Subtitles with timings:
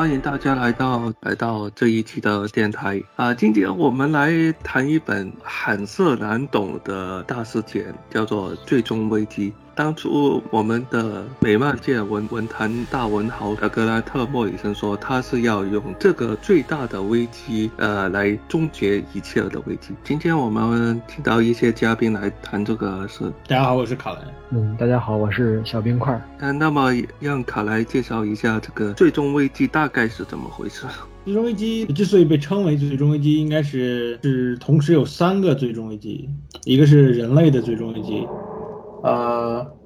[0.00, 3.34] 欢迎大家来到来到这一期的电台啊！
[3.34, 4.32] 今天我们来
[4.64, 9.50] 谈一本晦涩难懂的大事件，叫做《最终危机》。
[9.80, 19.94] 当初我们的美漫界文文坛大文豪格兰特·莫里森说，他是要用这个最大的危机，呃，来终结一切的危机。
[20.04, 23.32] 今天我们听到一些嘉宾来谈这个事。
[23.48, 24.18] 大家好，我是卡莱。
[24.50, 26.20] 嗯，大家好，我是小冰块。
[26.40, 30.84] 嗯，那么让卡莱介绍一下这个最终危机大概是怎么回事？
[31.24, 36.28] 最终危机之所以被称为最终危机，应该是是同时有三个最终危机，
[36.66, 38.28] 一个是人类的最终危机。
[39.00, 39.79] 呃，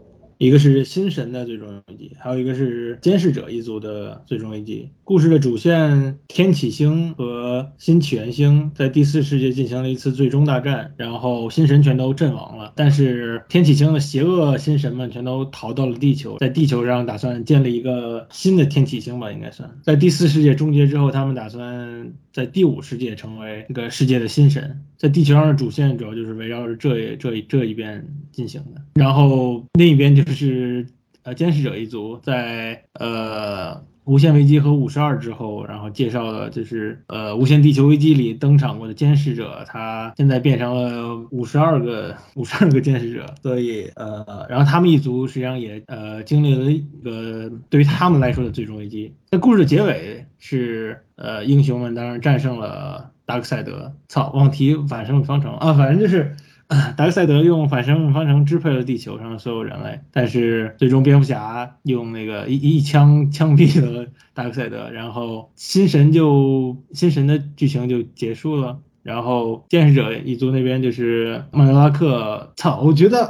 [0.45, 4.91] 一个是新神的最终危机，还有一个是监视者一族的最终危机。
[5.03, 12.75] 故事的主线天启星和新起源星在第四世界进行了一次最终大战，然后新神全都阵亡了。
[12.77, 19.71] 但是天启星的邪恶新神们全都逃到了地球，在地球上打算建立一个新的天启星吧，应该算。
[19.83, 24.79] 在第四世界终结之后，他们打算在第五世界成为这个世界的新神。
[24.97, 30.87] 在地球上的主线主要就是围绕着这这这一边进行的，然后另一边就是是
[31.23, 33.83] 呃监视者一族在呃。
[34.07, 49.11] 无限危机和五十二之后，然后介绍了就是呃无限地球危机里登场过的监视者，他现在变成了五十二个五十二个监视者，所以呃然后他们一族实际上也呃经历了一个对于他们来说的最终危机。
[49.31, 56.37] 在故事的结尾是呃英雄们当然战胜了达克赛德，操忘提反生方程啊，反正就是。
[56.97, 68.79] 达克赛德用反生命方程支配了地球上的所有人类，但是最终蝙蝠侠用那个一一枪枪毙了达克赛德，然后新神就新神的剧情就结束了。
[69.03, 73.29] 然后监视者一族那边就是曼德拉克，操，我觉得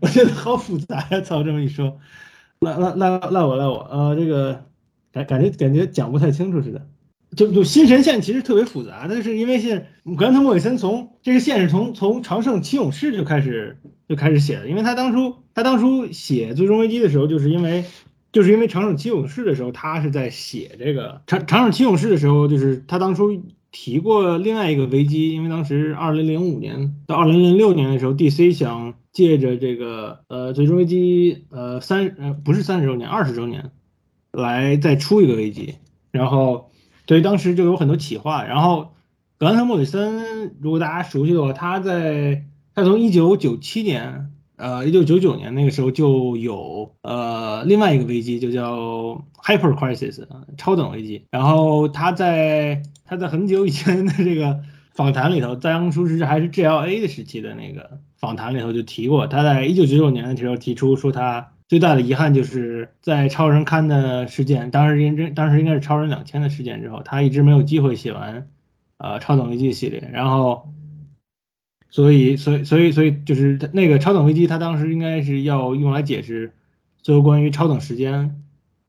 [0.00, 1.98] 我觉得好复杂呀，操，这么一说，
[2.60, 4.66] 赖赖赖赖我赖我，呃，这个
[5.10, 6.86] 感感觉感觉讲不太清楚似的。
[7.36, 13.78] 就就新神线其实特别复杂，那是因为现格兰特·莫里森从这个线是从从长胜七勇士就开始
[14.08, 17.84] 就开始写的，因为他当初他当初写最终危机的时候，就是因为
[18.32, 23.42] 就是因为长胜七勇士的时候，他是在写这个长长胜七勇士的时候，就是他当初
[23.72, 33.70] 提过另外一个危机，因为当时二零零五年到二零零六年的时候，DC 想借着这个呃最终危机呃三呃不是三十周年二十周年
[34.30, 35.76] 来再出一个危机，
[36.10, 36.70] 然后。
[37.06, 38.94] 对当时就有很多企划，然后
[39.38, 51.26] 格兰特·莫里森，如果大家熟悉的话，他在他从一九九七年，呃，一九九九年那个时候就有呃另外一个危机，就叫 Hyper Crisis，超等危机。
[51.30, 54.60] 然后他在他在很久以前的这个
[54.92, 61.50] 访谈里头，在当初是还是 GLA 的时期的那个访谈里头就提过，他在一九九九年的时候提出说他。
[61.66, 68.46] 最大的遗憾就是在超人刊的事件，当时应当时应该是超人两千的事件之后，他一直没有机会写完，
[68.98, 70.06] 呃，超等危机系列。
[70.12, 70.68] 然后，
[71.88, 76.52] 所以，所以，所以，所以就是那个超等危机，他当时应该是要用来解释
[77.02, 78.42] 所有关于超等时间，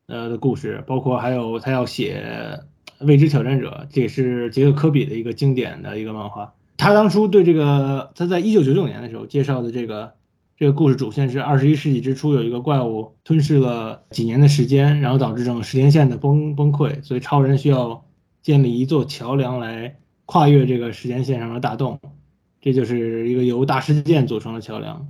[0.08, 2.60] 呃的故事，包括还有他要写
[3.00, 6.54] 未知挑战者，这也是杰克科比的一个经典的一个漫画。
[6.76, 10.14] 他当初对这个，他在一九九九年的时候介绍的这个。
[10.58, 18.06] 这个故事主线是二十一世纪之初有一个怪物吞噬了几年的时间，然后导致整个时间线的崩崩溃，所以超人需要
[18.42, 22.00] 建立一座桥梁来跨越这个时间线上的大洞，
[22.62, 25.06] 这就是一个由大事件组成的桥梁。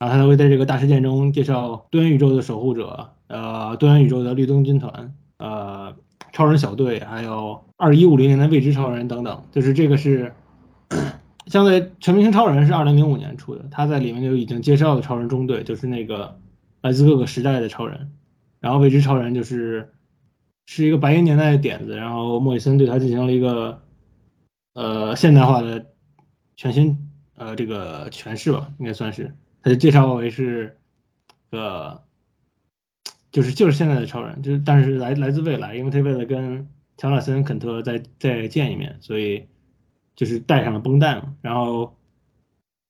[0.00, 5.94] 然后他会在这个大事件中介绍多元宇宙的守护者，呃，多元宇宙的绿灯军团，呃，
[6.32, 10.32] 超人小队，还有二一五零年的未知超人等等，就是这个是。
[11.48, 16.38] 像在《全明星超人》是二零零五年出的，他在里面就已经介绍了超人中队，就是那个
[16.82, 18.12] 来自各个时代的超人。
[18.60, 19.94] 然后未知超人就是
[20.66, 23.80] 是一个白银年代的点子，然后莫里森对他进行了一个
[24.74, 25.86] 呃现代化的
[26.56, 26.96] 全新
[27.34, 29.34] 呃这个诠释吧，应该算是。
[29.62, 30.76] 他就介绍为是
[31.50, 32.02] 个
[33.32, 36.68] 就是就是现在的超人，就是但是来来自未来，因为他为了跟
[36.98, 39.46] 乔纳森肯特再再见一面，所以。
[40.18, 41.96] 就是带上了绷带嘛，然后，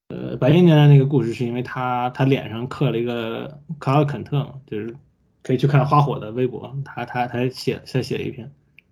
[0.08, 4.96] 呃，白银年代那个故事是因为他他脸上刻了一个卡尔肯特嘛，就是
[5.42, 8.50] 可以去看花火的微博，他他他写他写了一篇，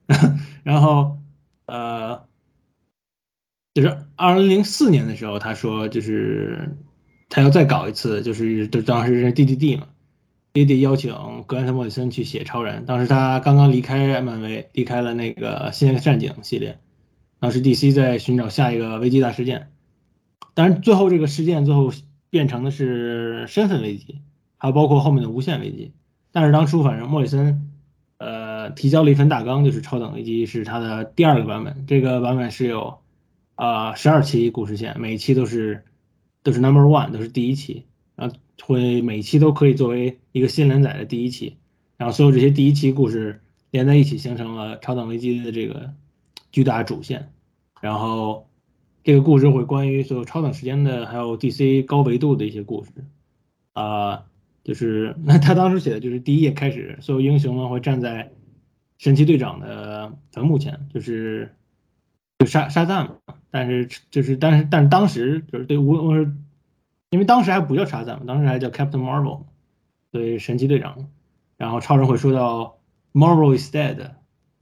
[0.63, 1.17] 然后
[1.65, 2.27] 呃，
[3.73, 6.77] 就是二零零四年的时候，他说就是
[7.31, 9.87] 他要再搞一次，就是就当时是 D D D 嘛
[10.53, 11.11] ，D D 邀请
[11.47, 16.79] 格兰特莫里森去写超人，当时他刚刚离开漫威，离开了那个新战警系列。
[17.39, 19.71] 当时 DC 在寻找下一个危机大事件，
[20.55, 21.93] 但是最后这个事件最后
[22.31, 24.21] 变成的是身份危机，
[24.57, 25.93] 还有包括后面的无限危机。
[26.33, 27.71] 但是当初反正莫里森，
[28.19, 31.85] 呃，提交了一份大纲，就是《超等危机》是它的第二个版本。
[31.87, 32.99] 这个版本是有
[33.55, 35.85] 啊十二期故事线，每一期都是
[36.43, 37.85] 都是 Number One，都是第一期，
[38.17, 41.57] 然后会每期都可以作为一个新连载的第一期，
[41.97, 43.41] 然后所有这些第一期故事
[43.71, 45.93] 连在一起，形成了《超等危机》的这个
[46.53, 47.33] 巨大主线。
[47.81, 48.49] 然后
[49.05, 52.91] 这个故事会关于所有超等时间的，还有 DC 高维度的一些故事
[53.73, 54.25] 啊。
[54.65, 58.33] 就是那他当时写的就是第一页开始，所有英雄们会站在
[58.99, 61.55] 神奇队长的坟墓前，就是
[62.39, 63.17] 就沙沙赞嘛。
[63.51, 66.33] 但是就是但是但是当时就是对我我是
[67.11, 69.45] 因为当时还不叫沙赞嘛，当时还叫 Captain Marvel，
[70.11, 71.09] 对神奇队长。
[71.57, 72.79] 然后超人会说到
[73.13, 74.11] Marvel is dead，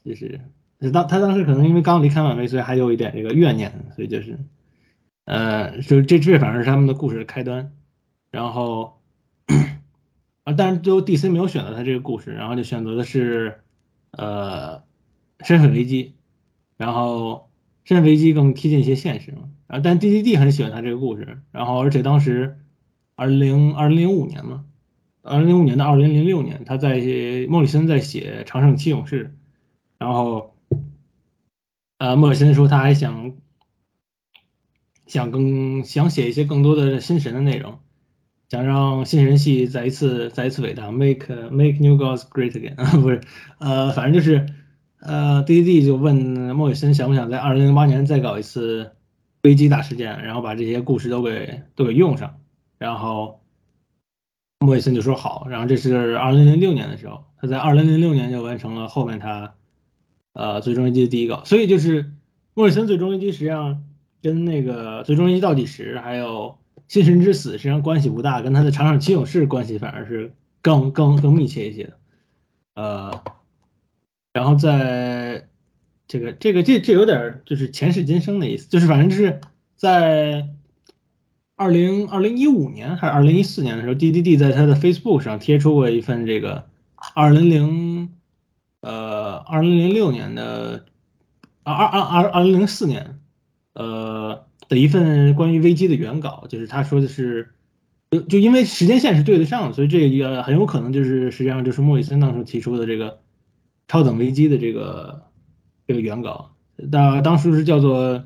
[0.05, 0.41] 就是
[0.93, 4.39] 当他当时可能因为刚离开漫威，所以还有一点这个怨念，所以就是
[5.25, 7.73] 呃，就这这反正是他们的故事的开端，
[8.31, 9.01] 然后。
[10.45, 13.61] 啊，但是最后 DC 没有选择他这个故事，然后就选择的是，
[14.11, 14.83] 呃，
[15.41, 16.17] 身份危机，
[16.77, 17.49] 然后
[17.85, 19.49] 身份危机更贴近一些现实嘛。
[19.69, 22.59] 啊，但 DDD 很喜欢他这个故事，然后而且当时，
[23.17, 24.67] 二零二零零五年嘛，
[25.23, 27.01] 二零零五年的二零零六年，他在
[27.49, 29.25] 莫里森在写《长胜七勇士》，
[29.99, 30.54] 然后，
[31.99, 33.33] 呃，莫里森说他还想，
[35.07, 37.79] 想更想写一些更多的新神的内容。
[38.51, 43.21] 想让新神系再一次再一次伟大，make make new gods great again 啊， 不是，
[43.59, 44.47] 呃，反正就是，
[45.01, 46.15] 呃，D D D 就问
[46.55, 48.93] 莫里森想不想在二零零八年再搞一次
[49.43, 52.39] 危机大事件，然后把这些故事都给都给用上，
[52.79, 53.41] 然后
[54.61, 59.55] 莫里森就说好，然后这是二零零六年的时候，他在二零零六年就完成了后面他，
[60.35, 62.13] 呃，最终危机的第一个，所以就是
[62.53, 63.83] 莫里森最终危机实际上
[64.21, 66.59] 跟那个最终危机倒计时还有。
[66.87, 71.97] 新神之死实际上关系不大，跟他的长场七勇士关系反而是更更更密切一些的，
[72.75, 73.23] 呃，
[74.35, 75.49] 然后在
[76.07, 79.41] 这个这个这这有点就是前世今生的意思，就是反正就是
[79.77, 80.47] 在
[81.57, 86.67] 二零二零一五年还是二零一四年的时候，D D D 在他的 Facebook 上贴出过一份这个
[87.15, 88.13] 二零零
[88.83, 90.87] 呃二零零六年的
[91.63, 93.21] 二二二二二零零四年
[93.75, 94.45] 呃。
[94.67, 97.51] 的一份关于危机的原稿，就是他说的是，
[98.11, 103.21] 就就因为时间线是对得上，所以这个很有可能就是实际上就是莫里森当时提出的这个
[103.89, 105.25] 超等危机的这个
[105.87, 106.57] 这个原稿，
[106.91, 108.25] 当当时是叫做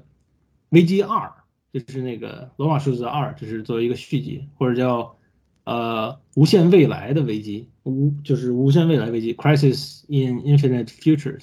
[0.68, 1.32] 危机二，
[1.72, 5.16] 就是那个罗马数字二，就是作为一个续集，或者叫
[5.64, 11.42] 呃无限未来的危机，无就是无限未来危机，Crisis in Infinite Futures，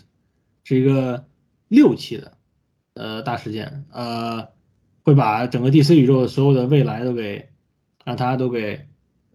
[0.64, 1.26] 是一个
[1.68, 2.38] 六期的
[2.94, 4.54] 呃大事件，呃。
[5.08, 7.50] 会把整个 DC 宇宙的所有的未来都给
[8.04, 8.88] 让它都给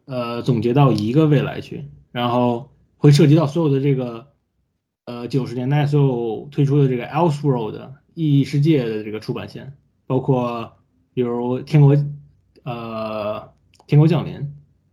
[0.05, 4.26] 呃总结到一个未来去，然后会涉及到所有的这个
[5.05, 9.75] 呃九十年代所有推出的这个 Elseworld 异世界的这个出版线，
[10.09, 10.73] 包括
[11.14, 11.97] 比如天国
[12.64, 13.52] 呃
[13.87, 14.52] 天国降临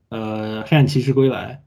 [0.09, 1.63] 呃黑暗骑士归来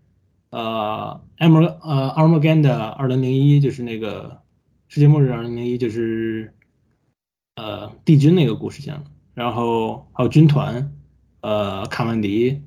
[0.50, 4.42] 呃 Arm 呃 Armageddon 二零零一就是那个
[4.88, 6.54] 世界末日二零零一就是。
[7.57, 9.02] 呃，帝君那个故事线，
[9.35, 10.95] 然后还有军团，
[11.42, 12.62] 呃，卡曼迪，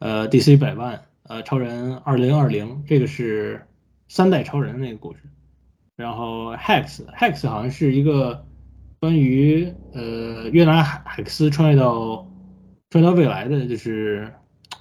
[0.00, 3.66] 呃，DC 百万，呃，超人二零二零，这个是
[4.06, 5.20] 三代超人那个故事，
[5.96, 8.44] 然后 Hex，Hex 好像是一个
[9.00, 12.28] 关于呃约拿海克斯穿越到
[12.90, 14.30] 穿越到未来的，就是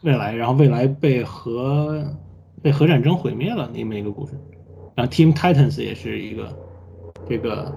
[0.01, 2.17] 未来，然后未来被和
[2.63, 4.33] 被核战争毁灭了那么一个故事，
[4.95, 6.57] 然后 Team Titans 也是一个
[7.29, 7.71] 这个。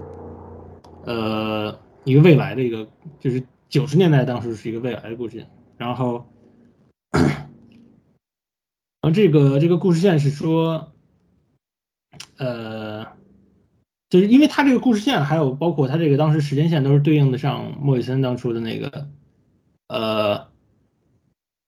[1.08, 2.88] 呃，一个未来的一个，
[3.20, 6.26] 就是九十年代当时是一个未来的故事，然后，
[7.12, 7.22] 然
[9.02, 10.92] 后这个这个故事线是说，
[12.38, 13.06] 呃，
[14.10, 19.08] 就是因为它这个故事线还有包括它这个当时时间线都是对应的上莫里森当初的那个，
[19.86, 20.48] 呃，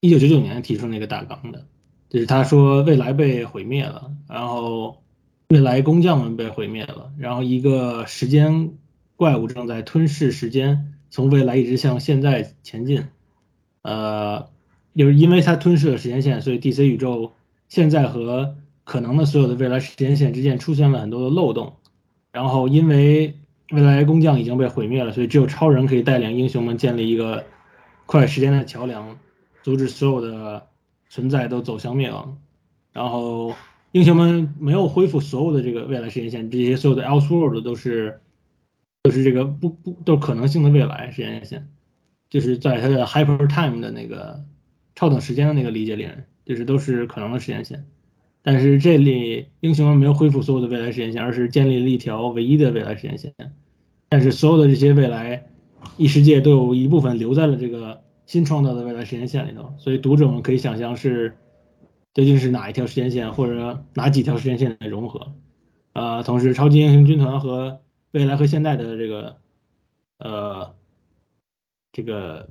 [0.00, 1.68] 一九九九年提出那个大纲的，
[2.08, 5.02] 就是他说未来被毁灭了，然后
[5.48, 8.72] 未来工匠们被毁灭了，然后一个时间。
[9.16, 13.02] 怪物正在吞噬时间，从未来一直向现在前进。
[13.82, 14.48] 呃，
[14.94, 17.32] 就是因为它吞噬了时间线，所以 DC 宇宙
[17.68, 21.74] 现在和可能的所有的未来时间线之间出现了很多的漏洞。
[22.30, 23.34] 然后，因为
[23.72, 27.44] 未来工匠已经被毁灭了，所以只有超人可以带领英雄们建立一个
[28.06, 29.18] 跨越时间的桥梁，
[29.64, 30.68] 阻止所有的
[31.08, 32.38] 存在都走向灭亡。
[32.92, 33.54] 然后，
[33.92, 38.20] 英雄们没有恢复所有的这个未来时间线，这些所有的 Elseworld 都是。
[39.04, 41.66] 就是这个不不都是可能性的未来时间线，
[42.28, 44.44] 就是在它的 hyper time 的那个
[44.96, 46.06] 超等时间的那个理解里，
[46.44, 47.86] 就是都是可能的时间线。
[48.42, 53.32] 但是这里英雄们没有恢复所有的未来时间线，而是建立了一条唯一的未来时间线。
[54.10, 55.46] 但是所有的这些未来
[55.96, 61.38] 异世界都有一部分留在了这个新创造的未来时间线里头，所以读者们可以想象是
[62.12, 65.32] 究竟是哪一条时间线或者哪几条时间线的融合。
[65.94, 67.80] 呃，同时超级英雄军团和
[68.10, 69.36] 未来和现代的这个
[70.18, 70.74] 呃
[71.90, 72.50] 这个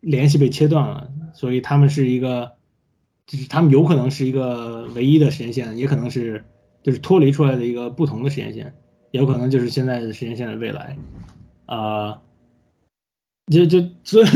[0.00, 2.52] 联系被切断了，所以他们是一个。
[3.26, 6.44] 就是他们有可能是一个唯一的时间线，也可能是
[6.82, 8.74] 就是脱离出来的一个不同的时间线，
[9.12, 10.98] 也有可能就是现在的时间线的未来，
[11.64, 12.20] 啊，
[13.50, 14.26] 就就所以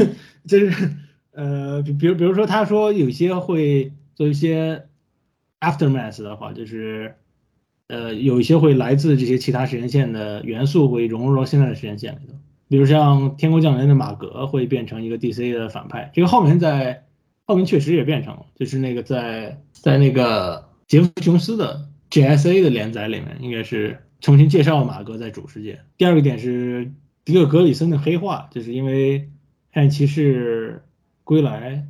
[0.49, 0.91] 就是
[1.31, 4.87] 呃，比比如比如说他说有些会做一些
[5.61, 7.15] aftermath 的话，就是
[7.87, 12.35] 呃有一些会来自这些其他时间线的元素会融入到现在的时间线里头，
[12.69, 17.05] 比如像天空降临的马格会变成一个 DC 的反派，这个后面在。
[17.51, 25.81] 后面确实也变成了，就是那个在在那个杰夫琼斯的 GSA 的连载里面，应该是重新介绍了马格在主世界。
[25.97, 26.93] 第二个点是
[27.25, 29.31] 迪克格里森的黑化，就是因为
[29.73, 30.83] 黑暗骑士
[31.25, 31.87] 归来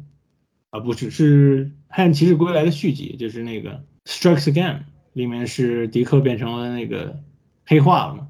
[0.71, 4.81] 啊，不是是黑暗骑士归来的续集，就是那个 Strikes Again
[5.13, 7.21] 里面是迪克变成了那个
[7.65, 8.29] 黑化了嘛，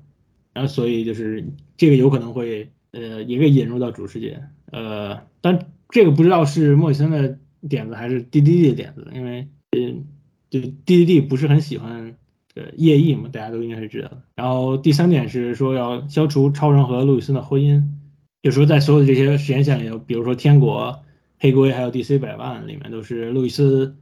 [0.52, 1.45] 然后所以就是
[1.76, 5.71] 这个有可能会呃也给引入到主世界，呃，但。
[5.90, 10.05] 这个不知道是莫里森的点子还是 D D D 的点子，因为嗯，
[10.50, 12.14] 就 D D D 不是很喜欢
[12.55, 14.23] 呃夜翼嘛，大家都应该是知道的。
[14.35, 17.83] 然后第三点是说要消除超人和路易斯的婚姻，
[18.42, 21.02] 就说在所有的这些时间线里头，比如说天国、
[21.38, 23.97] 黑龟还有 D C 百万里面，都是路易斯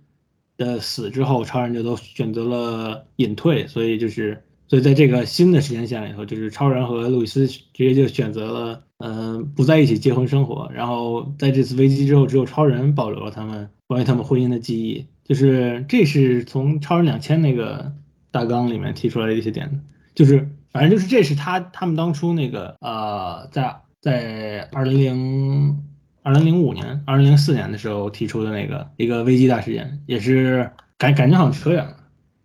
[0.56, 4.42] 的死之后，超人就都选择了隐退，所以就是。
[4.68, 10.68] 所以在这个新的时间线里头，就是超人和路易斯直接就选择了，嗯，不在一起结婚生活。
[10.74, 15.06] 然后在这次危机之后，只有超人保留了他们关于他们婚姻的记忆。
[15.22, 17.92] 就是这是从超人两千那个
[18.32, 19.84] 大纲里面提出来的一些点。
[20.16, 25.82] 就是反正就是这是他他们当初那个呃，在在二零零
[26.22, 31.96] 二零零五年、二零零四年的时候提出的那个一个危机大事件，也是感感觉好像扯远了。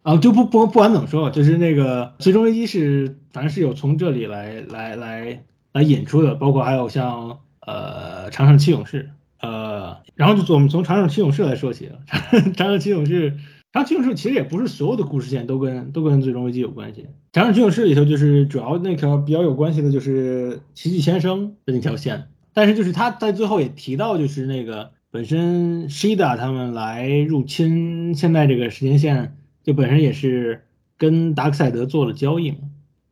[0.02, 11.92] 啊，就不不不管怎么说，就是那个最终危机是，反正是有从这里来来来来引出的，包括还有像呃长胜七勇士，呃，然后就我们从长胜七勇士来说起，
[12.58, 13.38] 长胜七勇士，
[13.74, 29.38] 长胜七勇士其实也不是所有的故事线都跟都跟最终危机有关系，长胜七勇士里头就是主要那条比较有关系的就是奇迹先生的那条线，但是就是他在最后也提到就是那个本身 Shida 他们来入侵现在这个时间线。
[29.64, 30.64] 就本身也是
[30.98, 32.58] 跟达克赛德做了交易嘛，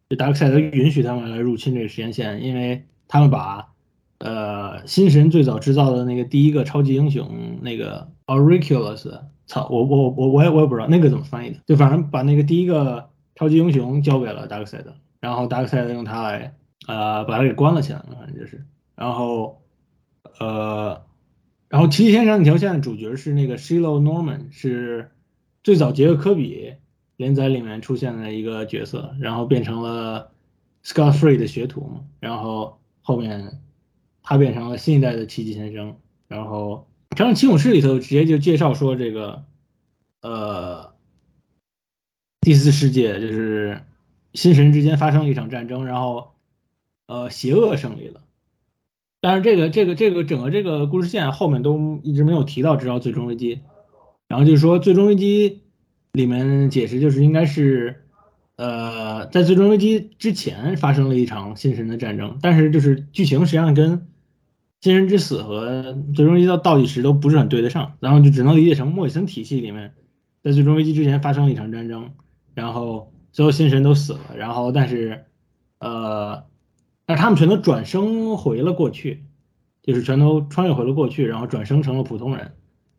[0.10, 3.68] 就达克赛德允许他们来入侵这个时间线，因为他们把
[4.18, 16.56] 呃新神最早制造的那个第一个超级英雄那个 Auriculus，操，我我我我也我也不知道那个怎么翻译的，就反正把那个第一个超级英雄交给了达克赛德，然后达克赛德用它来
[16.88, 18.64] 呃把它给关了起来，反正就是，
[18.96, 19.62] 然后
[20.40, 21.02] 呃
[21.68, 25.12] 然后奇迹先生那条线的主角是那个 Shiloh Norman 是。
[25.62, 26.74] 最早杰克科比
[27.18, 30.32] 连载里面出现的一个角色，然后变成了
[30.86, 33.60] Scott Free 的学徒嘛，然后后面
[34.24, 35.98] 他变成了新一代的奇迹先生，
[36.30, 36.72] 然后
[37.20, 39.44] 《长生七勇士》里头直接就介绍说这个，
[40.22, 40.94] 呃，
[42.40, 43.82] 第四世界就是
[44.34, 46.32] 新神之间发生了一场战争，然后
[47.08, 48.22] 呃邪恶胜利了，
[49.20, 53.60] 但是这个这个这个整个这个故事线后面都一直没有提到，直到最终危机。
[54.30, 55.64] 然后就是说，最终危机
[56.14, 58.06] 里面解释就是应该是，
[58.56, 64.08] 呃，在最终危机之前发生了一场新神的战争，但是就是剧情实际上跟
[64.82, 69.94] 新神之死和最终危机到倒计时都不是很对得上，然后就只能理解成莫里森体系里面，
[70.44, 72.12] 在最终危机之前发生了一场战争，
[72.54, 75.26] 然后所有新神都死了，然后但是，
[75.80, 76.44] 呃，
[77.06, 79.24] 但他们全都转生回了过去，
[79.82, 82.52] 就是全都穿越回了过去，然后转生成了普通人，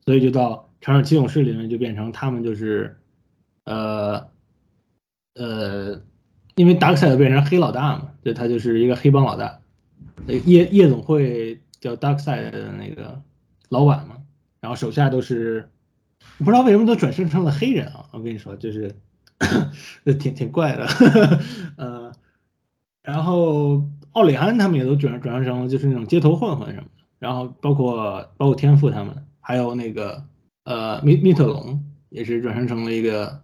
[0.05, 0.67] 所以就到。
[0.83, 2.97] 长生七勇士里面就变成他们就是，
[3.65, 4.29] 呃，
[5.35, 6.01] 呃，
[6.55, 9.61] 因为达克赛德变成黑老大嘛，就他就是一个黑帮老大，
[10.47, 13.21] 夜夜总会叫 Darkside 的那个
[13.69, 14.19] 老板嘛，
[14.61, 15.69] 然后手下都是
[16.39, 18.95] 我不知道为什么都转生成了黑人啊，我跟你说就是，
[20.21, 20.87] 挺挺怪的，
[21.77, 22.13] 呃，
[23.03, 30.25] 然后奥里安他们也都转转生成了就是那种街头混混什么的，然后包括包括天赋他们，还有那个。
[30.65, 33.41] 呃，密密特龙也是转生成了一个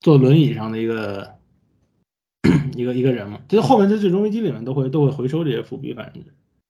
[0.00, 1.34] 坐轮椅上的一个
[2.76, 6.22] 一个一个人嘛，就是后面在最终危机里面都会都会回收这些伏笔，反正。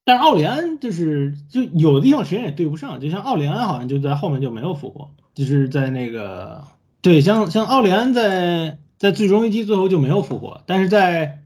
[0.06, 6.62] 但是奥利安就是就有的地方时间也对不上，就像奥利安好像就在后面就没有复活，就是在那个
[7.02, 11.42] 对，像像奥利安在在最终一击最后就没有复活，但是在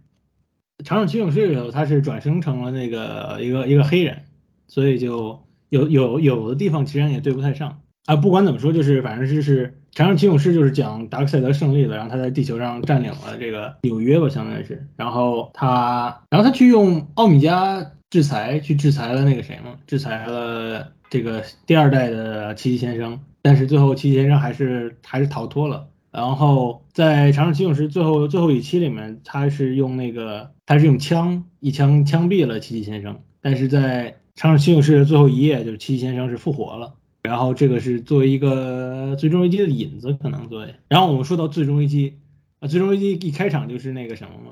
[0.84, 4.24] 长场七勇士里头，他是转生成了那个一个一个黑人，
[4.68, 8.16] 所以就有有有的地方其实也对不太上啊。
[8.16, 25.88] 不管怎么说，就是反正就是长场七勇士就是讲达克赛德胜利了，然后他在地球上占领了这个纽约吧，相当于是，然后他然后他去用奥米加制裁去制裁了那个谁嘛，制裁了这个第二代的奇迹先生，但是最后奇迹先生还是还是逃脱了。
[26.10, 36.94] 然后在《长生七勇士》最后最后一期里面，他是用那个他是用枪一枪枪毙了奇迹先生，但是在《长生七勇士》的最后一页，就是奇迹先生是复活了。
[37.22, 40.74] 然后这个是作为一个最终危机的引子，可能作为。
[40.88, 42.18] 然后我们说到最终危机
[42.58, 44.50] 啊，最终危机一开场就是那个什么嘛，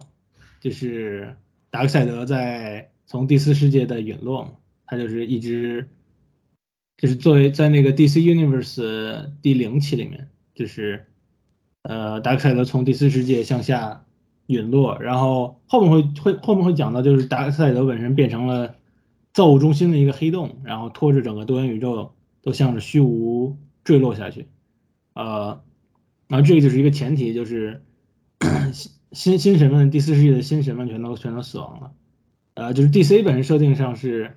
[0.60, 1.34] 就是
[1.70, 4.52] 达克赛德在从第四世界的陨落嘛，
[4.86, 5.88] 他就是一直
[6.96, 11.04] 就是作为在那个 DC Universe 第零期里面，就是。
[11.82, 14.04] 呃，达克赛德从第四世界向下
[14.48, 18.74] 陨落，然后后面会会后面会讲到，就是达克赛德本身变成了
[19.32, 24.48] 造物中心的一个黑洞，然后拖着整个多元宇宙都向着虚无坠落下去。
[25.14, 25.62] 呃，
[26.26, 27.82] 然后这个就是一个前提，就是
[29.12, 31.92] 新新神们第四世界的新神们全都全都死亡了。
[32.58, 34.36] 呃，就是 DC 本身设定上是，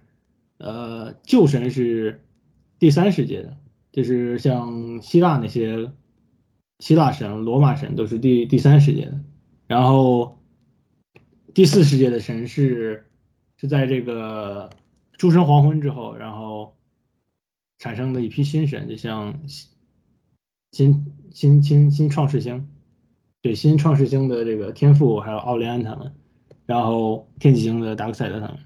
[0.60, 2.24] 呃，旧神是
[2.78, 3.58] 第三世界的，
[3.92, 5.92] 就是像希腊那些。
[6.80, 9.20] 希腊神、罗马神都是第第三世界的，
[9.68, 10.40] 然后
[11.54, 13.06] 第四世界的神是
[13.56, 14.72] 是在这个
[15.14, 16.76] 诸神黄昏之后，然后
[17.78, 19.42] 产生的一批新神，就像
[20.72, 22.68] 新新新新创世星，
[23.44, 26.16] 对新创世星的这个天赋，还有奥利安他们，
[26.72, 28.58] 然后天启星的达克赛德他们，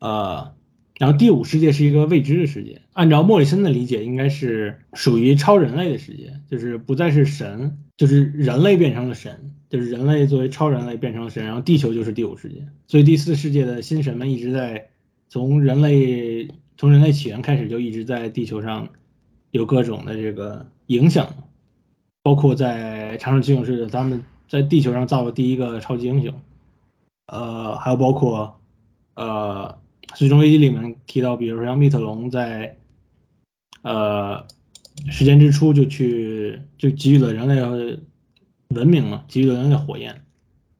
[0.00, 0.52] 呃。
[0.98, 12.68] 然后第五世界是一个未知的世界，按照莫里森的理解，应该是属于超人类的世界，就是不再是神，就是人类变成了神，就是人类作为超人类变成了神，然后地球就是第五世界。
[12.86, 14.88] 所以第四世界的新神们一直在
[15.30, 18.90] 从人类从人类起源开始就一直在地球上
[19.52, 21.34] 有各种的这个影响，
[22.22, 26.34] 包括在长生七勇士，他们在地球上造了第一个超级英雄，
[27.30, 28.60] 呃，还有包括
[29.14, 29.80] 呃。
[30.16, 32.76] 最终危机里面提到，比如说像密特龙在，
[33.82, 34.44] 呃，
[35.08, 37.62] 时间之初就去就给予了人类
[38.70, 40.24] 文明嘛，给予了人类火焰，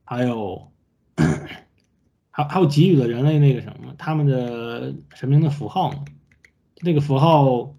[0.05, 0.73] 还有，
[2.33, 6.05] 还还有给予了人类那个什么，他们的神明的符号嘛，
[6.81, 7.77] 那个符号，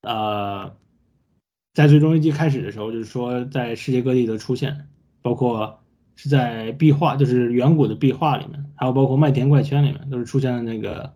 [0.00, 0.74] 呃，
[1.74, 4.88] 在最终危机开始的时候，就是说在世界各地的出现，
[5.20, 5.79] 包括。
[6.22, 11.14] 是在壁画，就是远古的壁画里面，还有包括麦田怪圈里面，都是出现了那个，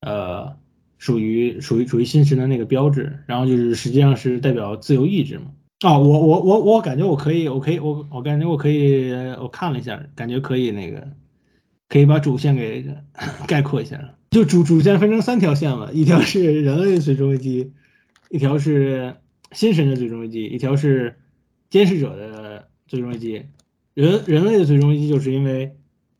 [0.00, 0.54] 呃，
[0.96, 3.18] 属于属于属于新神的那个标志。
[3.26, 5.46] 然后就是实际上是代表自由意志嘛。
[5.80, 11.08] 啊，我我我我感觉我可以，我可以，我我感觉我可以，我看了一下，感觉可以那个，
[11.88, 12.86] 可以把主线给
[13.48, 14.14] 概括一下。
[14.30, 17.72] 就主主线分成三条线嘛，一条是人类的最终危机，
[18.30, 19.16] 一条是
[19.50, 21.16] 新神的最终危机，一条是
[21.70, 23.46] 监视者的最终危机。
[23.94, 25.76] 人人类的最终危机，就是因为，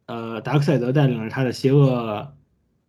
[0.06, 2.34] 呃，达克赛德带领着他的邪恶，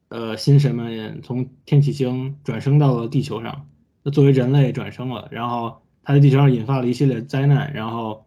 [0.09, 3.67] 呃，新神们从天启星转生到了地球上，
[4.03, 8.25] 那作为人类转生了，然后他在地球上引发了一系列灾难，然后，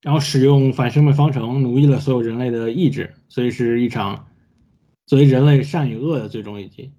[0.00, 4.26] 然后使用反生命方程奴役了所有人类的意志，所以是一场
[5.04, 6.92] 作为人类善与恶的最终危机。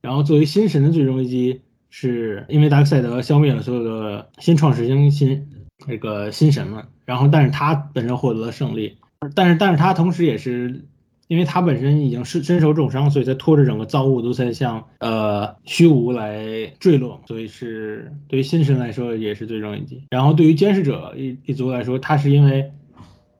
[0.00, 5.48] 然后作为新神的最终危机，是因为达克赛德消灭了所有的新创世星新。
[5.86, 8.96] 这个新神们，然后但是他本身获得了胜利，
[9.34, 10.86] 但是但是他同时也是，
[11.26, 20.02] 因为他本身已经是身受重伤，所以才拖着整个造物都在向呃虚无来坠落，所以是对于新神来说也是最终一击。
[20.10, 22.72] 然后对于监视者一一族来说，他是因为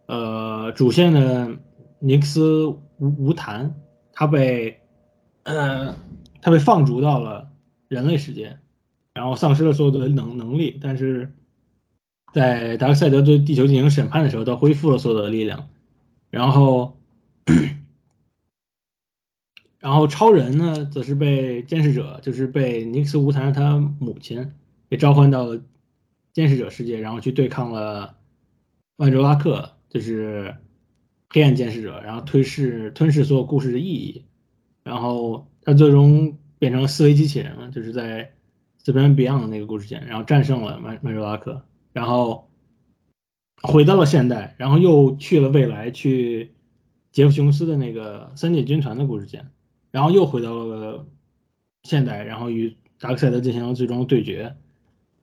[0.07, 1.49] 呃主线的
[2.01, 3.75] 尼克斯无无谈，
[4.13, 4.81] 他被
[5.45, 5.95] 呃
[6.43, 7.49] 他被放逐到了
[7.89, 8.59] 人类世界，
[9.15, 11.33] 然后丧失了所有的能能力，但是。
[12.35, 15.69] 在达克赛德对地球进行审判的时候，他恢复了所有的力量。
[16.31, 16.99] 然后，
[19.79, 24.53] 然后超人呢，则是被监视者，就是被尼克斯·乌坦他母亲
[24.91, 25.63] 给召唤到了
[26.33, 28.17] 监视者世界，然后去对抗了
[28.97, 30.57] 万卓拉克，就是
[31.31, 34.25] 黑暗监视者，然后吞噬吞噬所有故事的意义。
[34.83, 38.25] 然后他最终变成了四维机器人了，就是在
[38.85, 41.65] 《s p a n Beyond》那个故事线，然后战胜了曼曼卓拉克。
[41.95, 42.51] 然后
[43.63, 46.53] 回到了现代，然后又去了未来，去
[47.13, 49.51] 杰夫琼斯的那个三界军团的故事线，
[49.93, 51.07] 然后又回到了
[51.85, 54.57] 现代，然后与达克赛德进行了最终对决。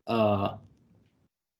[0.05, 0.59] 呃，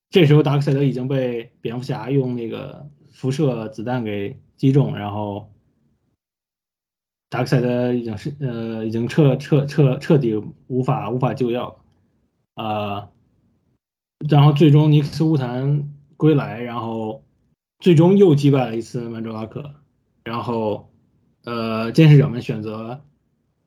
[0.09, 5.51] 这时候达克赛德已经被蝙蝠侠用那个辐射子弹给击中，然后
[7.29, 10.35] 达克赛德已经是呃已经彻彻彻彻底
[10.67, 11.83] 无法无法救药，
[12.55, 13.09] 啊，
[14.29, 17.23] 然后最终尼克斯乌坦归来，然后
[17.79, 19.73] 最终又击败了一次曼卓拉克，
[20.23, 20.91] 然后
[21.45, 23.01] 呃监视者们选择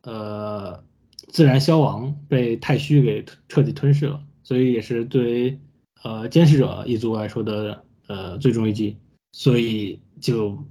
[0.02, 0.84] 呃
[1.28, 5.58] 自然消亡，被太虚给彻底吞噬了，所以也是对。
[6.02, 8.98] 呃，监视者一族来说的呃最终一击，
[9.32, 10.62] 所以就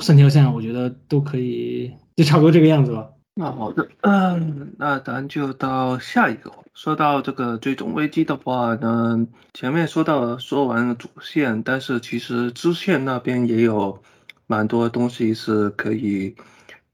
[0.00, 3.08] 三条线，我觉得都可以，就差不多这个样子吧。
[3.34, 6.52] 那好的，嗯，那咱就到下一个。
[6.74, 14.02] 说到这个最终危机的话呢，前面说到说完了主线，但是其实支线那边也有
[14.46, 16.34] 蛮多东西是可以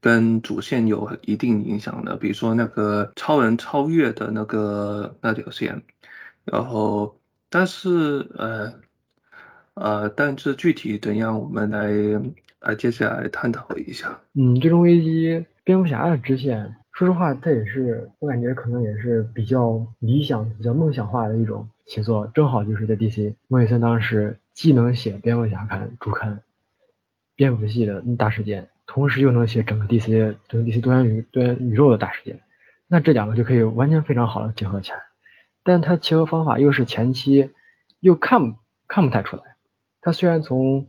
[0.01, 5.81] 跟主线有一定影响的，比如说那个超人超越的那个那条线，
[6.45, 7.15] 然后。
[7.51, 8.71] 但是，呃，
[9.73, 11.89] 呃，但是具体怎样，我们来，
[12.59, 14.21] 来接下来探讨一下。
[14.35, 22.25] 嗯，最终危机，蝙蝠侠的支线，说实话，它也是，我感觉可能也是比较理想、比较梦想化的一种写作。
[22.33, 26.41] 正好就是在 DC，莫里森当时既能写蝙蝠侠刊主刊，
[27.35, 32.39] 蝙蝠系的大事件，同时又能写整个 DC 整个 DC 多元宇多元宇宙的大事件，
[32.87, 34.97] 那这两个就可以完全非常好的结合起来。
[35.61, 37.51] 但他切合方法又是前期
[37.99, 38.55] 又看
[38.87, 39.43] 看不太出来。
[40.01, 40.87] 他虽然从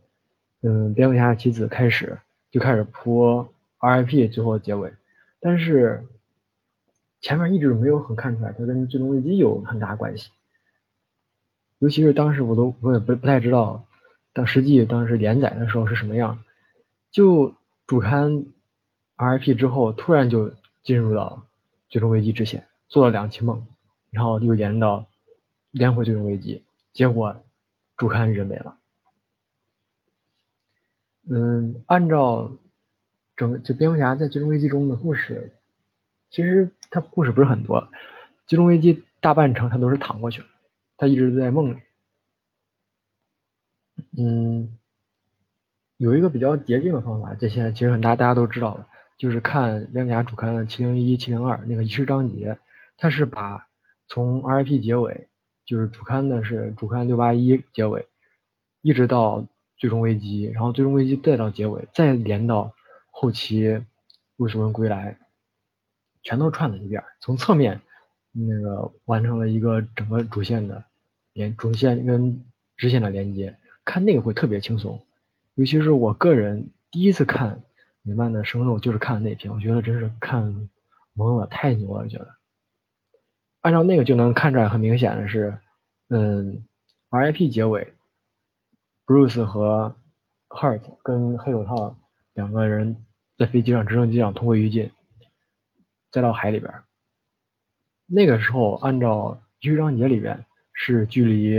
[0.62, 2.16] 嗯蝙蝠侠妻子开始
[2.50, 3.46] 就开始铺
[3.80, 4.92] RIP 最后的结尾，
[5.40, 6.06] 但是
[7.20, 10.30] 前面一直没有很看出来它跟最终危机有很大关系。
[11.78, 13.86] 尤其是当时我都我也不不太知道，
[14.32, 16.44] 当实际当时连载的时候是什么样。
[17.10, 17.54] 就
[17.86, 18.44] 主刊
[19.16, 21.46] RIP 之后，突然就进入到
[21.88, 23.66] 最终危机之前，做了两期梦。
[24.10, 25.06] 然后又延到
[25.70, 27.44] 连回最终危机，结果
[27.96, 28.76] 主刊人没了。
[31.28, 32.50] 嗯，按照
[33.40, 35.52] 整就蝙蝠侠在最终危机中的故事，
[36.30, 37.88] 其实他故事不是很多，
[38.46, 40.46] 最终危机大半程他都是躺过去了，
[40.98, 41.78] 他一直都在梦里。
[44.18, 44.76] 嗯，
[45.96, 52.58] 有一个比较捷径的方法，这些其实很大大家都知道的，就是看蝙蝠侠主刊的七零一、七零二那个仪式章节，
[52.98, 53.66] 他是把。
[54.12, 55.28] 从 RIP 结尾
[55.64, 58.08] 就是主刊的是主刊六八一结尾，
[58.82, 62.74] 一直到最终危机，然后最终危机再到结尾，再连到
[63.20, 63.84] 后期
[64.36, 65.18] 为什文归来，
[66.22, 67.78] 全都串了一遍，从侧面
[68.32, 70.82] 那个完成了一个整个主线的
[71.34, 72.42] 连主线跟
[72.78, 74.98] 支线的连接，看那个会特别轻松，
[75.56, 77.62] 尤其是我个人第一次看
[78.00, 80.70] 米曼的生肉，就是看那篇，我觉得真是看
[81.14, 82.26] 懵了，太牛了，觉得。
[83.60, 85.58] 按照那个就能看出来，很明显的是，
[86.08, 86.64] 嗯
[87.10, 87.92] ，RIP 结尾
[89.04, 89.94] ，Bruce 和
[90.48, 91.98] Hart 跟黑手套
[92.32, 93.04] 两个人
[93.40, 94.90] 在飞机上、直升机上同归于尽，
[96.10, 96.70] 再到海里边。
[98.04, 101.56] 那个时候，按照仪式章节里边是距离，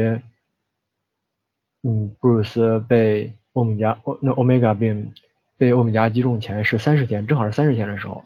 [1.82, 5.08] 嗯布鲁斯被欧米伽那 Omega Beam
[5.58, 8.24] 被欧米伽击中前是三十天，正好是三十天的时候，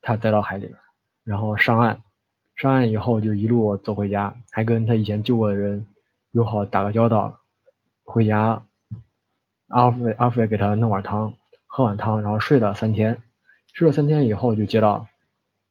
[0.00, 0.78] 他再到海里边，
[1.24, 2.00] 然后上岸。
[2.54, 5.84] 上岸以后就一路走回家，还跟他以前救过的人
[6.30, 7.40] 友好打个交道。
[8.04, 8.64] 回家，
[9.66, 11.34] 阿福阿福也给他弄碗汤，
[11.74, 13.22] 喝碗汤，然后睡了三天。
[13.72, 15.06] 睡了三天以后就接到，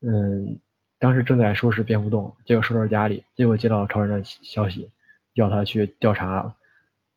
[0.01, 0.59] 嗯，
[0.97, 4.89] 当时正在收拾蝙蝠洞，结果收拾家里，结果接到超人的消息，
[5.35, 6.55] 要他去调查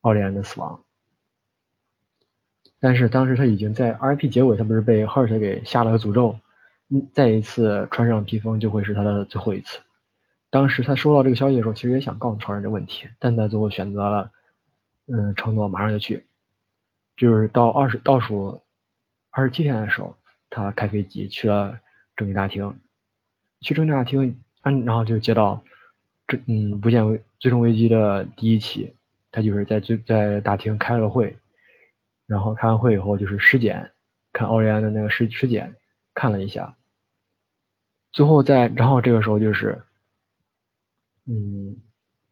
[0.02, 0.78] 奥利安的死亡。
[2.78, 6.38] 但是当时他已经在 RIP 结尾，他不是被赫尔特给下了个诅咒。
[7.14, 9.78] 再一次穿上披风就会是他的最后一次。
[10.50, 14.30] 当时他收到这个消息的时候，其实也想告诉超人这问题，但他最后选择了，
[15.06, 16.26] 嗯，承诺马上就去。
[17.16, 18.60] 就是到二十倒数
[19.34, 20.16] 二十七天的时候，
[20.48, 21.78] 他开飞机去了
[22.16, 22.78] 正义大厅，
[23.60, 25.62] 去正义大厅，嗯，然后就接到
[26.26, 28.94] 这嗯不见危最终危机的第一期，
[29.30, 31.36] 他就是在最在大厅开了会，
[32.26, 33.90] 然后开完会以后就是尸检，
[34.32, 35.74] 看奥利安的那个尸尸检。
[36.16, 36.76] 看了一下，
[38.12, 39.82] 最后在，然后这个时候就是，
[41.26, 41.76] 嗯，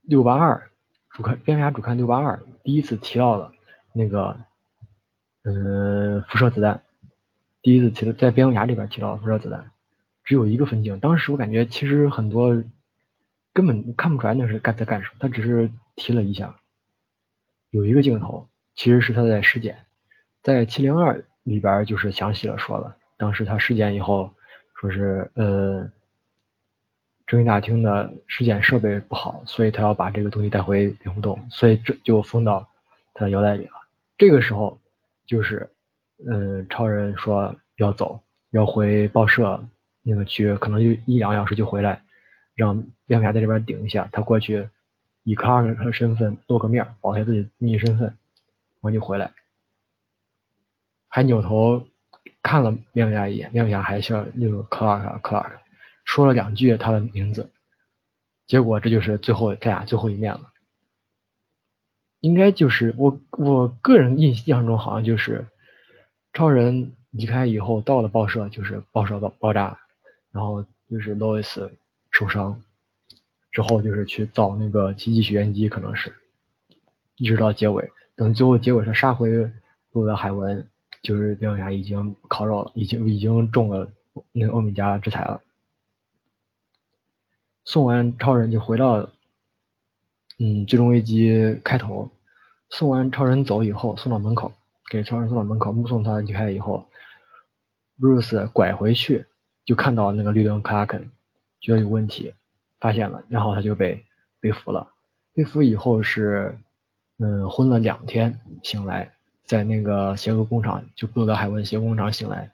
[0.03, 0.71] 六八二
[1.11, 3.53] 主刊蝙蝠侠主刊六八二第一次提到了
[3.93, 4.38] 那个，
[5.43, 6.81] 嗯，辐射子弹，
[7.62, 9.70] 第一次提在蝙蝠侠里边提到辐射子弹，
[10.25, 12.62] 只有一个分镜，当时我感觉其实很多
[13.53, 16.57] 根本看不出来那是干在干什么，他只是提了一下，
[17.70, 19.85] 有一个镜头其实是他在尸检，
[20.42, 22.96] 在七零二里边就是详细的说了。
[23.16, 24.33] 当时他尸检以后，
[24.75, 25.85] 说是呃，
[27.27, 32.68] 侦讯大厅的尸检设备不好，所以他要把这个东西带回蝙蝠洞，所以这就封到
[33.14, 33.72] 他的腰带里了。
[34.18, 34.81] 这个时候
[35.27, 35.70] 就是，
[36.31, 39.65] 嗯，超人说要走，要回报社
[40.03, 42.03] 那个去，可能就一两小时就回来，
[42.55, 44.69] 让蝙蝠侠在这边顶一下，他过去
[45.25, 49.33] 以克拉克的身份露个面，保下自己秘密身份，然后就回来，
[51.09, 51.87] 还扭头
[52.43, 55.59] 看了蝙蝠侠一眼，蝙蝠侠还笑，又克拉克克拉克。
[56.05, 57.51] 说了两句他的名字，
[58.47, 60.51] 结果这就是最后他俩最后一面了。
[62.21, 65.47] 应该就是我我个人印象中好像就是
[66.33, 69.79] 超人离开以后到了报社，就是报社爆爆炸，
[70.31, 71.71] 然后就是 Lois
[72.11, 72.62] 受伤
[73.51, 76.14] 之后就是去造那个奇迹许愿机，可能是
[77.16, 79.29] 一直到结尾，等最后结尾他杀回
[79.92, 80.66] 路德海文，
[81.03, 83.90] 就是蝙蝠侠已经烤肉了，已经已经中了
[84.33, 85.42] 那个欧米伽制裁了。
[87.64, 89.09] 送完超人就回到，
[90.38, 92.11] 嗯，最终危机开头，
[92.71, 94.51] 送完超人走以后，送到门口，
[94.90, 96.88] 给超人送到门口，目送他离开以后
[97.99, 99.27] ，Bruce 拐回去，
[99.64, 101.11] 就看到那个绿灯克拉肯，
[101.61, 102.35] 觉得有问题，
[102.81, 104.05] 发现了，然后他就被
[104.40, 104.92] 被俘了。
[105.35, 106.59] 被俘以后是，
[107.18, 109.12] 嗯，昏了两天，醒来
[109.45, 112.51] 在那个邪恶工厂，就布德海文邪恶工厂醒来，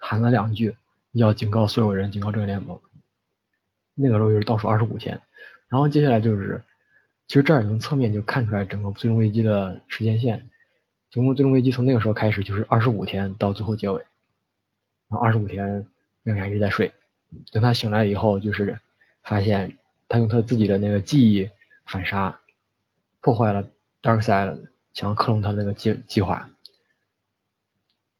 [0.00, 0.76] 喊了两句，
[1.12, 2.80] 要警告所有人，警告这个联盟。
[3.94, 5.20] 那个时候就是倒数二十五天，
[5.68, 6.62] 然后接下来就是，
[7.28, 10.49] 其实这儿从侧面就看出来整个最终危机的时间线，
[11.10, 14.00] 总共最终危机从那个时候开始就是二十五天到最后结尾，
[15.08, 15.86] 然后二十五天
[16.22, 16.92] 蝙蝠侠一直在睡，
[17.52, 18.78] 等他醒来以后就是
[19.22, 19.76] 发现
[20.08, 21.50] 他用他自己的那个记忆
[21.84, 22.40] 反杀，
[23.20, 23.68] 破坏了
[24.02, 26.48] Darkside 想要克隆他那个计计划，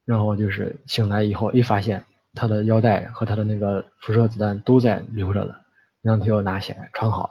[0.04, 5.60] 然后就是醒来以后一发现他的腰带和他的那个辐射子弹都在留着了。
[6.02, 7.30] 然后他又拿起来穿好，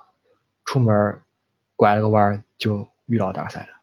[0.64, 1.20] 出门
[1.76, 3.80] 拐了个弯就遇到 Darkside 了，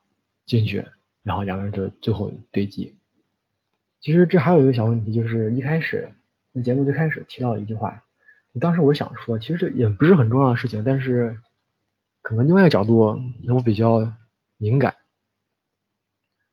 [0.47, 0.87] 进去，
[1.27, 2.95] 然后两个人就最后对击。
[4.01, 6.09] 其实这还有一个小问题，就是一开始
[6.53, 8.05] 那节目最开始提到一句话，
[8.61, 11.37] 当时我想说，其实这也不是很重要的事情，但是
[12.23, 14.12] 可能另外一个角度我比较
[14.57, 14.95] 敏感，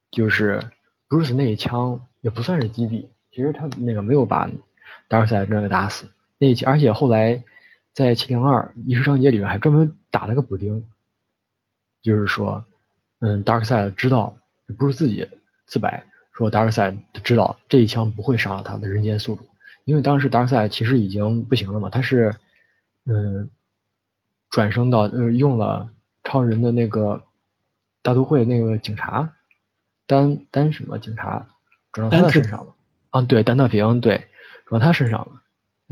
[0.09, 0.59] 就是
[1.07, 4.49] Bruce 那一枪也不算是击毙，其实他那个没有把
[5.07, 6.07] 达尔赛真的打死
[6.39, 7.43] 那一枪，而且后来。
[7.95, 10.83] 在七零二异世章节里面还专门打了个补丁，
[12.01, 12.65] 就是说，
[13.19, 14.35] 嗯，达克赛知道
[14.77, 15.27] 不是自己
[15.65, 19.47] 自白，说达尔赛知道这一枪不会杀了他的人间宿主，
[19.85, 22.35] 因为当时达尔赛其实已经不行了嘛，他是，
[23.05, 23.49] 嗯，
[24.49, 25.89] 转生到呃用了
[26.23, 27.23] 超人的那个
[28.01, 29.33] 大都会那个警察，
[30.07, 31.47] 丹丹什么警察
[31.91, 32.75] 转到他的身上了，
[33.09, 34.27] 啊对，丹特平对，
[34.65, 35.41] 转到他身上了。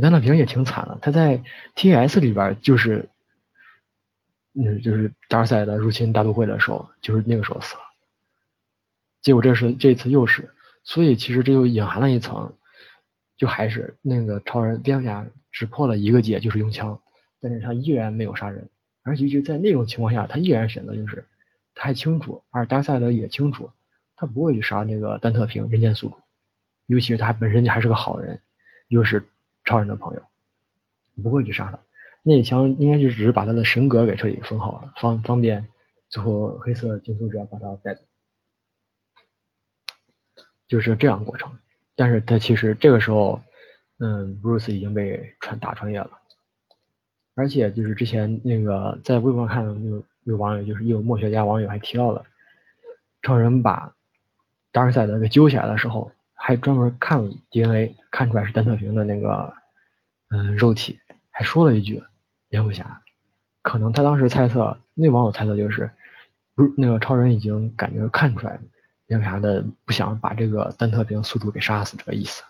[0.02, 1.44] 丹特平也挺惨的，他在
[1.76, 3.08] T.S 里边就是，
[4.54, 7.82] 嗯，就是达尔赛的入侵大都会的时候，就是那个时候死了。
[9.22, 10.50] 结果这是这次又是，
[10.84, 12.54] 所以其实这就隐含了一层，
[13.38, 17.00] 就还是那个超人蝙蝠侠只破了一个戒，就是用枪，
[17.40, 18.70] 但是他依然没有杀人，
[19.04, 21.26] 而且就在那种情况下，他依然选择就是，
[21.76, 23.70] 他还清楚，而达赛德也清楚，
[24.16, 26.16] 他不会去杀那个丹特平人间宿主，
[26.88, 28.40] 尤其是他本身就还是个好人，
[28.88, 29.24] 又是。
[29.64, 30.22] 超人的朋友
[31.22, 31.80] 不会去杀他，
[32.24, 35.68] 那一枪应该就只是把他的神格给彻底封好了，方方便
[36.10, 38.02] 最后黑色金属者把他带走，
[40.72, 41.52] 就是这样过程。
[41.96, 43.42] 但是他其实这个时候，
[44.00, 46.10] 嗯，布鲁斯已经被穿打穿越了，
[47.36, 52.24] 而且就是之前那个在微博上看有有网友就是有墨学家网友还提到了，
[53.22, 53.94] 超人把
[54.72, 56.12] 达尔赛德给揪起来的时候。
[56.44, 59.54] 还专门看了 DNA，看出来是丹特平的那个，
[60.32, 62.02] 嗯，肉体，还说了一句，
[62.50, 63.00] 蝙蝠侠，
[63.62, 65.92] 可能他当时猜测，那网友猜测就是，
[66.56, 68.62] 不是那个超人已经感觉看出来了，
[69.12, 72.44] 蝙蝠侠的不想把这个丹特兵宿主给杀死这个意思。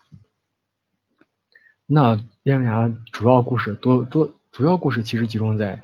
[1.87, 5.81] 那蝙蝠侠主要故事多多，主要故事其实集中在，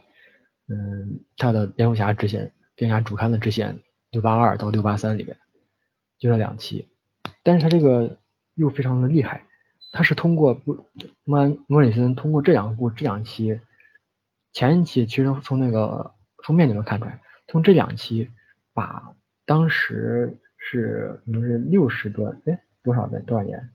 [0.67, 3.79] 嗯，他的蝙蝠侠支线，蝙蝠侠主刊的支线
[4.11, 5.35] 六八二到六八三里边，
[6.19, 6.87] 就这两期。
[7.41, 8.19] 但是他这个
[8.53, 9.47] 又非常的厉害，
[9.91, 10.85] 他是通过不
[11.23, 13.59] 莫莫里森通过这两部这两期，
[14.53, 16.13] 前一期其实从那个
[16.43, 18.29] 封面就能看出来，从这两期
[18.75, 20.37] 把当时
[20.69, 23.69] 是可能是六十多哎多少年多少年，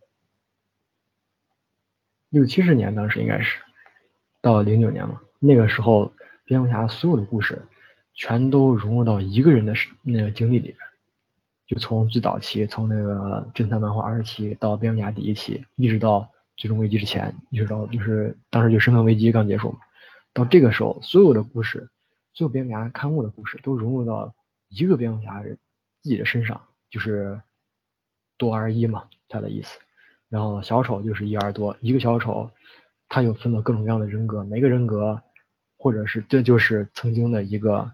[2.28, 3.60] 六七十年当时应该是
[4.40, 6.12] 到零九年嘛，那个时候
[6.44, 7.62] 蝙蝠侠所有的故事
[8.14, 10.76] 全都融入到一个人的那个经历里边。
[11.66, 19.78] 就从最早期，从那个侦探漫画二十期到蝙蝠侠第一期，一直到最终危机之前，一直到就是当时就身份危机刚结束嘛，
[20.34, 21.88] 到这个时候，所有的故事，
[22.34, 24.34] 所有蝙蝠侠刊物的故事都融入到
[24.68, 25.58] 一个蝙蝠侠人
[26.02, 26.60] 自己的身上，
[26.92, 27.42] 就是
[28.38, 29.76] 多而一嘛，他的意思。
[30.28, 32.48] 然后小丑就是一而多，一个小丑，
[33.08, 35.20] 他又分了各种各样的人格，每个人格，
[35.76, 37.90] 或者是这就是曾经的一个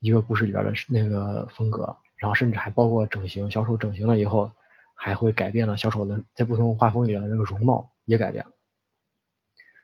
[0.00, 4.52] 一个故事里边的那个风格，然后甚至还包括整形，小丑整形了以后。
[4.96, 8.52] 还会改变了小丑的在不同画风里的那个容貌也改变了。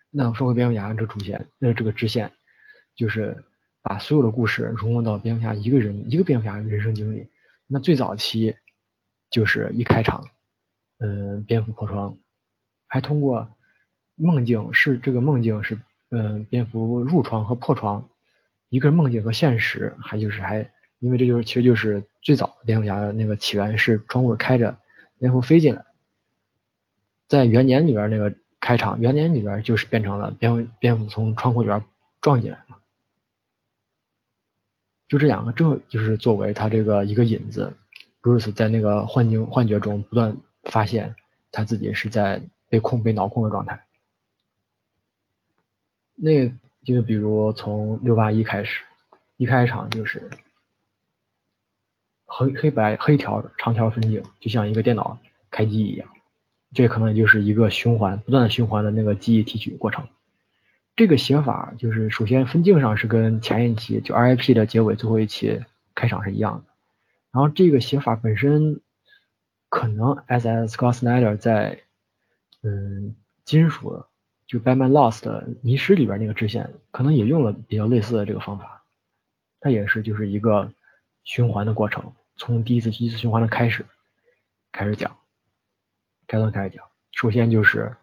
[0.09, 2.31] 那说回蝙蝠侠这主线，那这个支线
[2.95, 3.45] 就是
[3.83, 7.29] 把所有的故事融入到蝙蝠侠一个人一个蝙蝠侠人生经历。
[7.73, 8.57] 那最早期
[9.31, 10.27] 就是一开场，
[10.99, 12.19] 嗯，蝙蝠破窗，
[12.89, 13.49] 还通过
[14.17, 15.79] 梦境是这个梦境是
[16.11, 18.09] 嗯蝙蝠入窗和破窗，
[18.71, 24.77] 一个是梦境和现实，还就是还因为这就是其实就是最早蝙蝠侠的那个起源是窗户开着。
[25.21, 25.85] 蝙蝠飞进来，
[27.29, 31.85] 在元年里边那个开场，元年里边就是变成了蝙蝠蝙蝠从窗户里边
[32.23, 32.59] 撞进来，
[35.11, 37.71] 就这两个，这就是作为他这个一个引子。
[38.23, 41.15] Bruce 在那个幻境幻觉中不断发现
[41.53, 43.85] 他自己是在被控被脑控的状态。
[46.15, 46.49] 那
[46.85, 48.83] 就比如从六八一开始，
[49.37, 50.31] 一开场就是。
[52.33, 55.19] 黑黑白黑条长条分镜，就像一个电脑
[55.51, 56.09] 开机一样，
[56.73, 60.07] 这可能就是一个循环不断的循环的那个记忆提取过程。
[60.97, 66.73] 这个写法就是首先分镜上是跟前一期就 RIP 的结尾最后一期开场是一样的，
[67.31, 68.81] 然后这个写法本身
[69.69, 70.77] 可能 S.S.
[70.77, 71.81] Scott Snyder 在
[72.63, 74.05] 嗯金属
[74.47, 78.83] 就 Batman Lost 迷失里边那个支线可能也用了比较类似的这个方法，
[79.61, 80.73] 它也是就是一个
[81.25, 82.13] 循环的过程。
[82.37, 83.87] 从第一次第一次循环的开始
[84.73, 85.17] 开始讲，
[86.27, 86.85] 开端开始讲。
[87.13, 87.95] 首先就是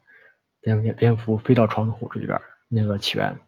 [0.62, 3.40] 蝙蝙蝠飞到窗户这里边那个起源，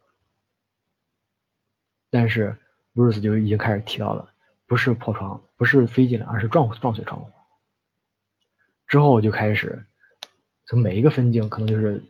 [2.10, 2.58] 但是
[2.94, 4.34] Bruce 就已经开始提到了，
[4.66, 7.30] 不是破窗，不是飞进来，而是撞撞碎窗户。
[8.88, 9.86] 之后就开始
[10.66, 12.02] 从每一个分镜，可能就是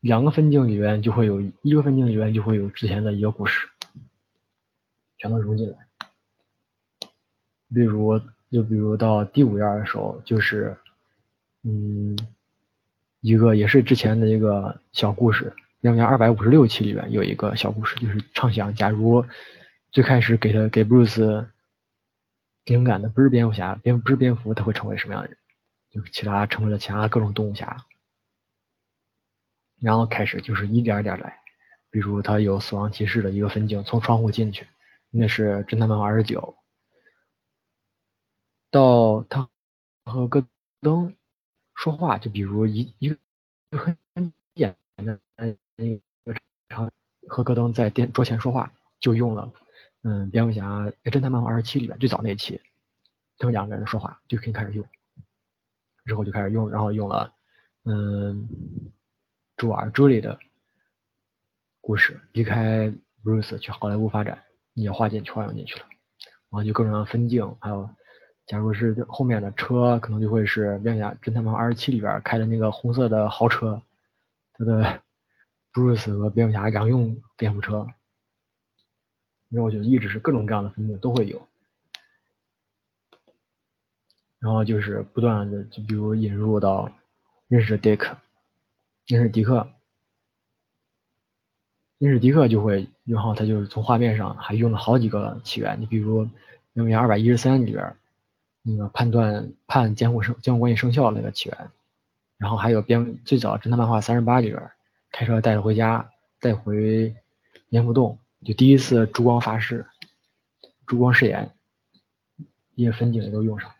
[0.00, 3.68] 两个分镜里边就会有一个分镜里边就会有之前的一个故事，
[5.18, 5.78] 全都融进来。
[7.74, 8.18] 比如，
[8.50, 10.76] 就比如到第五页的时候，就是，
[11.62, 12.18] 嗯，
[13.20, 19.26] 一个也是之前的一个小故事，两千二百五十六期里面有一个小故事，就是畅想，假如
[19.90, 21.50] 最开始给他给布鲁斯
[22.64, 25.36] 灵感的不是蝙蝠侠，蝙不是蝙蝠，他会成为什么样的人？
[25.90, 27.84] 就其他成为了其他各种动物侠，
[29.80, 31.40] 然后开始就是一点点来，
[31.90, 34.64] 比如他有死亡骑士的一个分镜，从窗户进去，
[35.10, 36.56] 那是侦探漫画二十九。
[38.70, 39.50] 到他
[40.04, 40.46] 和戈
[40.80, 41.16] 登
[41.74, 43.18] 说话，就比如一一个
[43.72, 45.20] 很简单的
[45.76, 46.90] 那个场
[47.28, 49.52] 和戈登在电桌前说话，就用了
[50.02, 52.60] 嗯蝙蝠侠侦探漫画二十七里面最早那一期，
[53.38, 54.84] 他们两个人说话就可以开始用，
[56.04, 57.32] 之后就开始用，然后用了
[57.84, 58.48] 嗯
[59.56, 60.38] 朱尔朱莉的
[61.80, 62.92] 故事，离开
[63.24, 64.42] Bruce 去好莱坞发展，
[64.74, 65.86] 也画进去画用进去了，
[66.50, 67.88] 然后就各种各分镜，还有。
[68.44, 73.80] 假如是后面的车，可能就会是蝙蝠侠侦探漫画二十七里边开的那个红色的豪车，
[74.54, 75.00] 它的
[75.72, 77.86] 布鲁斯和蝙蝠侠两用蝙蝠车。
[79.48, 81.46] 因为我觉得一直是各种各样的分镜都会有，
[84.38, 86.90] 然后就是不断的，就比如引入到
[87.48, 88.16] 认识迪克，
[89.06, 89.68] 认识迪克，
[91.98, 96.24] 认识迪克就会，然后他就是从画面上还用了好几个起源，你比如
[96.72, 97.96] 蝙蝠侠二百一十三里边。
[98.64, 101.70] 那个判断判监护生监护关系生效那个起源，
[102.38, 104.70] 然后还有蝙最早侦探漫画三十八里边
[105.12, 106.10] 开车带着回家
[106.40, 107.14] 带回
[107.68, 109.86] 蝙蝠洞，就第一次烛光发誓，
[110.86, 111.54] 烛光誓言，
[112.74, 113.70] 一些分镜也都用上，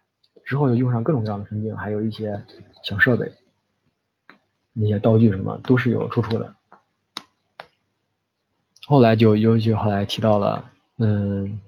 [0.45, 2.45] 之后又用上各种各样的分镜，还有一些
[2.85, 3.33] 小设备，
[4.73, 6.55] 那些道具什么都是有出处的。
[8.87, 11.61] 后来就尤其后来提到了，嗯，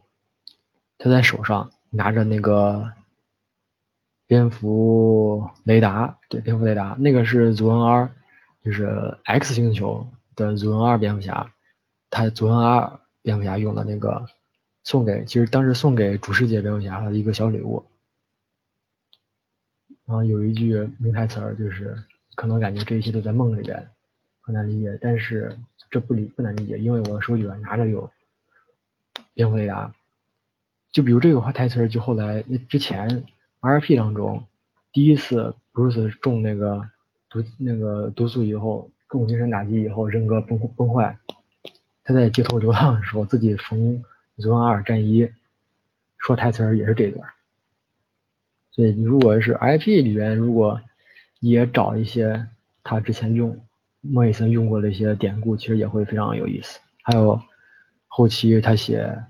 [0.98, 2.92] 他在手上拿着那个。
[4.26, 8.10] 蝙蝠雷达，对，蝙蝠雷达，那个是祖恩 R，
[8.64, 11.52] 就是 X 星球的祖恩 R 蝙蝠侠，
[12.10, 14.26] 他祖恩 R 蝙蝠侠用的那个，
[14.82, 17.84] 送给，其实当时送给主世界蝙蝠侠的一个小礼物。
[20.06, 21.96] 然后有一句名台词儿，就是
[22.34, 23.88] 可能感觉这一切都在梦里边，
[24.40, 25.56] 很难理解，但是
[25.90, 28.10] 这不理不难理解，因为我手里边拿着有
[29.34, 29.94] 蝙蝠雷达。
[30.90, 33.24] 就比如这个话台词儿，就后来那之前。
[33.66, 33.96] R.P.
[33.96, 34.46] 当中，
[34.92, 36.86] 第一次 Bruce 中那个
[37.42, 41.18] 毒那个毒素以后，各种精神打击以后，人格崩崩坏。
[42.04, 44.04] 他在街头流浪的时候，自己逢
[44.38, 45.28] 泽安尔战衣，
[46.18, 47.28] 说台词儿也是这段。
[48.70, 50.80] 所以你如果是 IP 里边，如果
[51.40, 52.46] 也找一些
[52.84, 53.58] 他之前用
[54.00, 56.78] 莫里森用过的一些典故，其实也会非常有意思。
[57.02, 57.40] 还有
[58.06, 59.24] 后期他写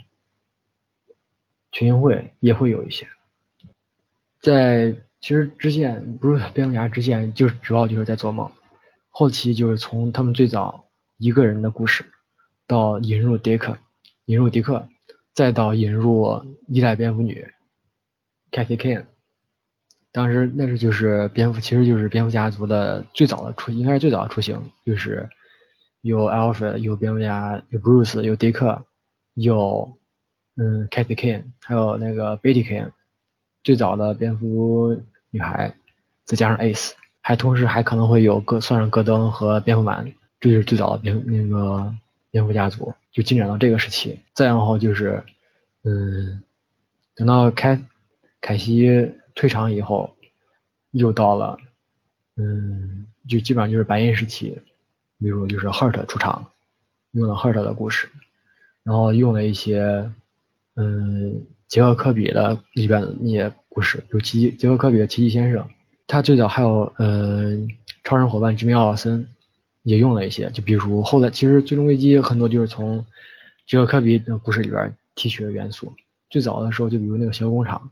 [1.73, 3.07] 群英会也会有一些。
[4.41, 4.95] 在
[5.25, 8.47] 其实支线不是蝙蝠侠支线，就是主要就是在做梦。
[9.09, 10.85] 后期就是从他们最早
[11.16, 12.05] 一个人的故事。
[12.66, 13.79] 到引入迪克，
[14.27, 14.87] 引入迪克，
[15.33, 17.43] 再到引入一代蝙蝠女
[18.51, 19.07] ，Kathy Kane。
[20.12, 25.27] 当时那是就是蝙蝠，其实就是蝙蝠家族的最早的出，应该是最早的雏形，就是
[26.03, 28.85] 有 Alfred，有蝙蝠侠，有 Bruce，有迪克，
[29.33, 29.91] 有
[30.57, 32.91] 嗯 Kathy Kane，还有那个 Betty Kane，
[33.62, 35.03] 最早的蝙蝠
[35.35, 35.74] 女孩，
[36.24, 40.05] 再加上 Ace，还同时还可能会有戈，算上戈登和蝙蝠男，
[40.39, 41.95] 这就是最早的蝙那个。
[42.30, 45.22] 蝙蝠家族就进展到这个时期，再然后就是，
[45.85, 46.43] 嗯，
[47.14, 47.80] 等到凯
[48.41, 50.12] 凯西退场以后，
[50.91, 51.57] 又到了，
[52.35, 54.61] 嗯，就基本上就是白银时期，
[55.20, 56.45] 比如就是 Hurt 出场，
[57.12, 58.09] 用了 Hurt 的故事，
[58.82, 60.11] 然后用了一些，
[60.74, 65.69] 嗯，杰克科比的里边的那些故事，就奇迹杰克科比的奇迹先生，
[66.07, 67.69] 他最早还有，嗯，
[68.03, 69.27] 超人伙伴吉米奥尔森。
[69.87, 73.05] 也用了一些，就比如后来，其实《最终危机》很多就是从
[73.67, 75.93] 杰克科比的故事里边提取的元素。
[76.31, 77.91] 最早的时候，就比如那个小工厂，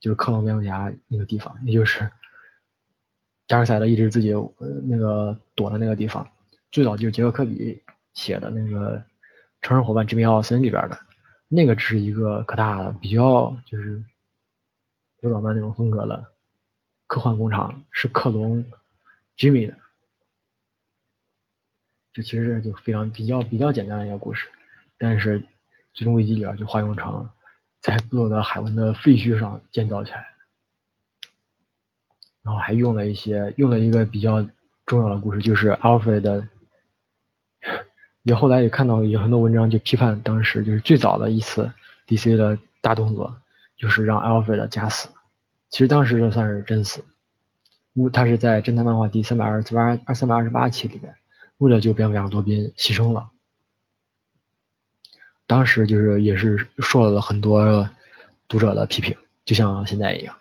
[0.00, 2.10] 就是克隆蝙蝠侠那个地方，也就是
[3.46, 4.52] 加尔赛德一直自己呃
[4.88, 6.26] 那个躲的那个地方。
[6.72, 7.80] 最早就是杰克科比
[8.14, 8.98] 写的那个
[9.62, 10.98] 《超人伙伴》之名奥森里边的，
[11.54, 14.02] 那个只是一个可大的、比较就是
[15.20, 16.32] 有老曼那种风格的
[17.06, 18.64] 科幻工厂，是克隆
[19.36, 19.76] Jimmy 的。
[22.12, 24.48] 这其实就非常比较比较简单的一个故事，
[24.98, 25.46] 但是
[25.92, 27.28] 最终危机里边就化用成
[27.80, 30.26] 在所有的海湾的废墟上建造起来，
[32.42, 34.44] 然后还用了一些用了一个比较
[34.86, 36.48] 重要的故事，就是 Alfred，
[38.24, 41.72] 也后来也看到有很多文章就批判当时就是最早的一次
[42.08, 43.34] DC 的大动作，
[43.76, 45.08] 就是让 Alfred 假死，
[45.70, 47.04] 其实当时就算是真死，
[47.92, 51.14] 因为他是在侦探漫画第三百二十八二三百二十八期里面。
[51.58, 53.30] 为了救蝙蝠侠罗宾牺牲了，
[55.46, 57.88] 当时就是也是受了很多
[58.48, 60.34] 读者的批评，就像现在一样。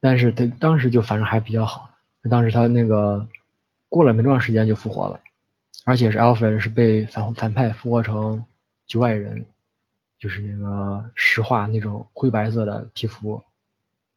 [0.00, 1.90] 但是他当时就反正还比较好，
[2.30, 3.28] 当时他那个
[3.90, 5.20] 过了没多长时间就复活了，
[5.90, 8.44] 而且是 Alfred 是被反反派复活成
[8.86, 9.44] 局外人，
[10.20, 13.42] 就是那个石化那种灰白色的皮肤，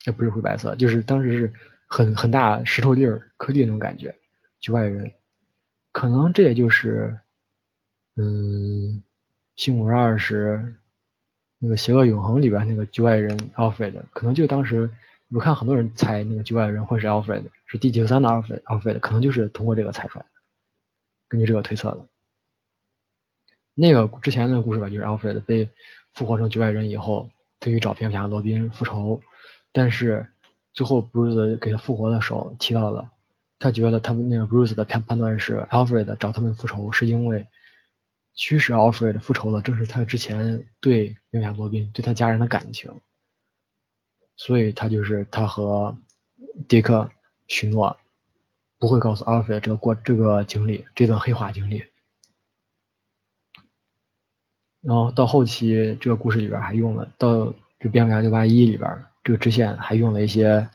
[0.06, 1.54] 也不是灰白色，就是当时是
[1.88, 4.14] 很很大石头粒儿颗粒那种感觉。
[4.60, 5.12] 局外人，
[5.92, 7.18] 可能这也就是，
[8.18, 8.24] 嗯，
[9.56, 10.76] 《新五十二》是
[11.58, 14.88] 那个《邪恶永恒》里边那个局外人 Alfred，可能就当时
[15.32, 20.32] 我看很多人猜那个局外人会是 Alfred，是第九三的 Alfred，Alfred 可能就是通过这个猜出来的，
[21.34, 22.06] 根据这个推测的。
[23.74, 25.68] 那个之前那个故事吧，就是 Alfred 被
[26.14, 27.28] 复活成局外人以后，
[27.60, 29.20] 他去找蝙蝠侠罗宾复仇，
[29.72, 30.28] 但是
[30.74, 33.10] 最后 Bruce 给他复活的时候提到了。
[33.58, 37.48] 他觉得他们那个 Bruce 的判判断是 Alfred 找他们复仇，是因为
[38.36, 42.92] 驱使 Alfred 复仇的正是他之前对蝙蝠侠罗宾对他家人的感情，
[44.36, 45.98] 所以他就是他和
[46.68, 47.10] 迪克
[47.48, 47.98] 许诺
[48.84, 51.82] 不会告诉 Alfred 这个过这个经历这段黑化经历。
[54.82, 60.70] 然后到后期这个故事里边还用了到这蝙蝠侠六八一里边这个支线还用了一些。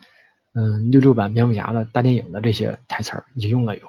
[0.55, 3.89] 嗯，六六版蝙蝠侠的大电影的这些台词儿也用了有，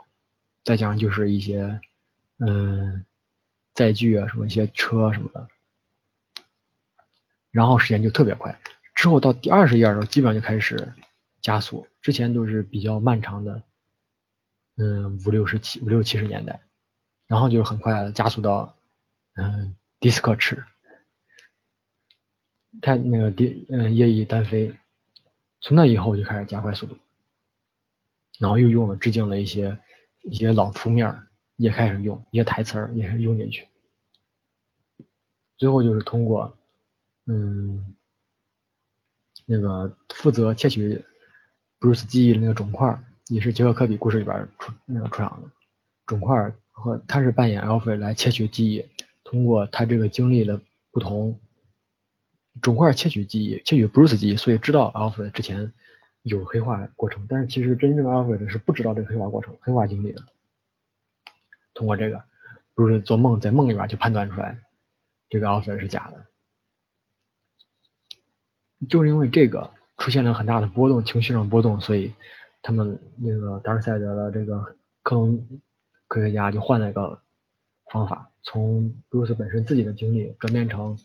[0.65, 1.79] 再加上就是一些
[2.39, 3.05] 嗯
[3.73, 5.47] 载具啊什么一些车什么的，
[7.49, 8.59] 然后时间就特别快。
[8.93, 10.93] 之后到第二十页的时候，基本上就开始
[11.41, 13.63] 加速，之前都是比较漫长的，
[14.79, 16.59] 嗯五六十七五六七十年代，
[17.27, 18.75] 然后就很快加速到
[19.35, 20.63] 嗯迪斯科驰，
[22.81, 24.73] 他那个第嗯夜翼单飞。
[25.61, 26.97] 从那以后就开始加快速度，
[28.39, 29.77] 然后又用了致敬的一些
[30.21, 31.13] 一些老图面
[31.57, 33.67] 也开始用，一些台词儿也是用进去。
[35.57, 36.57] 最后就是通过，
[37.25, 37.93] 嗯，
[39.45, 41.03] 那个负责窃取
[41.77, 42.97] Bruce 记忆的那个肿块，
[43.29, 45.49] 也是杰克科比故事里边出那个出场的
[46.05, 48.85] 肿块，和他是扮演 Alfred 来窃取记忆，
[49.23, 50.59] 通过他这个经历的
[50.91, 51.39] 不同。
[52.61, 55.71] 肿块窃取记忆，窃取 Bruce 记忆，所以知道 Alfred 之前
[56.23, 60.21] 有黑化过程，但是其实真正的 Alfred 是不知道这个黑化过程、黑化经历的。
[61.73, 62.21] 通过这个，
[62.73, 64.59] 不是做梦，在梦里边就判断出来
[65.29, 66.25] 这个 Alfred 是假的。
[68.89, 72.13] 就是因为这个出现了很大的波动，情绪上波动，所以
[72.61, 74.59] 他们那个达尔赛德的这个
[75.03, 75.61] 克隆
[76.07, 77.19] 科学家就换了一个
[77.91, 80.97] 方法，从布鲁斯本身自己的经历转变成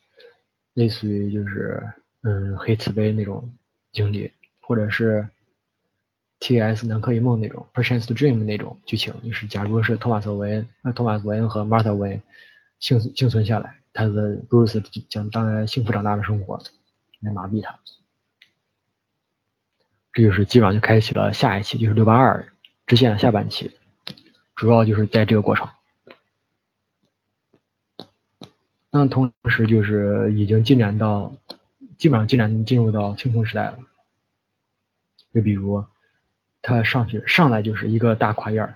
[0.75, 1.83] 类似于就是
[2.23, 3.51] 嗯黑慈悲那种
[3.93, 4.31] 经历，
[4.61, 5.29] 或者是
[6.41, 6.87] T.S.
[6.87, 12.21] 南柯一梦那种 Perchance to Dream 那种剧情，就是假如是托马斯韦恩、那托马斯韦恩和 Martha 韦
[12.81, 16.61] 幸幸存下来，他的布鲁斯将将来幸福长大的生活。
[17.21, 17.79] 来麻痹他，
[20.15, 22.47] 这就是基本上就开启了下一期，就是六八二
[22.87, 23.77] 支线的下半期，
[24.55, 25.69] 主要就是在这个过程。
[28.91, 31.35] 那同时就是已经进展到，
[31.99, 33.79] 基本上进展进入到青铜时代了。
[35.35, 35.85] 就比如
[36.63, 38.75] 他上去上来就是一个大跨页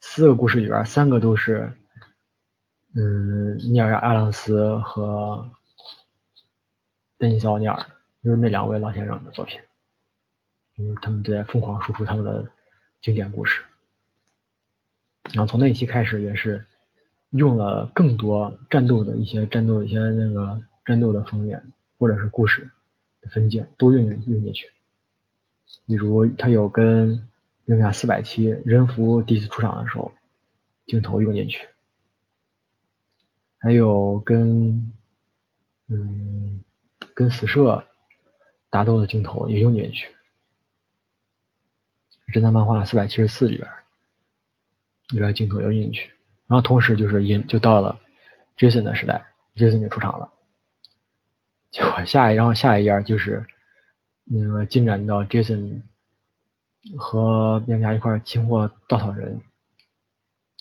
[0.00, 1.72] 四个故事里边三个都是，
[2.94, 5.48] 嗯，尼尔·阿朗斯和。
[7.18, 7.86] 邓尼斯·奥尼尔
[8.24, 9.60] 就是那两位老先生的作品，
[10.76, 12.50] 就是他们在疯狂输出他们的
[13.00, 13.62] 经典故事。
[15.32, 16.66] 然后从那一期开始，也是
[17.30, 21.62] 用了更多战斗的一些战斗、一些那个战斗的封面
[21.98, 22.70] 或者是故事
[23.20, 24.70] 的分镜都用用进去。
[25.86, 27.16] 比如他有跟
[27.64, 30.12] 《零下四百期人服第一次出场的时候
[30.86, 31.68] 镜头用进去，
[33.58, 34.92] 还有跟
[35.88, 36.60] 嗯。
[37.14, 37.84] 跟死射
[38.70, 40.08] 打斗的镜头也用进去，
[42.32, 43.70] 侦探漫画四百七十四里边，
[45.10, 46.10] 里边镜头也用进去。
[46.46, 47.98] 然后同时就是引就到了
[48.56, 49.24] Jason 的时代
[49.54, 50.32] ，Jason 就出场了。
[51.70, 53.46] 结果下一然后下一页就是
[54.24, 55.82] 那个进展到 Jason
[56.98, 59.40] 和蝙蝠侠一块擒获稻草人，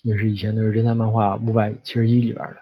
[0.04, 2.58] 也是以前的侦探漫画五百七十一里边的。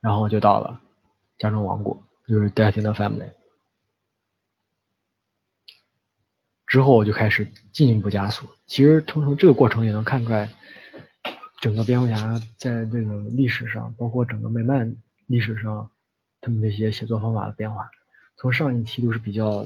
[0.00, 0.78] 然后就到了
[1.38, 3.30] 加州王国，就是 Death in the Family。
[6.74, 8.48] 之后我就开始进一步加速。
[8.66, 10.50] 其实从从这个过程也能看出来，
[11.60, 14.92] 整个蝙蝠侠在这个历史上，包括整个美漫
[15.28, 15.88] 历史上，
[16.40, 17.88] 他们这些写作方法的变化。
[18.36, 19.64] 从上一期都是比较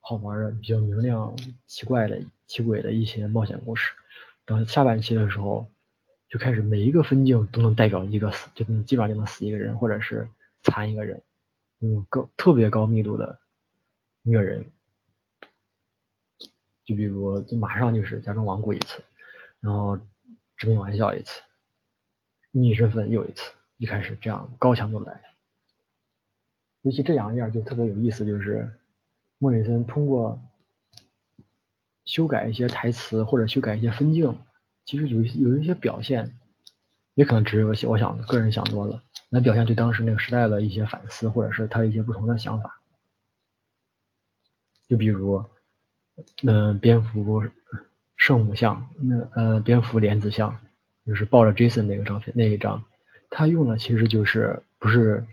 [0.00, 3.92] 好玩的、比较明亮、奇怪的、奇诡的一些冒险故事，
[4.46, 5.68] 到下半期的时候。
[6.30, 10.26] 就开始每一个分镜都能代表一个死，就基本上就能死一个人，或者是
[10.64, 11.22] 残一个人，
[11.80, 13.38] 嗯，高特别高密度的
[14.22, 14.64] 虐人。
[16.84, 19.02] 就比如，就马上就是家中亡故一次，
[19.60, 19.98] 然后
[20.56, 21.40] 致命玩笑一次，
[22.50, 25.20] 逆身份又一次，一开始这样高强度来。
[26.82, 28.70] 尤其这两页就特别有意思，就是
[29.38, 30.38] 莫里森通过
[32.04, 34.38] 修改一些台词或者修改一些分镜。
[34.84, 36.38] 其实有有一些表现，
[37.14, 42.82] 也可能只有我想个人想多了，来表现对当时那个时代的一些反思，或者是他一些不同的想法。
[44.86, 45.42] 就比如，
[46.42, 47.42] 嗯，蝙蝠
[48.16, 50.58] 圣母像，那呃，蝙蝠莲子像，
[51.06, 52.84] 就是抱着 Jason 那个照片那一张，
[53.30, 55.20] 他用的其实就是不是《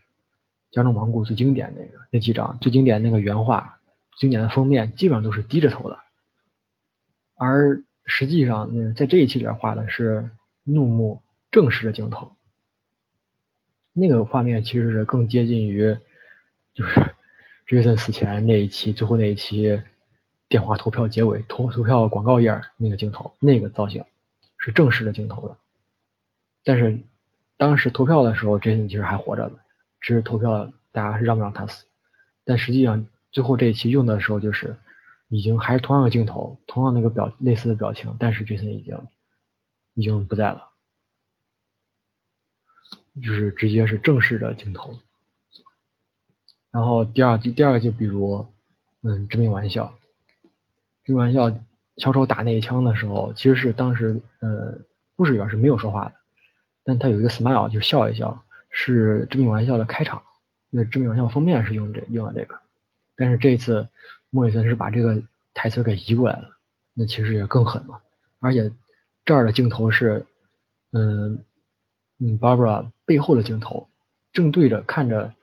[0.72, 3.80] 加州王国》最经典那个那几张最经典那个原画，
[4.18, 6.00] 经典的封面基本上都是低着头的，
[7.36, 7.84] 而。
[8.04, 10.32] 实际上，那在这一期里边画的是
[10.64, 11.22] 怒目
[11.52, 12.36] 正视的镜头，
[13.94, 15.96] 那个画面其实是更接近于，
[16.74, 17.00] 就是
[17.68, 19.82] Jason 死前那一期最后那一期
[20.52, 24.06] 电话投票结尾投投票广告页那个镜头，那个造型
[24.58, 25.58] 是正式的镜头的。
[26.64, 27.00] 但是
[27.58, 29.58] 当时投票的时候，杰森其实还活着的，
[30.00, 31.86] 只是投票大家是让不让他死。
[32.44, 34.78] 但实际上最后这一期用的时候就是。
[35.34, 39.08] 已经还是同样的镜头，同样那个表类似的表情，但是 Jason 已经
[39.94, 40.68] 已经不在了，
[43.24, 45.00] 就是直接是正式的镜头。
[46.70, 48.46] 然后第二第二个就比如，
[49.04, 49.98] 嗯，致命玩笑，
[51.12, 51.52] 致命玩笑，
[51.98, 54.78] 小丑打那一枪的时候，其实是当时呃
[55.18, 56.14] 故事里边是没有说话的，
[56.86, 60.24] 但他有一个 smile 就笑一笑，是致命玩笑的开场。
[60.70, 62.58] 那致命玩笑封面是用这用了这个，
[63.16, 63.88] 但是这次。
[64.34, 65.22] 莫里森是把这个
[65.54, 66.58] 台词给移过来了，
[66.94, 68.00] 那其实也更狠嘛。
[68.40, 68.72] 而且
[69.26, 70.26] 这儿的镜头是，
[70.94, 71.44] 嗯
[72.18, 73.90] 嗯，Barbara 背后的镜头，
[74.32, 75.34] 正对着看着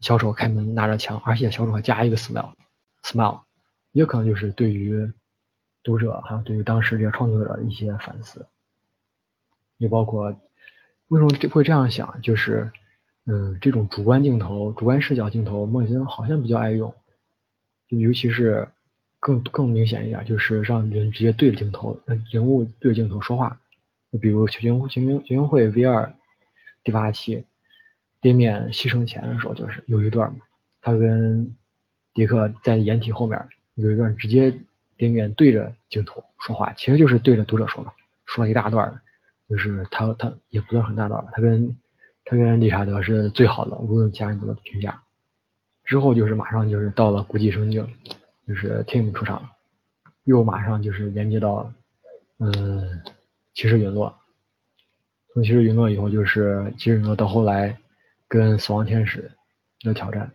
[0.00, 3.40] 小丑开门拿着枪，而且小丑还加一个 smile，smile，
[3.98, 5.12] 也可能就是对于
[5.82, 8.46] 读者还有对于当时这些创作者的一些反思，
[9.78, 10.30] 也包括
[11.08, 12.70] 为什么会这样想，就是
[13.24, 16.94] 嗯，这种主观镜头、主观视角镜头，莫里森好像比较爱用，
[17.88, 18.68] 就尤其是
[19.18, 23.60] 更更明显一点，就是让人直接对着镜头，人物对着镜头说话。
[24.12, 26.14] 就比如《群群群群会》V 二
[26.84, 27.44] 第八期，
[28.20, 30.38] 地面牺牲前的时候，就是有一段嘛，
[30.80, 31.52] 他跟
[32.14, 33.36] 迪克在掩体后面
[33.78, 34.54] 有一段直接
[34.96, 37.92] 地面对着镜头说话，其实就是对着读者说嘛，
[38.26, 39.00] 说了一大段，
[39.48, 41.76] 就是他他也不算很大段，他跟。
[42.30, 45.02] 他跟理查德是最好的，无论家人怎么评价。
[45.82, 47.90] 之后就是马上就是到了孤寂生境，
[48.46, 49.48] 就是 Tim 出场，
[50.24, 51.72] 又马上就是连接到，
[52.38, 53.00] 嗯，
[53.54, 54.14] 骑士陨落。
[55.32, 57.74] 从骑士陨落以后，就是骑士陨落到后来
[58.28, 59.30] 跟死亡天使
[59.80, 60.30] 的挑战，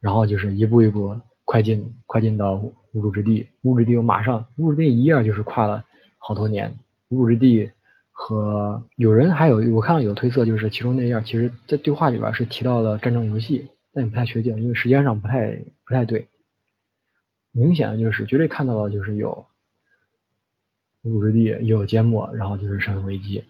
[0.00, 3.48] 然后就是一步一步快进，快进到无主之地。
[3.62, 5.84] 无主之地我马上，无主之地一页就是跨了
[6.18, 6.78] 好多年，
[7.08, 7.70] 无主之地。
[8.14, 16.28] 和有人还有我看到有推测，就是其中那页其实，在对话里边是提到了战争游戏，但也不太确定，因为时间上不太不太对。
[17.50, 19.46] 明显的就是绝对看到了，就是有
[21.02, 23.44] 无主之地，有缄默，然后就是生命危机，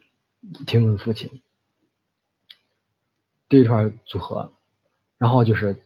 [0.67, 1.29] 听闻父亲
[3.49, 4.53] 这一串组合，
[5.19, 5.77] 然后就是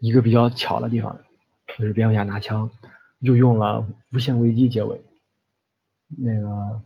[0.00, 1.18] 一个比较巧的地方，
[1.78, 2.70] 就是蝙蝠侠拿枪
[3.20, 5.00] 又用了无限危机结尾，
[6.08, 6.82] 那个。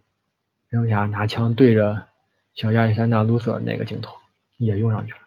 [0.70, 2.06] 蝙蝠侠拿枪对着
[2.52, 4.14] 小亚历山大·卢瑟那个镜头
[4.58, 5.18] 也用上去了，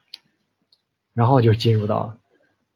[1.16, 2.16] 然后就进入到，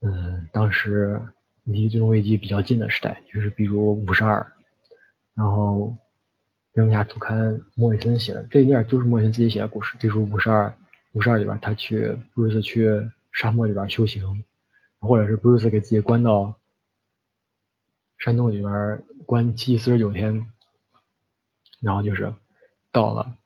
[0.02, 1.22] 嗯，当时
[1.64, 4.52] 离最终危机比较近的时代，就是比如五十二，
[5.36, 5.96] 然后
[6.74, 10.76] 蝙蝠侠主刊莫里森写的这一页就是莫里森自己写的故事，比如五十二，
[11.12, 12.90] 五十二里边他去布鲁斯去
[13.32, 14.44] 沙漠里边修行，
[14.98, 16.58] 或者是布鲁斯给自己关到
[18.26, 20.52] 山洞里边关七四十九天，
[21.80, 22.34] 然后就是。
[22.92, 23.38] 到了，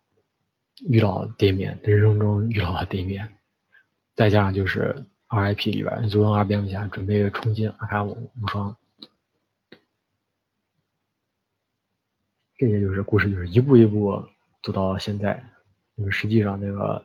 [0.88, 3.36] 遇到地面，人生中遇到了地面，
[4.16, 8.78] 再加上就是 R.I.P 里边，佐恩二蝙蝠侠准备冲进阿卡姆无双，
[12.56, 14.24] 这些就是故事，就是一步一步
[14.62, 15.44] 走到现在，
[15.98, 17.04] 就是实际上那个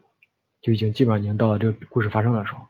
[0.61, 2.68] 就已经基本上已经到了这个故事发生的时候，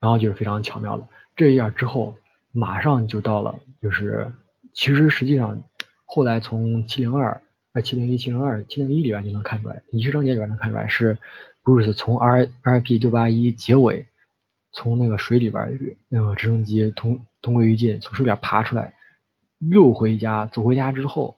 [0.00, 2.16] 然后就是非常巧妙的这一页之后，
[2.56, 4.32] 马上就到了，就是
[4.72, 5.62] 其实实际上
[6.04, 7.40] 后来从七零二。
[7.72, 11.18] 呃七零一、七零二、七零一里边就能看出来，仪式章节里边能看出来是
[11.62, 14.06] 布鲁斯从 R R P 六八一结尾，
[14.72, 15.78] 从那个水里边
[16.08, 18.94] 那个直升机同同归于尽，从水里边爬出来，
[19.58, 21.36] 又回家，走回家之后，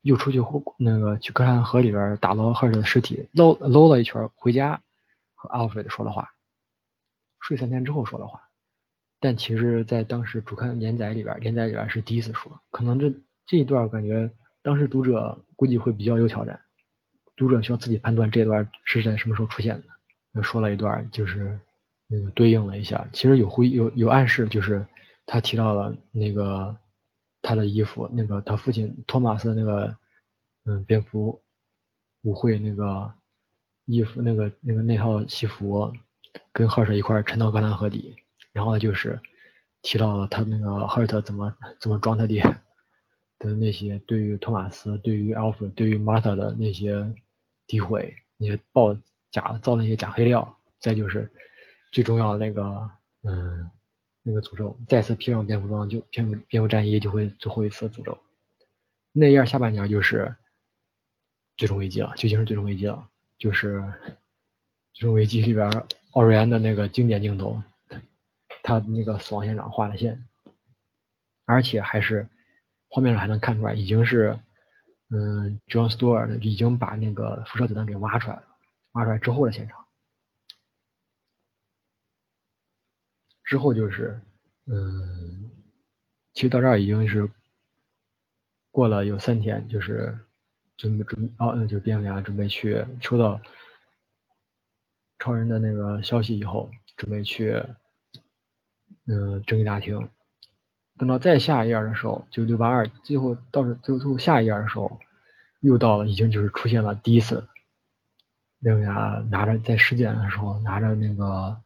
[0.00, 0.42] 又出去
[0.78, 4.80] 那个去格兰河里边打捞赫尔的尸体，捞捞了一圈回家，
[5.34, 6.32] 和阿尔弗雷德说的话，
[7.38, 8.45] 睡三天之后说的话，
[9.26, 13.12] 但其实在当时主刊连载里边，连载里边是第一次说，可能这
[13.44, 14.30] 这一段感觉。
[14.62, 16.60] 当时读者估计会比较有挑战，
[17.34, 19.82] 读者需要自己判断这段是在什么时候出现的。
[20.34, 21.58] 又说了一段，就是
[22.08, 24.86] 嗯对应了一下，其实有回有有暗示，就是
[25.26, 26.76] 他提到了那个
[27.42, 29.96] 他的衣服，那个他父亲托马斯那个
[30.66, 31.42] 嗯蝙蝠
[32.22, 33.12] 舞会那个
[33.86, 35.92] 衣服，那个那个那套西服
[36.52, 38.14] 跟赫尔特一块沉到格兰河底，
[38.56, 39.20] 然后就是
[39.82, 42.42] 提到了他那个赫尔特怎么怎么装他爹。
[43.38, 46.94] 的那些对于托马斯、对于 Alfred、对于 Martha 的那些
[47.68, 48.96] 诋毁，那些爆
[49.30, 51.30] 假造那些假黑料，再就是
[51.92, 52.90] 最重要的那个，
[53.24, 53.70] 嗯，
[54.22, 58.16] 那个诅咒，再次披上蝙蝠装就蝙蝠蝙蝠战衣就会最后一次诅咒。
[59.12, 60.34] 那页下半年就是
[61.58, 63.84] 最终危机了，就已经是最终危机了，就是
[64.94, 65.70] 最终危机里边
[66.12, 67.62] 奥瑞安的那个经典镜头，
[68.66, 70.26] 他那个死亡现场画的线，
[71.44, 72.28] 而且还是。
[72.88, 74.38] 画面上还能看出来，已经是，
[75.10, 78.44] 嗯，John Stewart 已经把那个辐射子弹给挖出来了。
[78.92, 79.84] 挖出来之后的现场，
[83.42, 84.18] 之后就是，
[84.66, 85.50] 嗯，
[86.32, 87.28] 其实到这儿已经是
[88.70, 90.16] 过了有三天，就是
[90.76, 93.38] 准备准哦，那就是蝙蝠侠准备去收到
[95.18, 97.62] 超人的那个消息以后，准备去，
[99.06, 100.08] 嗯，正义大厅。
[100.98, 104.98] 等到再下一页的时候，就六八二，最后到是最后最后下一页的时候，
[105.60, 107.46] 又到了，已经就是出现了第一次，
[108.60, 111.60] 蝙蝠侠拿着在尸检的时候拿着那个，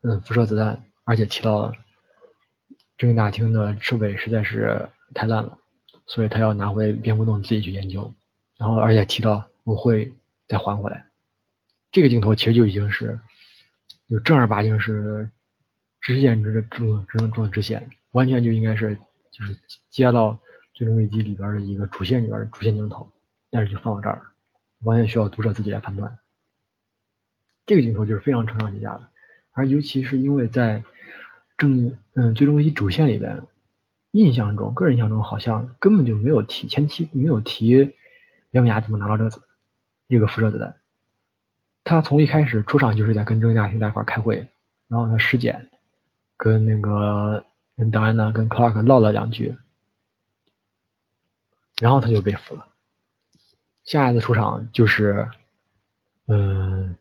[0.00, 1.72] 嗯，辐射子弹，而且提到了，
[2.96, 5.58] 正义大厅的设备实在是太烂了，
[6.06, 8.10] 所以他要拿回蝙蝠洞自己去研究，
[8.56, 10.10] 然后而且提到我会
[10.48, 11.04] 再还回来，
[11.90, 13.20] 这个镜头其实就已经是，
[14.08, 15.30] 就正儿八经是。
[16.02, 18.98] 直线之中，只能撞直线，完全就应该是
[19.30, 19.56] 就是
[19.88, 20.38] 接到
[20.74, 23.08] 最终危机里边的一个主线里边的主线镜头，
[23.50, 24.20] 但是就放到这儿，
[24.80, 26.18] 完全需要读者自己来判断。
[27.64, 29.08] 这个镜头就是非常承上启下的，
[29.52, 30.82] 而尤其是因为在
[31.56, 33.40] 正嗯最终危机主线里边，
[34.10, 37.94] 印象中个人印象中好像根本就没有提前期没有提
[38.50, 39.40] 梁雅怎么拿到这个子
[40.08, 40.74] 这个辐射子弹，
[41.84, 44.48] 他从一开始出场就是在跟郑嘉欣在一块开会，
[44.88, 45.70] 然后他尸检
[46.42, 47.44] 跟那个
[47.76, 49.56] 跟戴安娜跟 Clark 唠了两句，
[51.80, 52.66] 然后他就被俘了。
[53.84, 55.28] 下一次出场就是，
[56.26, 56.96] 嗯，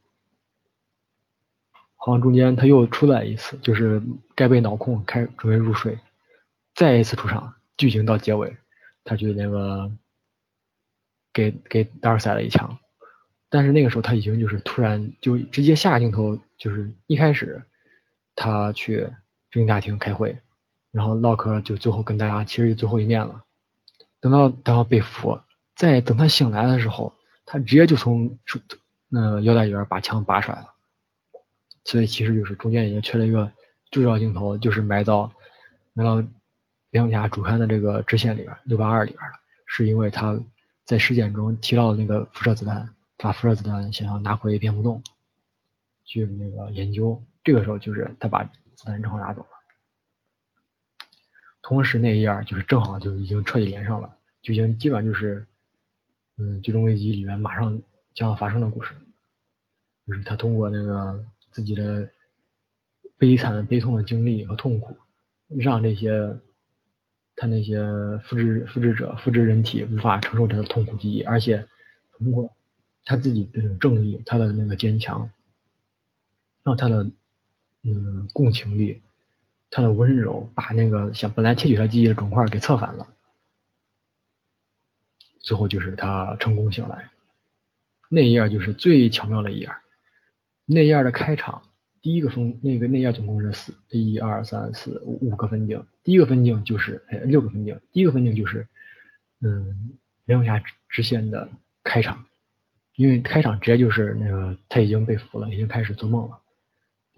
[1.96, 4.00] 好像中间他又出来一次，就是
[4.36, 5.98] 该被脑控开准备入睡，
[6.76, 8.56] 再一次出场，剧情到结尾，
[9.04, 9.92] 他就那个
[11.34, 12.78] 给给达尔赛了一枪，
[13.50, 17.64] 但是那个时候他已经就是突然就直接下镜头，就是一开始
[18.36, 19.12] 他去
[19.52, 20.36] 兵大厅开会，
[20.91, 23.43] 然后唠嗑就最后跟大家其实最后一面了，
[24.20, 25.39] 等到等到被俘。
[25.76, 27.14] 在等他醒来的时候，
[27.45, 28.38] 他直接就从
[29.10, 30.68] 那腰带里边把枪拔出来了，
[31.84, 33.52] 所以其实就是中间已经缺了一个
[33.89, 35.32] 重要镜头，就是埋到
[35.93, 36.24] 埋到
[36.91, 39.34] 蝙蝠侠主刊的这个支线里边六八二里边了，
[39.66, 40.39] 是因为他
[40.86, 42.88] 在尸检中提到那个辐射子弹，
[43.18, 45.02] 把辐射子弹想要拿回蝙蝠洞
[46.06, 48.47] 去那个研究，这个时候就是他把
[48.82, 49.48] 子弹正好拿走了，
[51.62, 55.46] 同时那一页就是正好就已经彻底连上了，就已经基本上就是。
[56.38, 57.80] 嗯，最终危机里面马上
[58.16, 58.96] 将要发生的故事，
[60.08, 62.10] 就是他通过那个自己的
[63.16, 64.98] 悲惨、悲痛的经历和痛苦，
[65.50, 66.36] 让这些
[67.36, 67.78] 他那些
[68.24, 71.68] 复制复制者、复制人体无法承受这个痛苦记忆，而且
[72.18, 72.52] 通过
[73.06, 75.30] 他自己的正义、他的那个坚强，
[76.64, 77.06] 让他的
[77.84, 79.02] 嗯共情力、
[79.70, 83.08] 他的温柔，把那个想本来提取他记忆的肿块给策反了。
[85.40, 87.10] 最后就是他成功醒来，
[88.10, 89.70] 那一页就是最巧妙的一页。
[90.66, 91.64] 那页的开场，
[92.02, 98.68] 第一个分那个那页总共是四一二三四五五个分镜，第一个分镜就是哎六个分镜，第一个分镜就是
[99.42, 101.50] 嗯蝙蝠侠直线的
[101.84, 102.26] 开场，
[102.96, 106.41] 因为开场直接就是那个他已经被俘了，已经开始做梦了，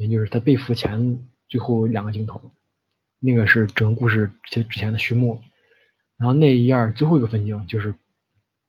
[0.04, 2.52] 也就是他被俘前最后两个镜头，
[3.20, 5.42] 那个是整个故事之之前的序幕，
[6.18, 7.96] 然后那一页最后一个分镜就是。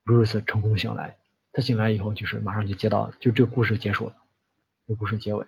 [0.06, 1.16] Bruce 成功醒来，
[1.50, 4.16] 他醒来以后就是马上就接到，就这个故事结束了，
[4.86, 5.46] 这故事结尾，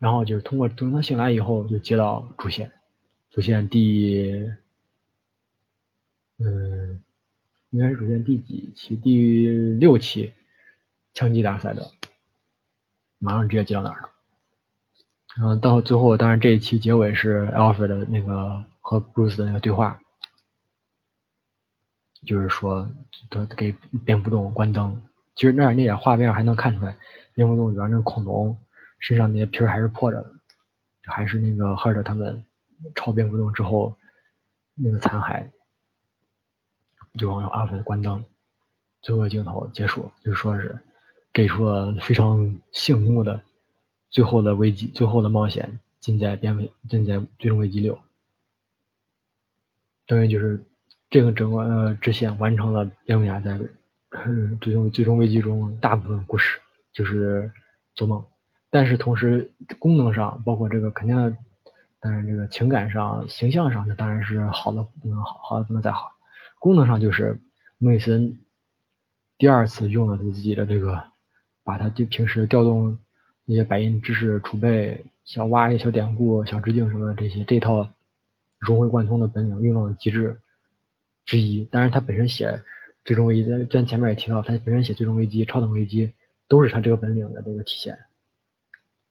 [0.00, 2.72] 然后就是通过等他醒来以后就接到主线，
[3.30, 4.50] 主线第，
[6.38, 7.00] 嗯，
[7.70, 8.96] 应该是主线第几期？
[8.96, 10.32] 第六期，
[11.14, 11.88] 枪击大赛的，
[13.20, 14.10] 马上直接接到那儿了，
[15.36, 19.98] 然后到最后，当然这一期结尾是 Alfred 的那个和 Bruce 的那个对话。
[22.24, 22.88] 就是说，
[23.28, 23.74] 他给
[24.04, 25.02] 蝙蝠洞关灯。
[25.34, 26.96] 其实那那点画面还能看出来，
[27.34, 28.56] 蝙蝠洞里边那个恐龙
[29.00, 30.30] 身上那些皮儿还是破着的，
[31.04, 32.44] 还是那个哈德他们
[32.94, 33.96] 抄蝙蝠洞之后
[34.74, 35.44] 那个残骸。
[37.18, 38.24] 就往阿凡关灯，
[39.00, 40.78] 最后镜头结束，就说是
[41.32, 43.42] 给出了非常醒目的
[44.12, 47.98] 最后的危机、最后的冒险，尽在蝙蝠，尽在最终危机六，
[50.06, 50.64] 等于就是。
[51.12, 53.60] 这个整个呃支线完成了蝙蝠侠在
[54.62, 56.58] 最终最终危机中大部分故事，
[56.90, 57.52] 就是
[57.94, 58.24] 做梦。
[58.70, 61.36] 但是同时功能上，包括这个肯定，
[62.00, 66.12] 但是这个情感上、形象上，那当然是好的不能好，好的不能再好。
[66.58, 67.38] 功能上就是
[67.76, 68.40] 梅森
[69.36, 71.12] 第二次用了他自己的这个，
[71.62, 72.98] 把他就平时调动
[73.44, 77.88] 那些白银知识储备，想挖一些小典故、小致敬什么的这些，这套
[78.58, 80.38] 融会贯通的本领用到了极致。
[81.24, 82.48] 之一，当然他本身写
[83.04, 86.08] 《最终危机》，咱咱前面也提到，他本身写《最终危机》《超等危机》，
[86.48, 87.96] 都是他这个本领的这个体现。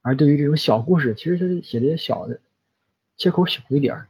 [0.01, 2.41] 而对于这种小故事，其实他写的也小的，
[3.15, 4.07] 切口小一点儿。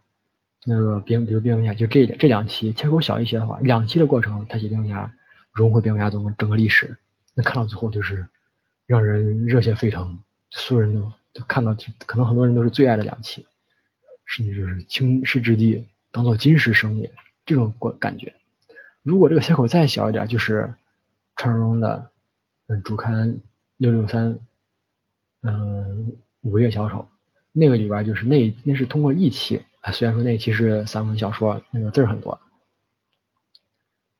[0.65, 5.13] 那个蝙，比如蝙蝠侠，就这这两期切口小一些的话，两期的过程，他写蝙蝠侠
[5.51, 6.97] 融会蝙蝠侠中整个历史，
[7.35, 8.27] 那看到最后就是
[8.91, 10.19] 让人热血沸腾，
[10.49, 11.73] 所有人都都看到，
[12.05, 13.47] 可能很多人都是最爱的两期，
[14.25, 17.09] 甚至就是青石之地当做金石生也。
[17.45, 18.33] 这种过感觉，
[19.01, 20.73] 如果这个切口再小一点，就是
[21.37, 22.11] 传说中的
[22.67, 23.39] 嗯主刊
[23.77, 24.37] 六六三，
[25.41, 26.11] 嗯
[26.41, 27.07] 午夜小丑，
[27.53, 29.61] 那个里边就是那那是通过一期，
[29.93, 32.37] 虽然说那一期是散文小说，那个字儿很多，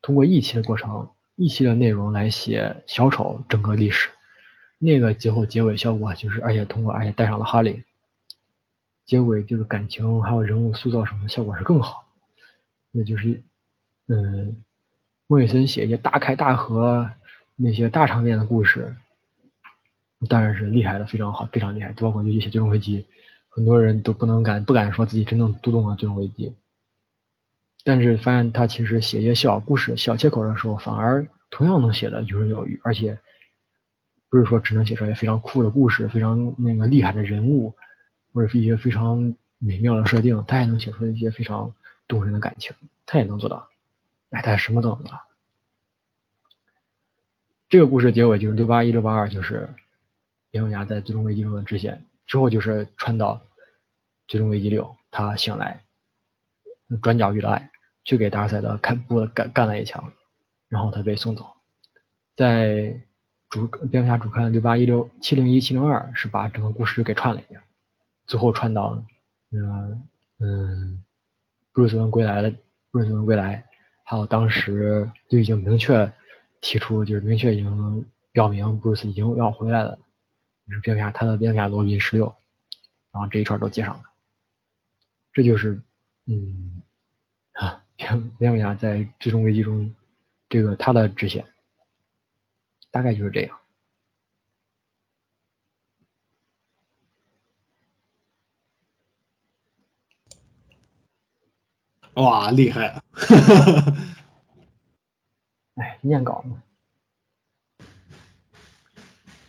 [0.02, 4.10] 通过一期的过程，一期的内容来写小丑整个历史，
[4.84, 7.84] 那个最后结尾效果就是，而且通过而且带上了哈利，
[9.06, 12.04] 结尾就是感情还有人物塑造什么效果是更好。
[12.92, 13.44] 那就是，
[14.08, 14.58] 嗯，
[15.28, 17.12] 莫里森写一些大开大合、
[17.56, 18.96] 那些大场面的故事，
[20.28, 21.94] 当然是厉害的，非常好，非常厉害。
[21.94, 23.02] 包括尤其写《最终危机》，
[23.50, 26.50] 很多人都不能敢不敢说自己真正读懂了《最终危机》，
[27.84, 33.20] 但是发现他其实写一些小故事、小切口的时候，反而同样能写的游刃有余，而且
[34.32, 37.76] 不是说只能写出来非常酷的故事、非常那个厉害的人物，
[38.34, 41.76] 或者是一些非常美妙的设定，他也能写出一些非常
[42.08, 42.74] 动人的感情，
[43.06, 43.68] 他也能做到。
[44.30, 45.20] 哎，他什么都能做。
[47.68, 49.70] 这个故事结尾就是六八一、六八二，就是
[50.50, 52.06] 蝙蝠侠在最终危机中的支线。
[52.26, 53.42] 之后就是穿到
[54.28, 55.84] 最终危机六，他醒来，
[57.02, 57.70] 转角遇到爱，
[58.06, 60.14] 去给达尔赛德开布干干了一枪，
[60.70, 61.46] 然后他被送走。
[62.38, 63.02] 在
[63.52, 67.62] 主蝙蝠侠主刊六八一六七零一七零二是把整个故事给串了一下，
[68.26, 69.04] 最后串到
[69.52, 70.08] 嗯
[70.40, 71.04] 嗯，
[71.74, 72.50] 布鲁斯文归来了，
[72.92, 73.64] 布鲁斯文归来。
[74.06, 76.10] 还有当时就已经明确
[76.62, 80.00] 提出，就是明确已经表明布鲁斯已经要回来了，
[80.68, 82.34] 就是蝙蝠侠他的蝙蝠侠罗宾十六，
[83.12, 84.04] 然后这一串都接上了，
[85.34, 85.82] 这就是
[86.26, 86.82] 嗯
[87.52, 89.94] 啊蝙蝙蝠侠在最终危机中
[90.48, 91.46] 这个他的支线，
[92.92, 93.58] 大概就是这样。
[102.16, 103.04] 哇，厉害啊！
[105.76, 106.62] 哎，念稿嘛。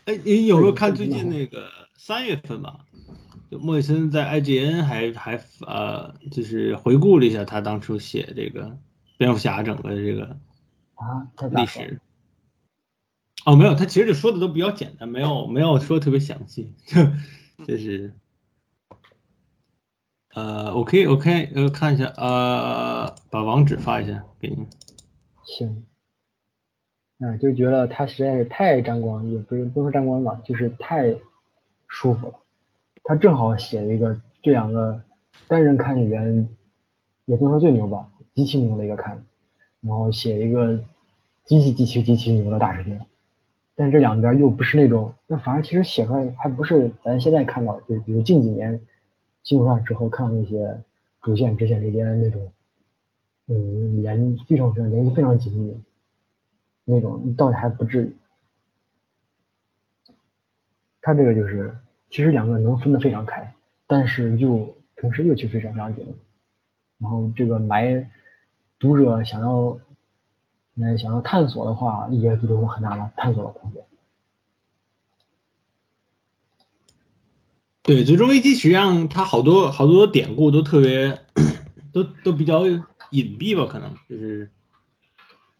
[0.05, 2.86] 哎，你有没有看最近那个三月份吧？
[3.51, 8.78] 就莫里森在 IGN 还还呃，就是回顾了一下他当初写这个
[9.18, 10.38] 蝙蝠侠整个这个
[10.95, 12.01] 啊历史。
[13.45, 17.03] 哦，没有，他其实就说的都比较简单，没有没有说特别详细，就
[17.66, 18.14] 就是。
[20.34, 24.66] 呃，OK，OK，呃，看一下，呃，把网址发一下给你。
[25.45, 25.84] 行。
[27.18, 31.14] 嗯，就觉得他实在是太沾光，也不是不说沾光吧，就是太
[31.86, 32.34] 舒服了。
[33.05, 35.03] 他正好写一个这两个
[35.49, 36.49] 单人看里边，
[37.26, 39.26] 也不能说最牛吧，极其牛的一个看，
[39.82, 40.78] 然后写一个
[41.45, 43.05] 极其极其极其牛的大事件，
[43.75, 48.81] 但这两边又不是那种，那反而其实写出来还不是咱现在看到，就比如近几年。
[49.45, 50.81] 新闻上之后，看到那些
[51.20, 52.53] 主线、支线之间那种，
[53.49, 55.77] 嗯，联非常非常联系非常紧密，
[56.85, 58.16] 那种倒也还不至于。
[61.01, 61.77] 他这个就是，
[62.09, 63.53] 其实两个能分得非常开，
[63.89, 66.07] 但是又同时又去非常非常紧。
[66.99, 68.09] 然后这个埋
[68.79, 69.77] 读者想要，
[70.75, 73.83] 那，想要探索的话，也提供很大的探索的空间。
[77.83, 81.20] 对，最终危机实际上它好多好多典故都特别，
[81.93, 84.51] 都都比较隐蔽吧，可能就是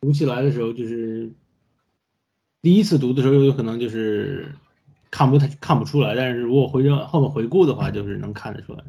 [0.01, 1.33] 读起来的时候，就是
[2.63, 4.55] 第一次读的时候有可能就是
[5.11, 8.85] 看不太看不出来，但是如果回后面回顾的话，就是能看得出来。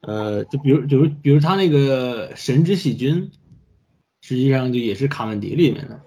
[0.00, 3.30] 呃，就比如，比如，比如他那个神之细菌，
[4.26, 6.00] 实际上就也是卡文迪里面的。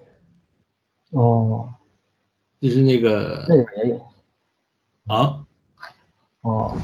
[1.12, 1.72] 哦，
[2.60, 4.06] 就是那个那个也有。
[5.06, 5.46] 啊，
[6.42, 6.76] 哦，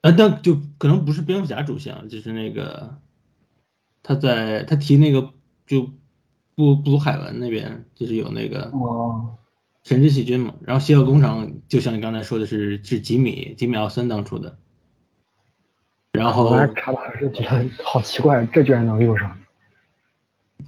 [0.00, 2.98] 啊，但就可能不是蝙蝠侠主线了，就是那个
[4.02, 5.32] 他在他提那个
[5.64, 5.82] 就
[6.56, 9.36] 布布鲁海文那边就是有那个哦。
[9.84, 14.58] 神之细菌嘛，然后邪恶工厂就像你刚才说的是是吉米吉米奥森当初的，
[16.14, 19.36] 然后查的还是觉得好奇怪，这居然能用上。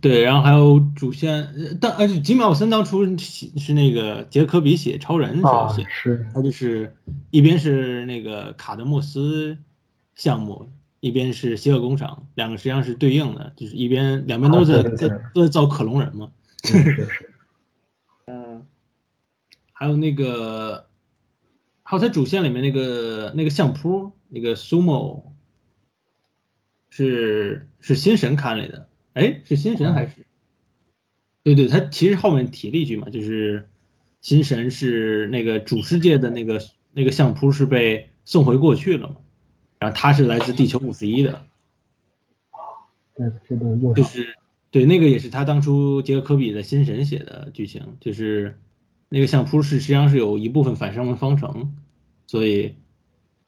[0.01, 6.95] 对，然后还有主线，当而且吉米奥森当初是那个杰克比写超人时候写，是他就是
[7.31, 9.57] 一边是那个卡德莫斯
[10.17, 10.69] 项目，
[11.01, 16.31] 一边是邪恶工厂，两个实际上是对应的，就是一边两边都在在都在造克隆人嘛。
[16.65, 17.31] 是是。
[18.27, 18.67] 嗯，
[19.73, 20.87] 还有那个，
[21.85, 25.26] 还有他主线里面那个那个相扑，那个苏莫
[26.97, 28.89] 是是新神刊里的。
[29.13, 30.25] 哎，是新神还是？
[31.43, 33.69] 对对，他其实后面提了一句嘛，就是
[34.23, 36.61] 新神是那个主世界的那个
[36.93, 39.17] 那个相扑是被送回过去了嘛，
[39.79, 41.47] 然后他是来自地球五十一的。
[43.15, 44.35] 对，这个就是
[44.71, 48.59] 对那个也是他当初杰克科比的新神写的剧情，就是
[49.11, 51.77] 那个相扑是实际上是有一部分反生物方程，
[52.27, 52.75] 所以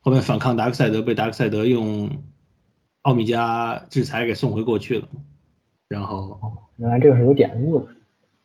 [0.01, 2.23] 后面反抗达克赛德被达克赛德用
[3.09, 5.09] 奥米加制裁给送回过去了。
[5.89, 6.39] 然后，
[6.77, 7.87] 原来这个是有典故的，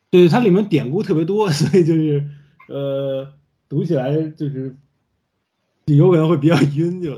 [0.08, 2.24] 对，它里面典故特别多， 所以就是，
[2.70, 3.30] 呃，
[3.68, 4.74] 读起来就是
[5.84, 7.14] 有可能会比较晕，就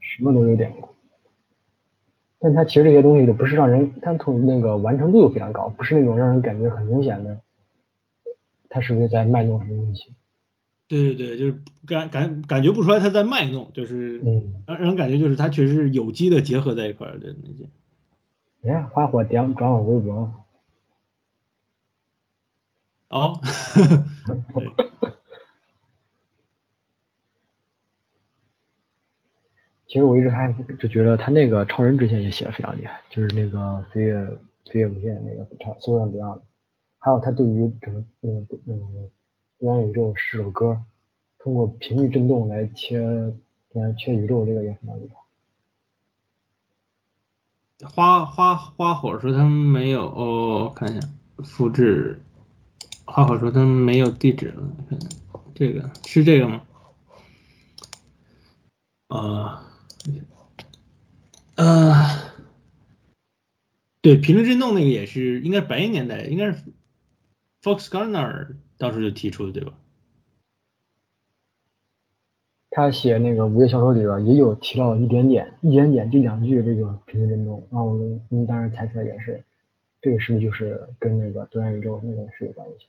[0.00, 0.88] 什么都有典故。
[2.40, 7.38] 但它其实这些东西都不是让人，它从那个完成度又非常高，不是那种让人感觉很明显的
[8.68, 10.12] 它是不是在卖弄什么东西？
[10.92, 11.54] 对对对，就是
[11.86, 17.66] 感感感觉不出来他在卖弄，就是嗯，让让人感觉就是他确实是有机的结合在一块儿的那些。
[18.64, 20.30] 哎呀，花火点转我微博，
[23.08, 23.40] 哦，
[24.54, 24.68] 对，
[29.88, 34.24] 其实我一直还就觉得他那个超人之前也写的非常厉害，就是那个飞跃
[34.70, 36.42] 飞跃无限那个超苏珊比亚的，
[36.98, 39.10] 还有他对于整个嗯嗯
[39.62, 40.82] 元宇宙十首歌，
[41.38, 42.98] 通过频率振动来切
[43.70, 45.14] 来切宇宙，这个也非常厉害。
[47.88, 51.08] 花花花火说他们没有，哦，我看一下
[51.44, 52.20] 复制。
[53.04, 55.08] 花火说他们没有地址了，看看
[55.54, 56.62] 这个是这个吗？
[59.08, 59.70] 啊、
[61.54, 62.32] 呃，
[64.00, 66.64] 对，频率振动那个也是，应该是白银年代，应该是
[67.62, 69.72] Fox Gardner 当时就提出的，对吧？
[72.74, 79.44] 他写那个《午夜小说》里边也有提到一点点，一点点就两句这个平行振动，然后我们嗯当时猜出来也是，
[80.00, 82.86] 这个是不是就是跟那个多元宇宙那个是有关系？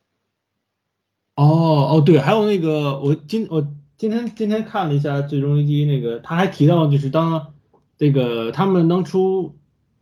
[1.36, 7.54] 哦哦，对，还有那个我今我今天今天看了一下《最终危机》那个，他还提到就是当
[7.98, 9.54] 这个他们当初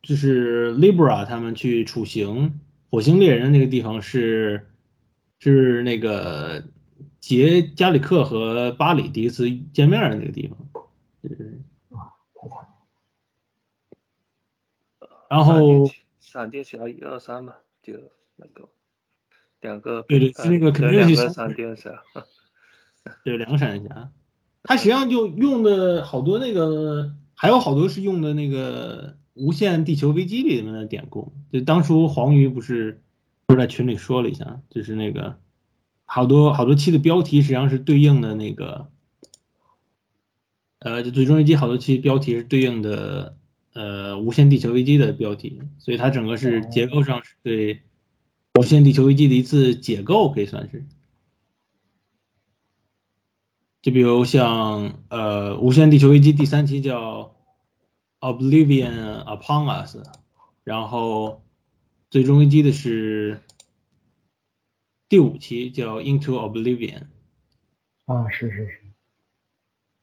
[0.04, 2.60] 就是 Libra 他们去处刑
[2.92, 4.68] 火星猎人的那个地方是
[5.42, 6.64] 是那个
[7.20, 10.58] 杰加里克和巴里第一次见面的那个地方。
[15.30, 15.90] 然后
[16.20, 17.94] 闪电侠一二三嘛，就
[18.36, 18.70] 那个
[19.62, 22.04] 两个对对是那个肯定是闪电侠，
[23.24, 24.12] 对，两个闪电侠，
[24.64, 31.32] 他实际上就用的好多那个，还有好多是用的那个《无限地球危机》里面的典故。
[31.52, 33.02] 就当初黄鱼不是
[33.54, 35.38] 不是在群里说了一下，就是那个
[36.06, 38.90] 好多好多期的标题实际上是对应的那个，
[40.80, 43.36] 呃，就最终危机好多期标题是对应的
[43.74, 47.76] 呃《无限地球危机》的标题，所以它整个是结构上是对
[48.58, 50.86] 《无限地球危机》的一次解构，可以算是。
[53.82, 57.36] 就比如像呃《无限地球危机》第三期叫
[58.22, 59.98] Oblivion Upon Us，
[60.64, 61.44] 然后
[62.12, 63.40] 最终危机的是
[65.08, 67.04] 第五期叫 Into Oblivion，
[68.04, 68.82] 啊，是是是，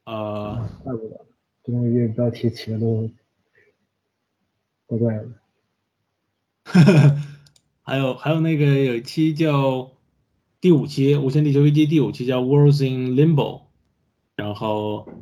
[0.07, 1.27] 呃，怪不得
[1.63, 3.11] 这东西标题起的都
[4.87, 5.29] 怪怪的。
[7.83, 9.91] 还有还有那个有一期叫
[10.63, 13.65] 第五期《无限地球危机》第五期叫 Worlds in Limbo，
[14.35, 15.13] 然后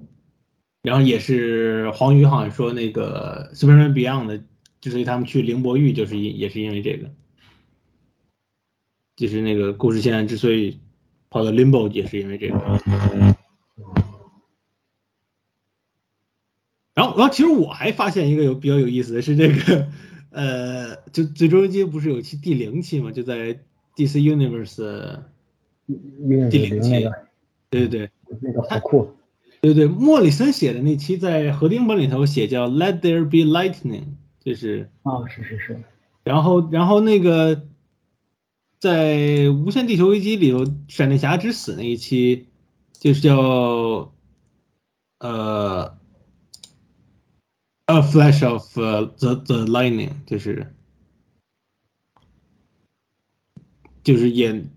[0.83, 4.45] 然后也是黄宇好像说那个 Superman Beyond 的，
[4.87, 7.11] 之所以他们去凌波域，就是因也是因为这个，
[9.17, 10.79] 就是那个故事线之所以
[11.29, 12.55] 跑到 Limbo 也是因为这个。
[16.95, 19.89] 然后，然后其实我还发现一个有比较有意思的是这个，
[20.31, 23.59] 呃，就最终阶不是有期第零期嘛，就在
[23.97, 25.21] DC Universe，
[26.49, 27.11] 第零期
[27.71, 28.11] 对对对
[28.41, 29.11] 那个好酷，
[29.61, 34.05] 对对，莫里森写的那期在合订本里头写叫 Let There Be Lightning，
[34.47, 35.83] 就是，啊，是是是，
[36.23, 37.67] 然后然后那个
[38.79, 42.47] 在无限地球危机里头，闪电侠之死那一期，
[42.93, 44.13] 就是叫
[45.19, 45.99] 呃。
[47.89, 50.75] A flash of、uh, the the lightning，就是
[54.03, 54.73] 就是演，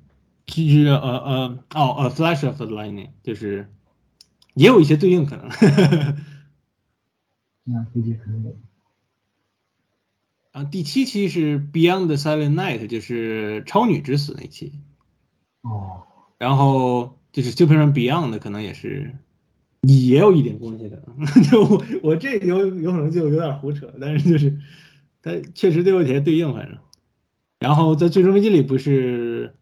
[0.45, 3.67] 就是呃呃哦，A flash of the lightning，就是
[4.53, 5.49] 也有一些对应可能。
[7.65, 8.55] 那估计可能
[10.53, 10.59] 有。
[10.59, 14.73] 啊，第七期是 Beyond the Silent Night，就是超女之死那期，
[15.61, 16.03] 哦，
[16.37, 19.15] 然后就是 Superman Beyond 可能也是
[19.81, 21.03] 也有一点关系的，
[21.49, 24.59] 就我我这有有可能就有点胡扯，但是就是
[25.21, 26.77] 它确实都有些对应，反正。
[27.59, 29.53] 然后在最终危机里不是，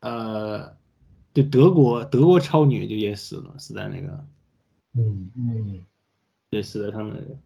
[0.00, 0.76] 呃，
[1.32, 4.26] 就德国德国超女就也死了，死在那个
[4.94, 5.80] 嗯嗯，
[6.50, 7.38] 也死在他们那个。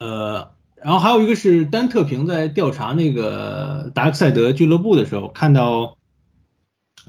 [0.00, 5.98] 呃，然后还有一个是丹特平在调查那个达克赛德俱乐部的时候，看到，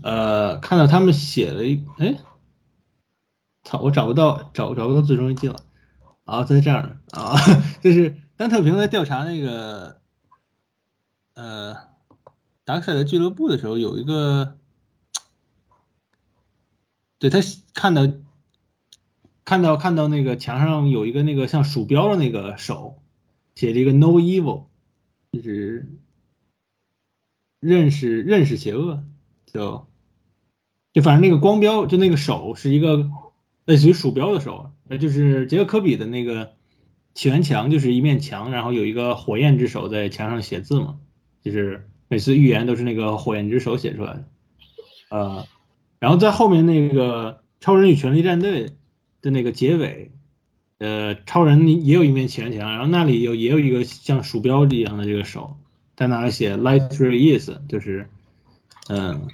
[0.04, 2.18] 呃，看到他们写了一，哎，
[3.64, 5.56] 操，我找不到找找不到最终危机了，
[6.26, 7.34] 啊，在这儿呢，啊，
[7.82, 10.02] 就是丹特平在调查那个，
[11.36, 11.74] 呃，
[12.66, 14.58] 达克赛德俱乐部的时候，有一个，
[17.20, 17.40] 对他
[17.74, 18.06] 看到。
[19.52, 23.02] 看到看到那个墙上有一个那个像鼠标的那个手，
[23.54, 24.68] 写了一个 “No Evil”，
[25.34, 25.90] 就是
[27.60, 29.04] 认识认识邪恶，
[29.46, 29.88] 就
[30.94, 33.12] 就反正那个光标就那个手是一个
[33.66, 36.54] 类似于鼠标的手，呃，就是杰克科比的那个
[37.14, 40.98] 起源墙，就是一面墙，然后有一个火焰之手在墙上写字嘛，
[41.44, 44.24] 就是每次预言都是那个火焰之手写出来的，
[45.10, 45.46] 呃，
[46.00, 48.78] 然后在后面那个超人与权力战队
[49.22, 50.12] 的那个结尾。
[50.80, 55.56] 呃，超人也有一面起源墙，然后那里有也有一个像鼠标一样的这个手，
[55.96, 58.10] 在那里写 Light Is，就是，
[58.90, 59.28] 嗯，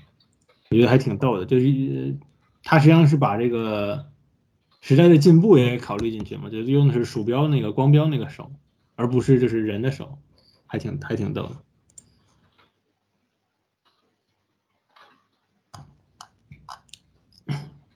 [0.69, 2.17] 我觉得还挺逗的，就是
[2.65, 4.07] 他实际上是把这个
[4.81, 8.51] 时代的进步也考虑进去嘛，就是用的是鼠标那个光标那个手，
[8.97, 10.19] 而不是就是人的手，
[10.65, 11.55] 还挺还挺逗的。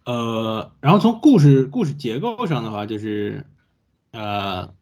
[0.04, 3.46] 呃，然后从故事故事结构上的话，就是，
[4.12, 4.74] 呃，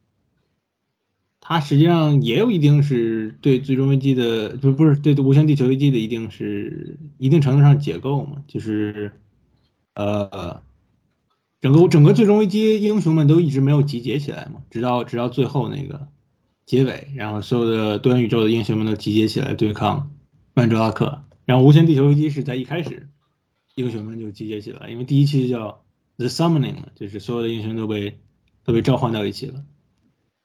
[1.41, 9.11] 它实际上也有一定是对最终危机的，不不是对无限地球危机的一定是一定程度上解构嘛，就是，
[9.95, 10.61] 呃，
[11.59, 16.07] 整个整个最终危机英雄们都一直没有集结起来嘛，直到直到最后那个
[16.65, 20.11] 结尾，然后所有的多元宇宙的英雄们都集结起来对抗
[20.53, 23.09] 曼德拉克，然后无限地球危机是在一开始。
[23.79, 25.81] 英雄们就集结起来，因为第一期叫
[26.17, 28.19] The Summoning，就是所有的英雄都被
[28.65, 29.63] 都被召唤到一起了，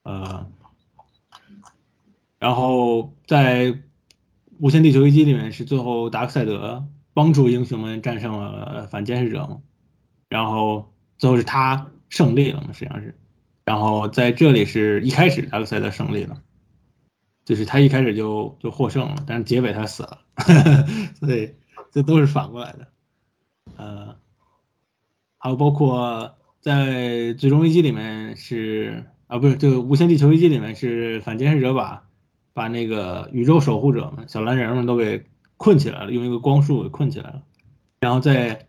[0.05, 0.47] 呃，
[2.39, 3.76] 然后在
[4.61, 9.61] 无限地球危机里面是最后达克赛德帮助英雄们战胜了反监视者嘛，
[10.29, 13.18] 然后最后是他胜利了嘛，实际上是，
[13.64, 16.41] 然后在这里是一开始达克赛德胜利了，
[17.45, 20.21] 就是他一开始就就获胜了，但是结尾他死了，
[21.18, 21.53] 所以
[21.91, 22.87] 这都是反过来的。
[23.76, 24.17] 呃，
[25.38, 32.09] 还有包括在最终危机里面是啊，不是这个无限地球危机里面是反监视者把
[32.53, 35.25] 把那个宇宙守护者们小蓝人们都给
[35.57, 37.42] 困起来了，用一个光束给困起来了。
[38.01, 38.67] 然后在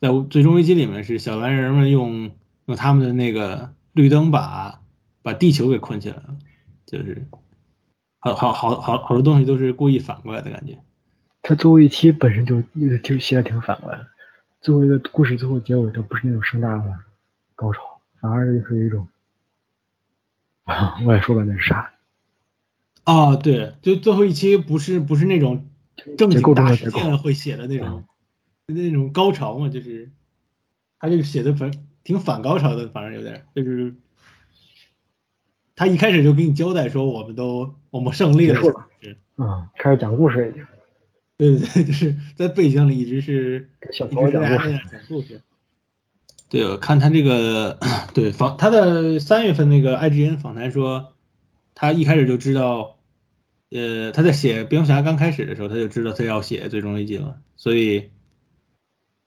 [0.00, 2.30] 在最终危机里面是小蓝人们用
[2.66, 4.80] 用他们的那个绿灯把
[5.22, 6.36] 把地球给困起来了，
[6.86, 7.26] 就是
[8.18, 10.78] 好好好好好多东西都是故意反过来的感觉。
[11.42, 12.60] 他最后一期本身就
[12.98, 14.06] 就写的挺反过来的。
[14.66, 16.92] 最后一个故事最后结尾都不是那种盛大的
[17.54, 19.06] 高潮，反而就是一种，
[20.64, 21.92] 啊 我也说不那是啥。
[23.04, 25.68] 哦，对，就最后一期不是不是那种
[26.18, 28.02] 正经大事件会写的那种
[28.66, 30.10] 那种高潮嘛，就是
[30.98, 31.70] 他就写的反
[32.02, 33.94] 挺反高潮的，反正有点就是
[35.76, 38.60] 他一开始就给你交代说我们都我们胜利了，
[39.36, 40.66] 嗯，开始讲故事已经。
[41.38, 44.42] 对对对，就是在背景里一直是小朋友讲
[45.08, 45.42] 故事。
[46.48, 47.78] 对，我看他这个，
[48.14, 51.12] 对访他的三月份那个 IGN 访谈说，
[51.74, 52.98] 他一开始就知道，
[53.70, 58.10] 呃，他在写蝙蝠侠刚开始的时候，他就知道他要写最终危机了，所以，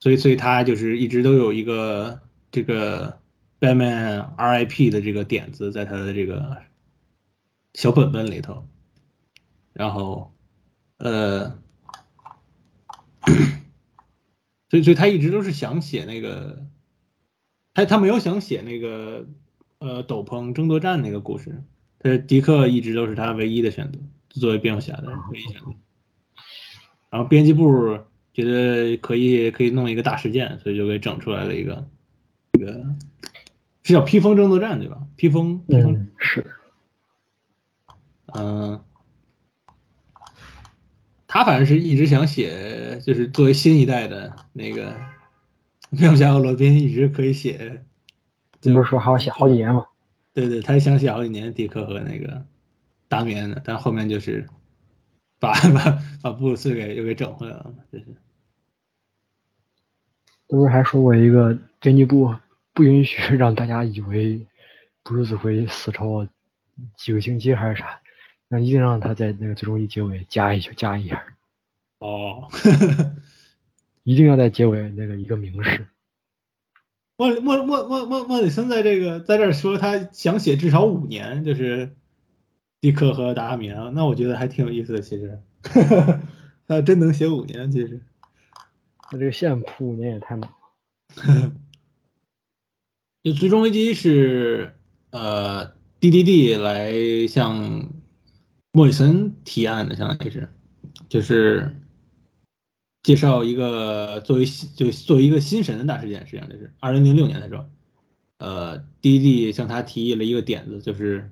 [0.00, 2.20] 所以，所以他就是一直都有一个
[2.50, 3.20] 这个
[3.60, 6.56] Batman RIP 的这个点子在他的这个
[7.74, 8.66] 小本本里头，
[9.74, 10.32] 然后，
[10.96, 11.59] 呃。
[14.70, 16.64] 所以，所以他一直都是想写那个，
[17.74, 19.26] 他他没有想写那个，
[19.78, 21.62] 呃，斗篷争夺战那个故事。
[21.98, 23.98] 他迪克一直都是他唯一的选择，
[24.40, 25.66] 作为蝙蝠侠的唯一选择。
[27.10, 27.98] 然后编辑部
[28.32, 31.86] 觉得可以可以弄一个大事件，所以就给整出来了一个，
[32.52, 32.72] 这个
[33.82, 35.06] 是叫披风争夺战对吧？
[35.16, 36.46] 披风，嗯，是，
[38.34, 38.82] 嗯。
[41.32, 44.96] 他反正是一直想写，就是作为新一代的那个
[45.96, 47.84] 蝙蝠侠和罗宾，一直可以写。
[48.62, 49.86] 你不是说还要写好几年吗？
[50.34, 52.44] 对对，他想写好几年迪克和那个
[53.06, 54.44] 达米安的，但后面就是
[55.38, 58.06] 把 把把布鲁斯给又给整回来了，就是。
[60.48, 62.34] 不是还说过一个编辑部
[62.72, 64.44] 不允许让大家以为
[65.04, 66.26] 布鲁斯会死超
[66.96, 68.00] 几个星期还是啥？
[68.52, 71.24] 那一定让他在那个最终一结尾加一句加一下，
[72.00, 72.48] 哦，
[74.02, 75.86] 一定要在结尾那个一个明示。
[77.16, 81.94] 莫莫莫莫莫莫里森在这个在这说他想写至少五年，就是
[82.80, 85.00] 迪克和达米安，那我觉得还挺有意思的。
[85.00, 85.38] 其实，
[86.66, 88.00] 他真能写五年，其实。
[89.12, 91.52] 那这个线铺五年也太猛了。
[93.22, 94.74] 就最终危机是
[95.10, 95.66] 呃
[96.00, 97.99] D D D 来向。
[98.72, 100.48] 莫里森提案的，相当于是，
[101.08, 101.74] 就是
[103.02, 104.44] 介绍一个作为
[104.76, 107.64] 就作为一个新神的大事件，实际上就是二零零六年的时候，
[108.38, 111.30] 呃，D D 向他提议了一个点子，就是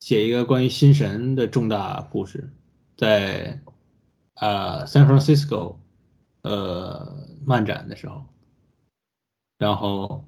[0.00, 2.50] 写一个关于新神的重大故事，
[2.96, 3.60] 在
[4.34, 5.76] 呃 San Francisco
[6.42, 8.24] 呃漫展的时候，
[9.58, 10.24] 然后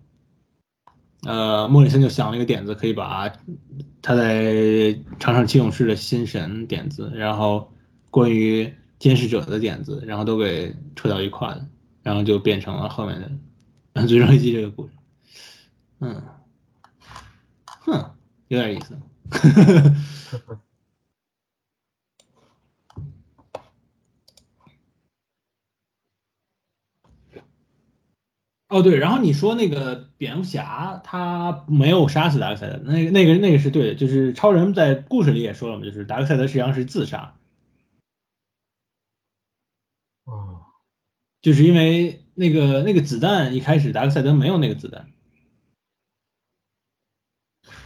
[1.24, 3.28] 呃莫里森就想了一个点子，可以把
[4.01, 7.72] 他在场上七勇士的心神点子，然后
[8.10, 11.66] 关于监视者的点子，然后都给扯到一块了，
[12.02, 13.20] 然后就变成了后面
[13.94, 14.92] 的最终危机这个故事。
[16.01, 16.22] 嗯，
[17.66, 18.10] 哼，
[18.48, 18.98] 有点意思。
[28.70, 37.34] 哦，对，然后你说那个蝙蝠侠他没有杀死达克赛德，那个那个那个是对的，就是超人在故事里也说了嘛，就是达克赛德实际上是自杀，
[40.24, 40.60] 哦，
[41.42, 45.10] 就是因为那个那个子弹一开始达克赛德没有那个子弹，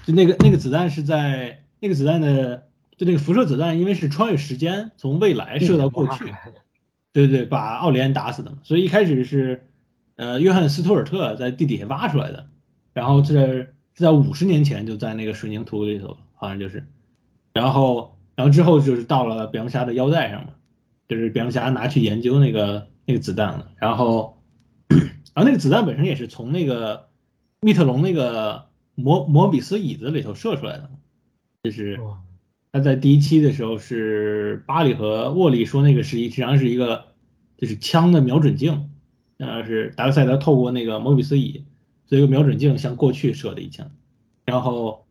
[0.05, 6.27] 就那个那个子弹是在那个子弹的就那个辐射子弹，因为是穿越时间从未来射到过去，
[7.15, 9.67] 对对对，把奥利安打死的嘛，所以一开始是。
[10.17, 12.47] 呃，约翰斯图尔特在地底下挖出来的，
[12.93, 16.87] 然后这是在五十年前就在那个水凝土里头，好像就是，
[17.53, 20.55] 然后然后之后就是到了蝙蝠侠的腰带上了，
[21.09, 24.41] 就是蝙蝠侠拿去研究那个那个子弹了，然后
[24.89, 27.09] 然后那个子弹本身也是从那个
[27.61, 30.89] 密特龙那个摩摩比斯椅子里头射出来的，
[31.65, 31.99] 就是
[32.73, 37.07] 他在第一期的时候是巴里和沃利说那个是一实际上是一个
[37.57, 38.91] 就是枪的瞄准镜。
[39.39, 41.65] 呃，是达克赛德透过那个摩比斯椅，
[42.07, 43.91] 做一个瞄准镜向过去射的一枪，
[44.45, 45.07] 然后，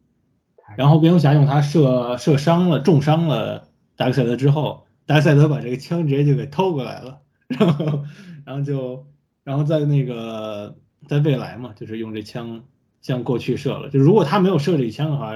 [0.77, 3.67] 然后蝙蝠侠用它射射伤了重伤了
[3.97, 7.19] 达克赛德之后，达克赛德把这个枪直接就给偷过来了，
[7.49, 8.03] 然后，
[8.45, 9.05] 然后就，
[9.43, 10.77] 然后在那个
[11.07, 12.63] 在未来嘛，就是用这枪
[13.01, 15.33] 向过去射了，就如果他没有射这一枪的话，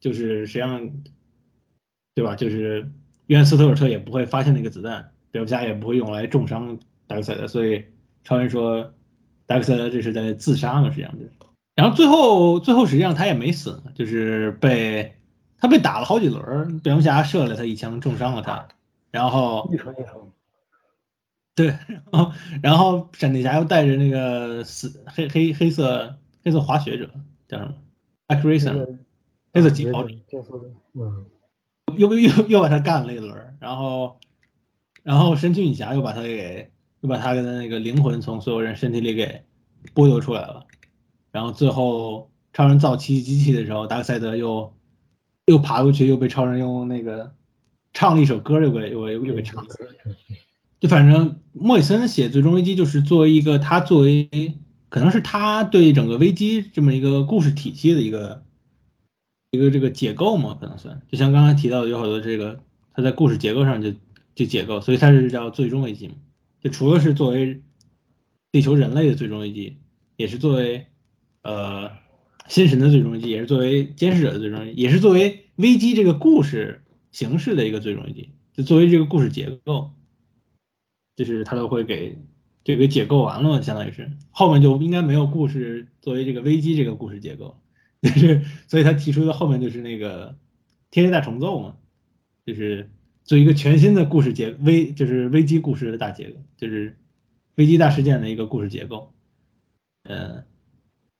[0.00, 0.90] 就是实际上，
[2.16, 2.34] 对吧？
[2.34, 2.90] 就是
[3.28, 7.84] 约翰斯特尔特也不会发现那个子弹，蝙蝠侠也不会用来重伤达克赛德，所以。
[8.24, 8.92] 超人说
[9.46, 10.88] ：“达克赛德这是在自杀嘛？
[10.90, 11.30] 实际上就是，
[11.74, 15.14] 然后最后最后实际上他也没死，就是被
[15.58, 18.66] 他被打了好几轮，蝙蝠侠射了他一枪，重伤了他，
[19.10, 19.70] 然后
[21.54, 21.66] 对，
[22.10, 22.32] 然后
[22.62, 27.10] 然后闪电侠又带着那个死黑黑黑色黑色滑雪者
[27.46, 27.74] 叫什么
[28.28, 28.98] a c r a s o n
[29.52, 30.14] 黑色疾跑者，
[30.94, 31.26] 嗯，
[31.96, 34.18] 又又又把他干了一轮，然后
[35.02, 36.70] 然后神奇女侠又把他给。”
[37.04, 39.42] 就把他的那个灵魂从所有人身体里给
[39.94, 40.64] 剥夺出来了，
[41.30, 44.72] 然后最后超人造奇迹机器的时候，达克赛德又
[45.44, 47.34] 又爬过去，又被超人用那个
[47.92, 49.90] 唱了一首歌，又给又又给唱死了。
[50.80, 54.26] 就反正莫里森写最终危机就是作为一个他作为
[54.88, 58.42] 可能是他对整个危机这么一个故事体系的一个
[59.50, 62.60] 一个这个解构嘛，可能算就像刚才提到的有好多这个
[62.94, 63.92] 他在故事结构上就
[64.34, 66.14] 就解构，所以他是叫最终危机嘛。
[66.64, 67.62] 就除了是作为
[68.50, 69.76] 地球人类的最终危机，
[70.16, 70.86] 也是作为
[71.42, 71.90] 呃
[72.48, 76.82] 新神的最终危机，也是作为监视者的最终，也是作为危机这个故事
[77.12, 78.30] 形式的一个最终危机。
[78.54, 79.92] 就作为这个故事结构，
[81.16, 82.16] 就是他都会给
[82.64, 87.60] 这个解构完了，相当于是后面就应该没有故事作为这个危机这个故事结构，
[88.00, 90.38] 就是所以他提出的后面就是那个
[90.90, 91.76] 天天大重奏嘛，
[92.46, 92.90] 就是。
[93.24, 96.98] 做一个全新的故事结危，就是危机故事的大结构，就是
[97.54, 99.12] 危机大事件的一个故事结构。
[100.06, 100.44] 嗯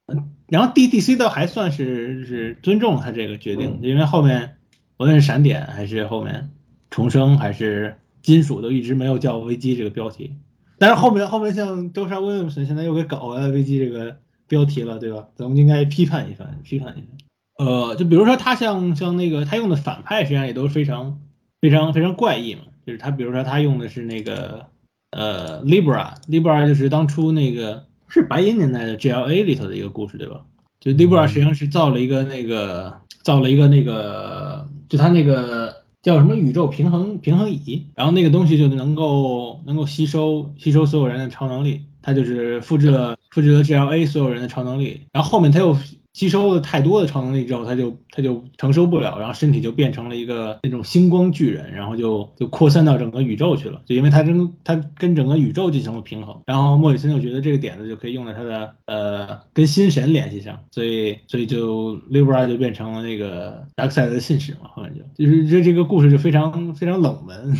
[0.07, 4.59] 嗯，然后 D D C 倒还算是是尊重他这个决定，因为后面
[4.99, 6.51] 无论是闪点还是后面
[6.91, 10.37] 重生还是金属都一直没有叫危机这个标题。
[10.77, 15.29] 但是后面后面像周莎威廉姆森现在又给搞回来危机这个标题了，对吧？
[15.37, 17.67] 咱们应该批判一番，批判一番。
[17.67, 21.23] 呃，就比如说他像像那个他用的反派实际上也都是非常。
[21.65, 24.67] 非常非常怪异嘛，就是他，比如说他用的是那个
[25.13, 30.43] 呃，Libra，Libra 就是当初那个是白银年代的 GLA 里头的一个故事，对吧？
[30.79, 45.75] 就 Libra 实际上是造了一个那个造了一个那个，就他那个叫什么宇宙平衡平衡仪，然后那个东西就能够能够吸收吸收所有人的超能力，他就是复制了复制了 GLA 所有人的超能力，然后后面他又。
[46.15, 53.83] 吸收了太多的超能力之后，他就他就承受不了，然后身体就变成了一个那种星光巨人，然后就就扩散到整个宇宙去了。
[53.85, 65.25] 就因为他跟他跟整个宇宙进行了平衡，然后莫里森就觉得这个点子就可以用在他的呃跟心神联系上，所以所以就 Libra 就变成了那个达克赛德的信使嘛，后面就。
[65.25, 67.57] 就是这这个故事就非常非常冷门，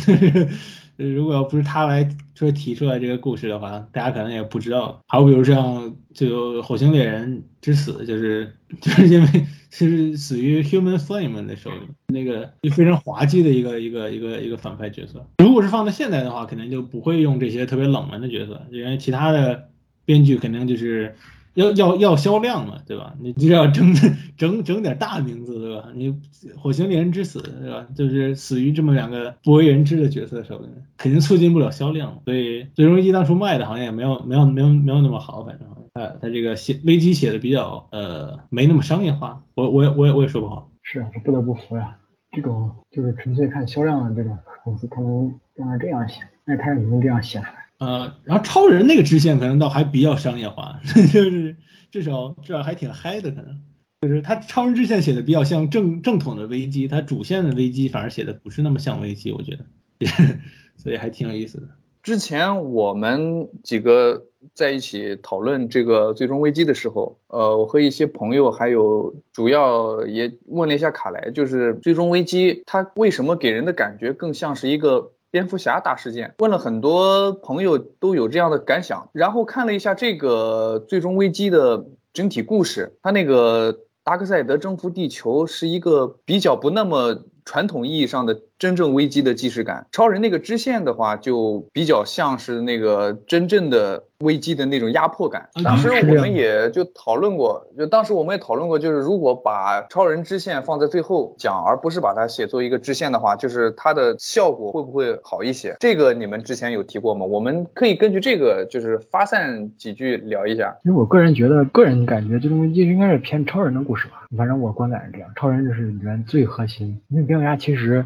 [0.97, 4.99] 如果要不是他来说提出来这个故事的话，大家可能也不知道。
[5.07, 9.27] 好比如像就《火星猎人之死》，就是 就是因为
[9.69, 15.25] 就是死于 Human Flame 的手里，那个就非常滑稽的一个一个一个一个反派角色。
[15.39, 19.69] 如果是放在现在的话，肯定就不会用这些特别冷门的角色，因为其他的
[20.05, 21.15] 编剧肯定就是。
[21.55, 23.13] 要要要销量嘛，对吧？
[23.19, 23.93] 你就要整
[24.37, 25.89] 整整点大名字，对吧？
[25.95, 26.11] 你
[26.57, 27.85] 《火星猎人之死》，对吧？
[27.95, 30.67] 就是死于这么两个不为人知的角色手里，
[30.97, 32.21] 肯定促进不了销量。
[32.25, 39.41] 所以《最终危机》当初卖的好像没有没有没有没有那么好，反正呃，他这个写危机写的比较呃没那么商业化。
[39.55, 40.69] 我我也我也我也说不好。
[40.83, 41.97] 是啊，不得不服呀。
[42.31, 47.64] 这种就是纯粹看销量的这种公司，他能让他这样写，那他也能这样写出来。
[47.77, 50.79] 呃，然后超人那个支线可能倒还比较商业化，
[51.11, 51.55] 就是
[51.91, 53.59] 至少至少还挺嗨的，可能
[54.01, 59.65] 就是他超人支线写的比较像正正统的危机，他主线的危机反而写的不是那么像危机，我觉得，
[60.77, 61.67] 所以还挺有意思的。
[62.01, 64.23] 之前我们几个
[64.53, 75.11] 在一起讨论这个最终危机的时候，呃，我和一些朋友还有主要也问了一下卡莱，就是最终危机它为什么给人的感觉更像是一个。
[75.35, 87.25] 蝙蝠侠大事件，问了很多朋友都有这样的感想，然后看了一下这个最终危机的整体故事，他那个达克赛德征服地球是一个比较不那么。
[87.47, 95.49] 传统意义上的真正危机的既视感，超人那个支线的话，就比较像是那个真正的危机的那种压迫感。
[95.63, 105.75] 当时我们也就讨论过，就当时我们也讨论过，就是如果把超人支线放在最后讲，而不是把它写作一个支线的话，就是它的效果会不会好一些？
[105.79, 107.25] 这个你们之前有提过吗？
[107.25, 110.73] 我们可以根据这个就是发散几句聊一下。
[110.85, 114.25] 因为我个人觉得，个人感觉这种危机应该是偏超人的故事吧。
[114.37, 116.99] 反正我观感是这样，超人就是里面最核心。
[117.09, 118.05] 因为蝙蝠侠其实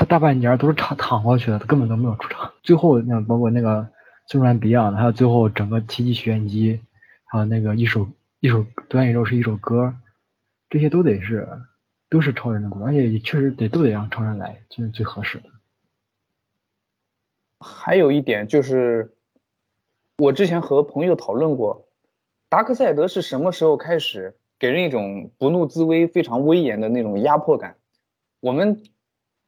[0.00, 2.50] 他大半年都是躺躺过去的，他根本都没有出场。
[2.62, 3.86] 最后那包括那个
[4.24, 6.80] 纵然 Beyond，还有最后整个奇迹许愿机，
[7.26, 8.08] 还有那个一首
[8.40, 9.94] 一首多元宇宙是一首歌，
[10.70, 11.46] 这些都得是
[12.08, 15.44] 都是超人的故事，而且也确实得都得让超人来，这是最合适的。
[17.58, 19.12] 还有一点就是，
[20.16, 21.86] 我之前和朋友讨论过，
[22.48, 24.34] 达克赛德是什么时候开始？
[24.58, 27.76] 给人一种不怒自威、非常威严的那种压迫感。
[28.40, 28.82] 我们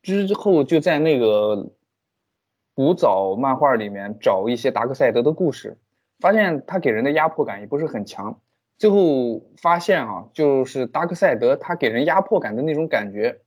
[0.02, 1.70] 之后就在那个
[2.74, 5.78] 古早漫画里面找一些达克赛德的故事，
[6.18, 8.40] 发现他给人的压迫感也不是很强。
[8.78, 13.40] 最后发现啊，就是达克赛德他给人压迫感的那种感觉，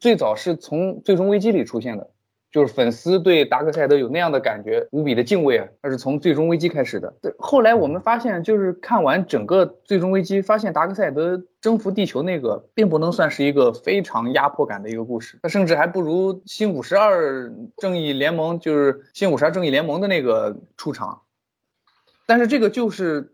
[0.00, 2.10] 最早是从最终危机里出现的。
[2.50, 5.68] 就是粉丝对达克赛德有那样的感觉，无比的敬畏啊！
[5.82, 7.14] 那是从最终危机开始的。
[7.22, 21.22] 对后来我们发现，就是看完整个最终危机，发现达克赛德征服地球那个，并不能算是一个非常压迫感的一个故事，它甚至还不如新五十二正义联盟，就是新五十二正义联盟的那个出场。
[22.26, 23.32] 但是这个就是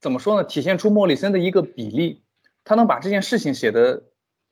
[0.00, 0.44] 怎么说呢？
[0.44, 2.22] 体现出莫里森的一个比例，
[2.64, 4.02] 他能把这件事情写的。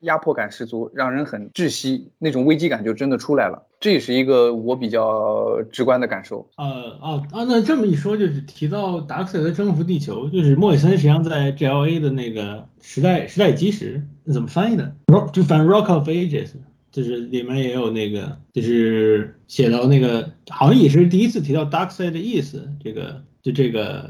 [0.01, 3.66] 压迫感十足，让人很窒息，那种危机感就真的出来了。
[3.79, 6.49] 这也是一个我比较直观的感受。
[6.57, 6.65] 呃，
[7.01, 16.49] 哦，啊，那这么一说，就是提到达克赛德征服地球，就是莫里森实际上在 GLA 的那个时代时代基石怎么翻译的？Rock 就反正 Rock of Ages，
[16.91, 22.67] 就是里面也有那个，就是写到那个，好像也是第一次提到 Dark Side 的意思。
[22.83, 24.09] 这个就这个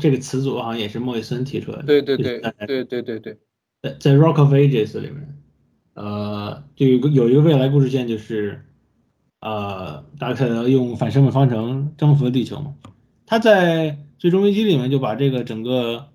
[0.00, 1.84] 这个词组好像也是莫里森提出来的。
[1.84, 3.38] 对对对对对对对。
[4.00, 5.38] 在《Rock of Ages》里面，
[5.94, 8.65] 呃，就有个有一个未来故事线，就是
[9.40, 12.74] 呃，达克赛德用反生命方程征服了地球嘛。
[13.26, 16.08] 他在《最终危机》里面就把这个整个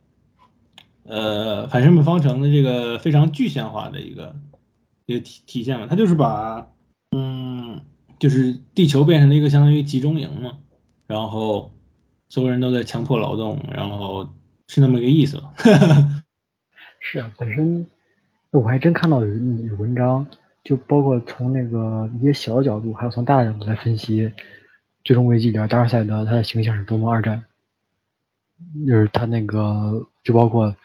[1.03, 4.35] 呃反生命方程的这个非常具象化的一个
[5.05, 5.87] 一个体体现了。
[5.87, 6.67] 他就是把
[7.11, 7.81] 嗯，
[8.19, 10.57] 就是地球变成了一个相当于集中营嘛，
[11.07, 11.71] 然后
[12.29, 14.29] 所有人都在强迫劳动，然后
[14.67, 15.43] 是那么一个意思。
[16.99, 17.85] 是啊，本身
[18.51, 20.25] 我还真看到有有文章，
[20.63, 24.27] 就包括从那个一些小的角度，还有从大的角度来分析
[25.03, 27.43] 《最终危机》里边达尔赛德他的形象是多么二战，
[28.87, 30.75] 就是他那个就包括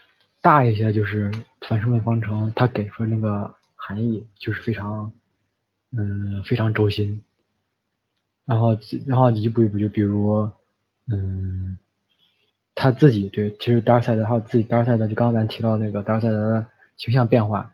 [0.41, 1.31] 大一些，就是
[1.69, 5.13] 反生命方程，他给出那个含义就是非常
[5.97, 7.23] 嗯非常轴心，
[8.45, 10.51] 然后然后一步一步就比如
[11.09, 11.79] 嗯。
[12.79, 16.67] 他自己对，其实达尔赛德还有自己达尔赛德，就刚刚咱提到那个达尔赛德的
[16.99, 17.73] 形象变化，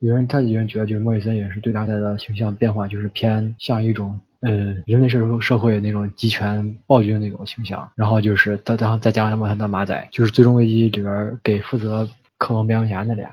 [0.00, 4.50] 有人他有人觉得就是莫里森也是对他的形象变化，就是偏向一种呃
[4.86, 13.30] 人类社会社会那种集权暴君那种形象，然后就是再然后再加上他的马仔，就是最终危机里边给负责克隆蝙蝠侠那俩，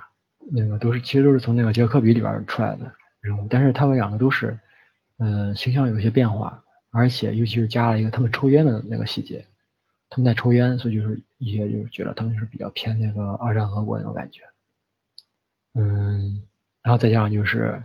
[0.51, 4.57] 那个都是其实都是从那个杰克比里边出来的人物，但是他们两个都是，
[5.17, 9.45] 呃形象有些变化，而且尤其是加了一个他们抽烟的那个细节，
[10.09, 14.41] 他们在抽烟，所以就是一些就是觉得他们是比较偏那个二战俄国那种感觉。
[15.75, 16.43] 嗯，
[16.83, 17.81] 然后再加上就是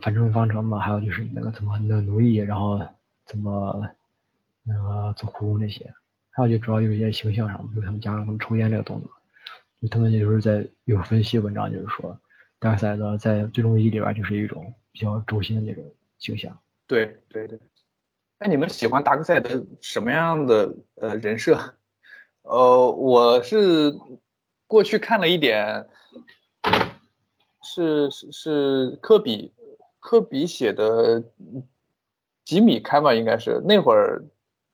[0.00, 2.80] 反正方程嘛，还有就是那个怎么那奴役，然后
[3.26, 3.86] 怎么
[4.62, 5.92] 那个做苦工那些，
[6.30, 9.10] 还有就主要就是一些形象上，就是他们加上他们抽烟这个动作，
[9.82, 12.18] 就他们就是在有分析文章就是说，
[12.58, 15.84] 达克赛德在最终一里边就是一种比较轴心的那种
[16.18, 16.58] 形象。
[16.86, 17.60] 对对对。
[18.38, 21.58] 那你们喜欢达克赛德什么样的呃人设？
[22.42, 23.92] 呃，我是
[24.66, 25.86] 过去看了一点。
[27.72, 29.52] 是是是科比，
[30.00, 31.22] 科比写的
[32.44, 34.24] 几米开吧，应该是那会儿，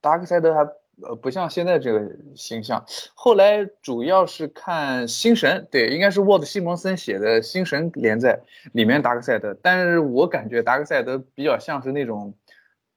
[0.01, 0.61] 达克赛德还
[1.03, 2.83] 呃不像现在这个形象。
[3.15, 8.41] 后来主要是看星神，对，应该是沃特西蒙森写的星神连载
[8.73, 12.33] 里面达克赛德，但是我感觉达克赛德比较像是那种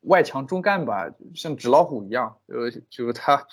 [0.01, 3.45] 外强中干吧，像纸老虎一样，呃，就是他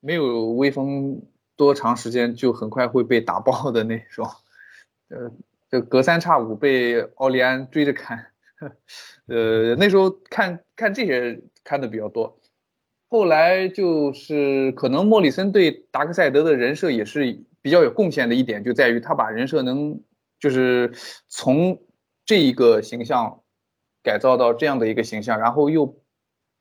[0.00, 1.22] 没有威风
[1.56, 4.28] 多长时间，就很快会被打爆的那种。
[5.08, 5.30] 呃，
[5.70, 8.26] 就隔三差五被奥利安追着看，
[9.26, 12.38] 呃，那时候看看这些看的比较多。
[13.08, 20.00] 后来就是可能莫里森对达克赛德的人设也是比较有贡献的一点，就在于他把人设能
[20.38, 20.92] 就是
[21.28, 21.80] 从
[22.24, 23.42] 这一个形象
[24.02, 25.86] 改造到这样的一个形象，然后又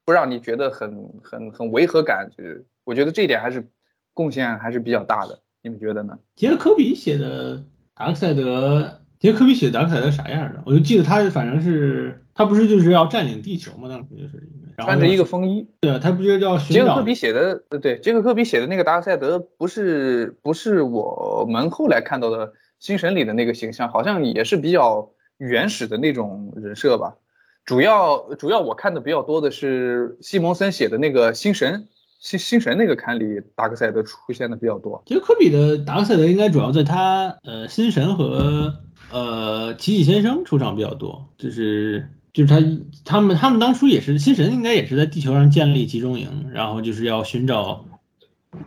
[0.05, 3.67] 不让你觉得很很很违和感，就是我觉得这一点还是
[4.13, 5.41] 贡献还是比较大的。
[5.61, 6.17] 你们觉得呢？
[6.35, 7.63] 其实科比写的。
[7.95, 10.61] 达克赛德，杰科比写达克赛德啥样的？
[10.65, 13.87] 我就记得他反正是他不是就是要占领地球吗？
[13.87, 15.65] 当时就是穿着一个风衣。
[15.79, 17.55] 对，他不就叫杰克科比写的？
[17.81, 27.15] 对，杰克科比写的那个达克赛德不是不是我们后来看到的星神里的那个形象，好像也是比较原始的那种人设吧。
[27.63, 31.87] 主要主要我看的比较多的是西蒙森写的那个星神。
[32.25, 34.99] 星星神那个刊里，达克赛德出现的比较多。
[35.05, 38.73] 其实科比的达克赛德应该主要在他呃星神和
[39.11, 42.59] 呃奇迹先生出场比较多，就是就是他
[43.03, 47.85] 他们他们当初也是星神应该也是在地球上建立集中营，然后就是要寻找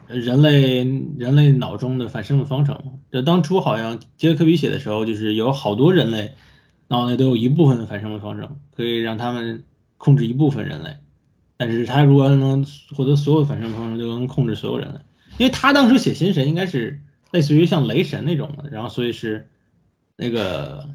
[0.06, 0.84] 人类
[1.18, 3.00] 人类脑中的反生物方程。
[3.10, 6.30] 这当初好像杰克科比写的时候，就是有好多人类
[6.86, 9.64] 脑内都有一部分的反生物方程，可以让他们
[9.96, 10.90] 控制一部分人类。
[11.58, 12.64] 但是他如果能
[12.94, 15.04] 获得所有反生方程，就能控制所有人了。
[15.36, 17.00] 因为他当时写新神应该是
[17.32, 19.50] 类似于像雷神那种的，然后所以是
[20.16, 20.88] 那个，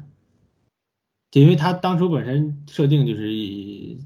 [1.30, 4.00] 就因为他当初本身设定就是以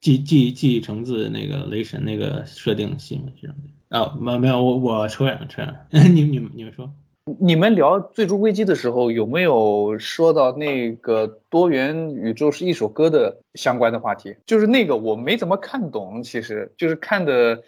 [0.00, 3.98] 继继继承自那个雷神那个设定系嘛，这样的。
[3.98, 5.86] 啊，没没有，我我扯远了，扯远了。
[6.10, 6.92] 你你你们说。
[7.40, 14.34] 你们聊最终危机的时候，有没有说到那个多元宇宙是一首歌的相关的话题？
[14.46, 17.62] 就是那个我没怎么看懂，其实就是看的，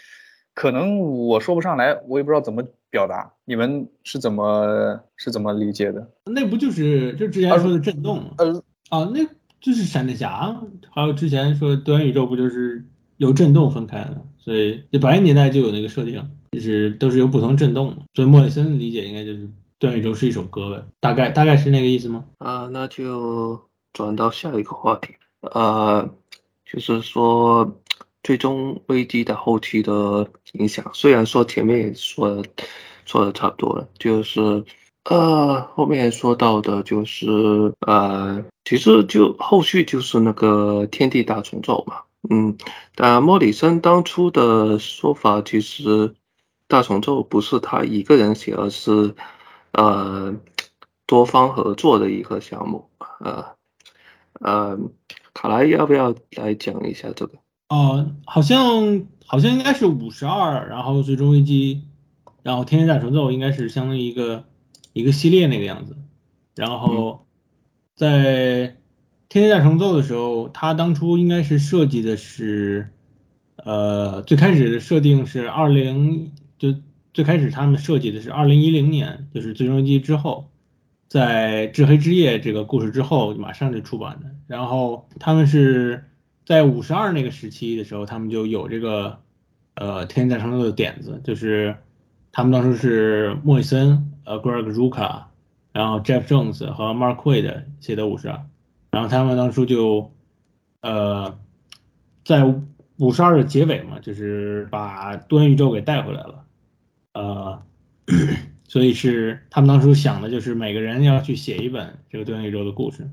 [0.54, 3.32] 可能我说不上来，我也不知道怎么表达。
[3.44, 6.10] 你们是怎么是怎么理解的？
[6.24, 8.22] 那不就是就之前说的震动？
[8.38, 9.24] 呃啊，那
[9.60, 10.60] 就是闪电侠，
[10.90, 12.84] 还有之前说多元宇宙不就是
[13.16, 14.22] 由震动分开的？
[14.38, 16.30] 所以就八零年代就有那个设定。
[16.52, 19.48] 就是都是有不同震动的，所以莫里森的理解应该就是
[19.78, 22.24] 段宇宙是一首歌呗，大概大概是那个意思吗？
[22.38, 23.60] 啊，那就
[23.92, 26.10] 转到下一个话题，呃，
[26.64, 27.80] 就是说
[28.24, 32.44] 最终危机的后期的影响，虽然说前面也说
[33.04, 34.64] 说的差不多了，就是
[35.04, 37.28] 呃后面说到的就是
[37.86, 42.58] 呃，其实就后续就是那个天地大重奏嘛，嗯，
[42.96, 46.12] 但莫里森当初的说法其实。
[46.70, 49.12] 大重奏不是他一个人写，而是
[49.72, 50.36] 呃
[51.04, 52.88] 多方合作的一个项目。
[53.18, 53.44] 呃
[54.40, 54.78] 呃，
[55.34, 57.38] 卡莱要不要来讲一下这个？
[57.68, 61.82] 哦，好像好像应该是五十二，然后最终危机，
[62.44, 64.44] 然后天天大重奏应该是相当于一个
[64.92, 65.96] 一个系列那个样子。
[66.54, 67.26] 然后
[67.96, 68.76] 在
[69.28, 72.90] 天天大重奏的时候，他当初应该是设计的是，
[73.56, 76.30] 呃，最开始的设定是二零。
[76.60, 76.74] 就
[77.14, 80.50] 最开始他们设计的是二零一零年，就是最终机之后，
[81.08, 84.30] 在至黑之夜这个故事之后马上就出版的。
[84.46, 86.04] 然后他们是
[86.44, 89.18] 在五十二那个时期的时候，他们就有这个
[89.74, 91.74] 呃天天战争的点子，就是
[92.30, 95.22] 他们当时是莫里森、呃 Greg Ruka，
[95.72, 98.44] 然后 Jeff Jones 和 Mark Waid 写的五十二，
[98.90, 100.12] 然后他们当初就
[100.82, 101.38] 呃
[102.22, 102.44] 在
[102.98, 106.39] 五十二的结尾嘛，就是把多元宇宙给带回来了。
[107.12, 107.62] 呃，
[108.68, 113.10] 所以是他们当初想的就是每个人要去写一本这个多元宇宙的故事，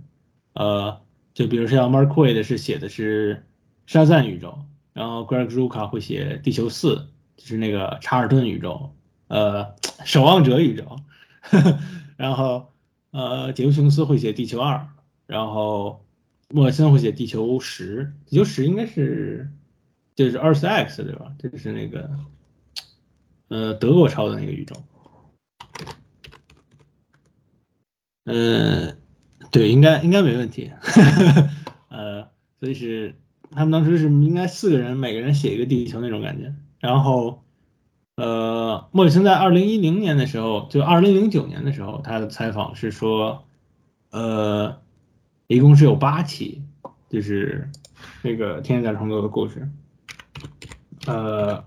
[0.54, 1.02] 呃，
[1.34, 3.46] 就比如像 Mark Waid 是写的是
[3.86, 4.60] 沙赞宇宙，
[4.94, 8.92] 然后 Greg Rucka 会写地球四，就是那个查尔顿宇宙，
[9.28, 9.76] 呃，
[10.06, 10.98] 守望者宇宙，
[12.18, 12.72] 然后
[13.12, 14.88] 呃，杰夫琼斯会写地球二，
[15.26, 16.06] 然后
[16.50, 19.50] 莫森会写地球十，地球十应该是
[20.16, 21.34] 就是 Earth X 对吧？
[21.40, 22.10] 这是那个
[23.50, 24.76] 呃德国抄的那个宇宙，
[28.26, 28.98] 嗯，
[29.52, 30.72] 对，应该应该没问题，
[31.90, 32.30] 呃，
[32.60, 33.16] 所以是。
[33.50, 36.54] 他们当时是应该四个人，每个人写一个地球那种感觉。
[36.82, 37.46] 然后，
[38.18, 43.46] 呃，莫里森在二零一零年的时候，就二零零九年的时候，他的采访是说，
[44.12, 44.82] 呃，
[45.48, 46.62] 一共是有八期，
[47.10, 47.70] 就是
[48.22, 49.70] 那个《天下创作》的故事，
[51.06, 51.64] 呃，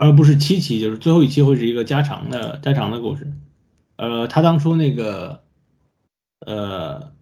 [0.00, 3.32] 而不是七期，就是最后一期会是一个加长的加长的故事。
[3.96, 5.42] 呃，他当初那个。
[6.46, 7.12] 呃，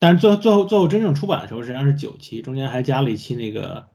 [0.00, 3.86] 但是最后最后最后真正出版的时候实际上是九期，中间还加了一期那个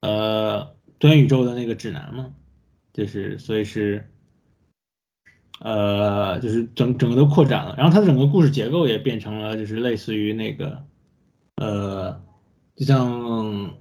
[0.00, 2.34] 呃多元宇宙的那个指南嘛，
[2.92, 4.10] 就是所以是
[5.60, 10.82] 呃就是整整个都扩展了，然后它的整个故事结构也变成了就是类似于那个
[11.54, 12.20] 呃
[12.74, 13.76] 就像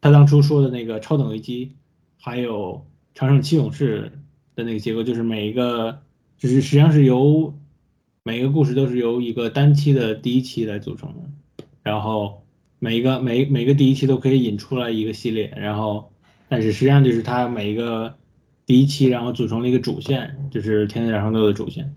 [0.00, 1.74] 他当初说的那个超等危机，
[2.24, 4.10] 还有长生七勇士
[4.56, 6.00] 的那个结构，就是每一个
[6.38, 7.54] 就是实际上是由。
[8.26, 12.42] 每一个故事都是由一个单期的第一期来组成的，然后
[12.78, 16.10] 每一个每每个第一期都可以引出来一个系列，然后
[16.48, 18.16] 但是实际上就是它每一个
[18.64, 21.94] 第一期，然后组成了一个主线，就是《天天大长奏》的主线。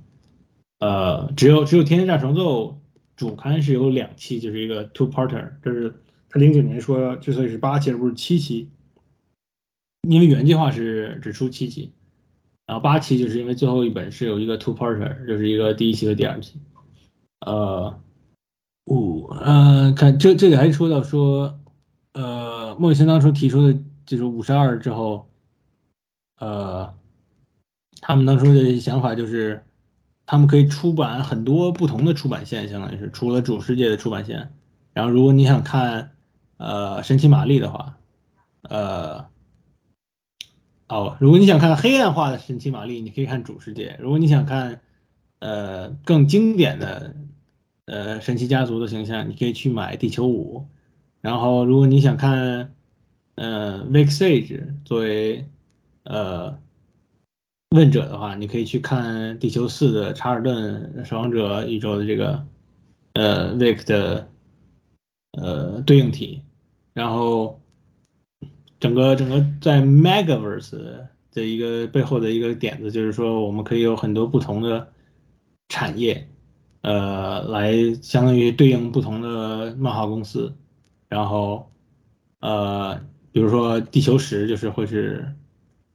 [0.79, 2.71] 呃，只有只有《天天大长奏》
[3.15, 5.95] 主刊是有两期，就是一个 two parter，这是
[6.29, 8.67] 他零九年说之所以是八期而不是七期，
[10.01, 11.93] 因为原计划是只出七期。
[12.65, 16.59] 然后八期就是因为最后一本是有一个 two parter，就是一个第一期和第二期。
[17.39, 17.97] 呃，
[18.87, 21.57] 五，呃，看这这里还说到说，
[22.11, 25.29] 呃，莫里森当初提出的就是五十二之后，
[26.39, 26.93] 呃，
[28.01, 29.63] 他们当初的想法就是，
[30.25, 34.51] 他们可以出版很多不同的出版线，相当于是除了主世界的出版线。
[34.93, 36.11] 然后如果你想看，
[36.57, 37.97] 呃，神奇玛丽的话，
[38.63, 39.25] 呃。
[40.89, 44.79] 哦，如果你想看黑暗化的神奇玛丽，你可以看主世界；如果你想看，
[45.39, 47.13] 呃，更经典的，
[47.87, 50.65] 呃，神奇家族的形象，你可以去买地球五。
[51.19, 52.73] 然后，如果你想看，
[53.35, 55.45] 呃，Vic Sage 作为，
[56.03, 56.57] 呃，
[57.71, 62.47] 问者的话，你可以去看地球四的查尔顿守望者宇宙的这个，
[63.13, 64.29] 呃，Vic 的，
[65.33, 66.41] 呃，对应体。
[66.93, 67.59] 然后。
[68.79, 74.91] 整个整个在 Megaverse 的一个背后的一个点子，就是说我们可以有很多不同的
[75.67, 76.29] 产业，
[76.81, 80.55] 呃，来相当于对应不同的漫画公司，
[81.07, 81.71] 然后
[82.39, 82.99] 呃，
[83.31, 85.33] 比如说地球石就是会是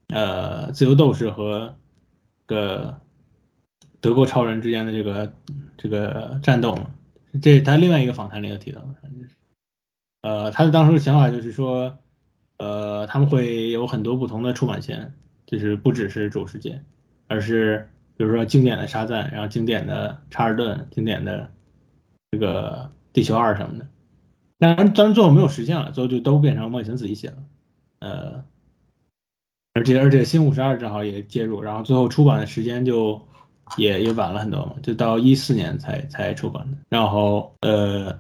[0.09, 1.77] 呃自由斗士和
[2.47, 3.01] 个
[4.01, 5.33] 德国超人之间的这个
[5.77, 6.91] 这个战斗嘛，
[7.41, 8.95] 这他另外一个访谈里有提到的，
[10.23, 11.97] 呃，他的当时的想法就是说。
[12.63, 15.13] 呃，他们会有很多不同的出版线，
[15.47, 16.81] 就是不只是主世界，
[17.27, 21.51] 而是比如说经典的沙赞，然后经典的查尔顿，经典的
[22.31, 23.87] 这个地球二什么的。
[24.61, 27.37] 当然，当然最后没有实现了，最后就都变成莫里森自己写了。
[27.99, 28.45] 呃，
[29.75, 33.21] 而且而且新五十二正好也介入，然后最后出版的时间就
[33.77, 36.79] 也也晚了很多嘛，就到一四年才才出版的。
[36.91, 38.17] 然后呃，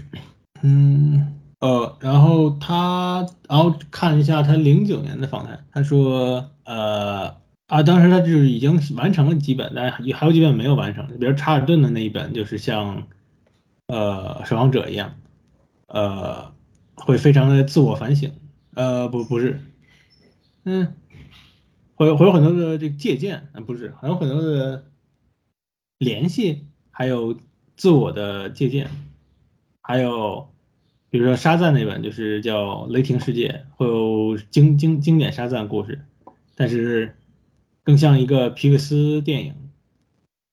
[0.60, 1.37] 嗯。
[1.60, 7.34] 呃，然后他，然后看一下他零九年的访谈，他说，呃，
[7.66, 13.08] 啊，当时他就是已经完成了几本，但是还有几本没有完成，比如查尔顿的那一本，就是像，
[13.88, 15.16] 呃，守望者一样，
[15.88, 16.52] 呃，
[16.94, 18.32] 会非常的自我反省，
[18.74, 19.60] 呃，不，不是，
[20.64, 20.94] 嗯，
[21.96, 24.84] 会会有很多的这个借鉴，不是，还有很多的
[25.98, 27.36] 联系，还有
[27.76, 28.88] 自我的借鉴，
[29.82, 30.48] 还有。
[31.10, 36.04] 比如说沙赞那本就是叫《雷霆世界》，会有经经经典沙赞故事，
[36.54, 37.16] 但是
[37.82, 39.54] 更像一个皮克斯电影，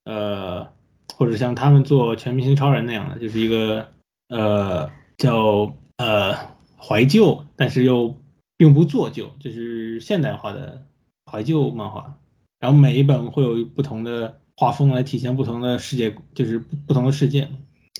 [0.04, 0.68] 呃，
[1.14, 3.88] 或者像他们做《全明星超人》那样的，就是一个
[4.28, 6.34] 呃叫呃
[6.78, 8.16] 怀旧，但是又
[8.56, 10.86] 并不做旧，就是现代化的
[11.30, 12.18] 怀旧漫画。
[12.58, 17.46] 然后每一本会有不同的画风来体现不同的世界，就是不同的世界。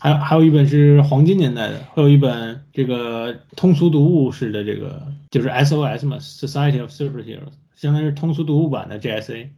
[0.01, 9.49] 还还有一本是黄金年代的，还有一本这个通俗读物式的这个就是 SOS 嘛，Society of Superheroes，相当于是通俗读物版的 JSA，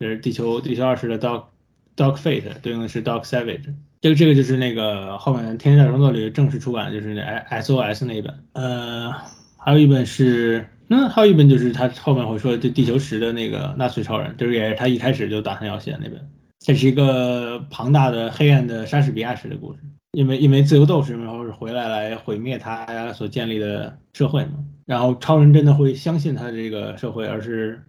[0.00, 1.44] 就是地球地球二十的 Dog
[1.96, 8.34] Dog Fate，对应的是 Dog Savage，这个这个就是那个后面《天下大创作》里正式出版，就是那 S O S 那一本。
[8.54, 9.12] 呃，
[9.58, 16.18] 还有一本是，嗯，还有一本就是他后面会说这地球史的那个纳粹超人，就是也是他一开始就打算要写的那本。
[16.62, 19.80] 这是一个庞大的黑暗的莎士比亚式的故事，
[20.12, 24.52] 因为因为自由斗士然后是回来来毁灭他所建立的社会嘛，
[24.86, 27.82] 然后超人真的会相信他的这个社会，而是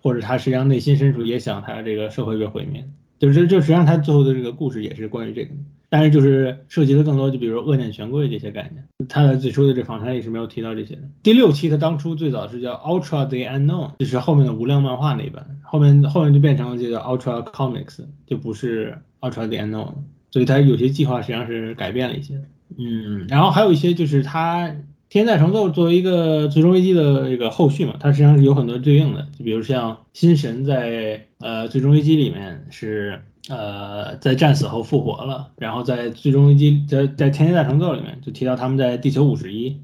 [0.00, 2.82] 或者他实际上内心深处也想他这个社会被毁灭，
[3.18, 5.50] 就是就实际上他最后的这个故事也是关于这个。
[5.88, 11.02] 但是就是涉及的更多，就比如说恶念权贵这些概念，他的最初的这访谈里是没有提到这些的。
[11.22, 19.94] 第六期他当初最早是叫 Ultra the Unknown，就是后面的无量漫画那一本，后面后面就变成了这个 Ultra Comics，就不是 Ultra the Unknown，
[20.32, 22.42] 所以他有些计划实际上是改变了一些。
[22.76, 24.74] 嗯，然后还有一些就是他
[25.08, 33.20] 天在重奏作为一个最终危机的这个后续嘛，它实际上是有很多对应的，就比如像新神在呃最终危机里面是。
[33.48, 39.80] 呃，在战死后复活了，然后在最终危机在在天天大成奏里面就提到他们在地球五十一，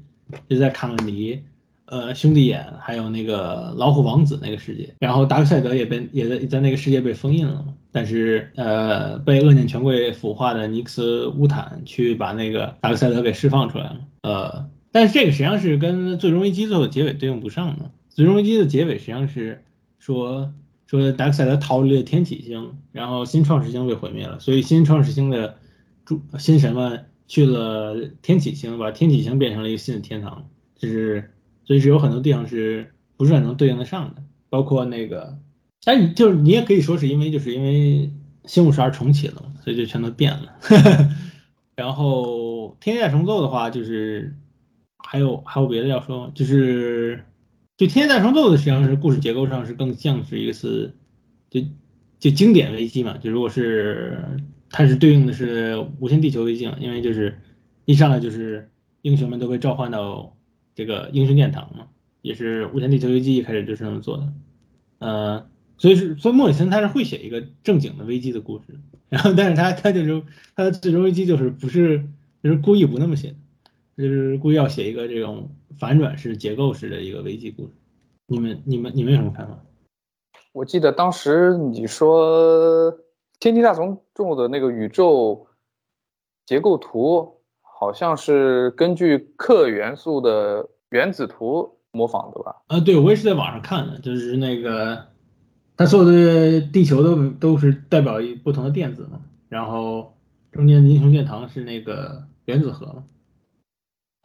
[0.49, 1.41] 就在卡伦尼，
[1.85, 19.63] 呃兄弟眼还有那个老虎王子那个世界，然后达克赛德也被也在在那个世界被封印了，但是呃被恶念权贵腐化的尼克斯乌坦去把那个达克赛德给释放出来了，呃，但是这个实际上是跟最终危机最后结尾对应不上的，最终危机的结尾实际上是
[19.99, 20.51] 说。
[20.99, 25.57] 说达克赛德逃离了天启星，然后新创世星被毁灭了，所以新创世星的
[26.05, 30.49] 主新神们去了天启星，把天启星变成了一个新的天堂。
[30.75, 31.31] 就是，
[31.65, 35.39] 所以是有很多地方是不是很能对应得上的，包括那个，
[35.85, 38.11] 哎，你就是你也可以说是因为就是因为
[38.45, 40.53] 新五十二重启了，所以就全都变了。
[41.75, 44.35] 然后天界重奏的话，就是
[44.99, 47.25] 还有还有别的要说吗，就是。
[47.75, 50.93] 就《天大创奏》的实际上是故事结构上是更像是一次，
[51.49, 51.61] 就
[52.19, 53.17] 就经典危机嘛。
[53.17, 54.19] 就如果是
[54.69, 57.39] 它是对应的是无限地球危机，因为就是
[57.85, 58.69] 一上来就是
[59.01, 60.37] 英雄们都被召唤到
[60.75, 61.87] 这个英雄殿堂嘛，
[62.21, 64.33] 也是无限地球危机一开始就是这么做的。
[64.99, 65.47] 呃，
[65.79, 68.79] 所以是所以莫里森他是会写一个正经的危机的故事，
[69.09, 70.23] 然后但是他他就是
[70.55, 72.05] 他的最终危机就是不是
[72.43, 73.35] 就是故意不那么写。
[73.97, 77.69] 就是故意要写一个这种反转式、结构式的一个危机故事。
[78.27, 79.59] 你们、你们、你们有什么看法？
[80.51, 82.91] 我记得当时你说
[83.39, 85.47] 《天地大从众》的那个宇宙
[86.45, 92.55] 结构图，好像是根据克元素的原子图模仿的吧？
[92.67, 95.07] 啊，对，我也是在网上看的，就是那个
[95.75, 100.15] 他所有的地球都都是代表一不同的电子嘛，然后
[100.51, 103.03] 中间的英雄殿堂是那个原子核嘛。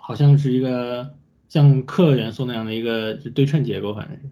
[0.09, 1.15] 好像是一个
[1.51, 4.31] 像克元素那样的一个对称结构，反正是。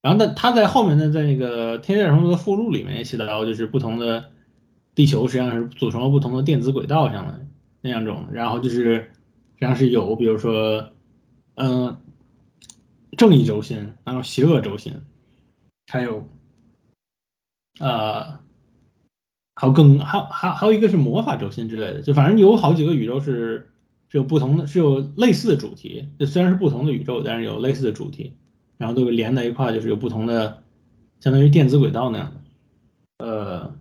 [0.00, 4.30] 然后他他在后面呢，在那个《天界重的附录里面也写到，就是不同的
[4.94, 7.46] 地球实际上是组成了不同的电子轨道上的
[7.82, 8.26] 那样种。
[8.32, 9.10] 然后就是实
[9.60, 10.90] 际上是有，比如说，
[11.56, 11.94] 嗯，
[13.18, 15.02] 正义轴心，然后邪恶轴心，
[15.92, 16.26] 还有，
[17.78, 18.38] 呃，
[19.54, 23.68] 还有更还还还有一个是魔法轴心之类的，就反正有好几个宇宙是。
[24.14, 26.08] 有不同的，是有类似的主题。
[26.20, 28.32] 这虽然是不同的宇宙，但是有类似的主题，
[28.78, 30.62] 然后都连在一块，就是有不同的，
[31.18, 33.26] 相当于电子轨道那样的。
[33.26, 33.76] 呃，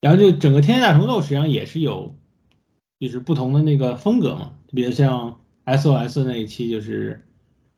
[0.00, 2.14] 然后就整个《天下大重奏》实际上也是有，
[2.98, 4.54] 就是不同的那个风格嘛。
[4.68, 7.26] 比如像 SOS 那一期，就是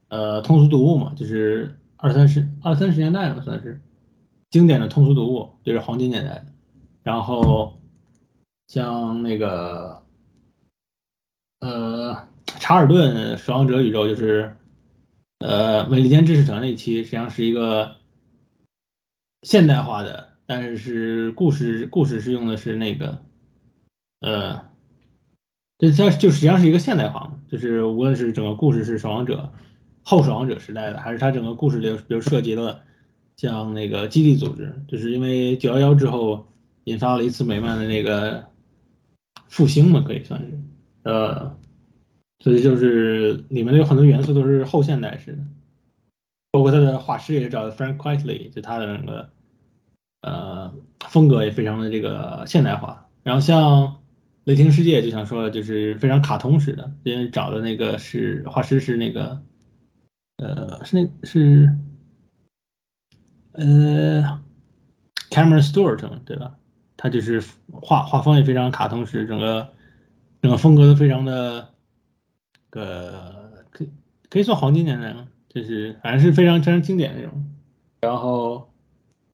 [0.06, 3.80] 呃通俗读物嘛，就是二三十二三十年代了，算是
[4.48, 6.46] 经典的通俗读物，就是黄金年代。
[7.02, 7.80] 然后
[8.68, 10.00] 像那个。
[11.60, 14.56] 呃，查尔顿守望者宇宙就是，
[15.38, 17.96] 呃，美利坚知识城那一期，实际上是一个
[19.42, 23.22] 现代化的，但是是故事故事是用的是那个，
[24.20, 24.70] 呃，
[25.78, 29.52] 这它就实际上是一个现代化嘛，就是无论是整个故事是守望者
[30.02, 32.82] 后守望者时代的，还是它整个故事里比如涉及了
[33.36, 36.46] 像那个基地组织，就是因为九幺幺之后
[36.84, 38.46] 引发了一次美漫的那个
[39.48, 40.58] 复兴嘛，可以算是。
[41.02, 41.56] 呃，
[42.40, 45.38] 所以就是里面有很多元素都是后现代式的，
[46.50, 49.30] 包括他的画师也是找的 Frank Quitely，就他的那个
[50.22, 50.74] 呃
[51.08, 53.08] 风格也非常的这个现代化。
[53.22, 54.02] 然后像
[54.44, 59.40] 雷霆世界就想说就是非常卡通式的，因为找的那个是画师是那个
[60.36, 61.74] 呃是那是
[63.52, 64.40] 呃
[65.30, 66.56] Cameron Stewart 对吧？
[66.98, 69.72] 他就是画画风也非常卡通式，整个。
[70.42, 71.68] 整个风格都非常的，
[72.70, 73.84] 呃，可
[74.28, 75.28] 可以算黄金年代吗？
[75.48, 77.44] 就是反正是非常非常经典那种。
[78.00, 78.72] 然后，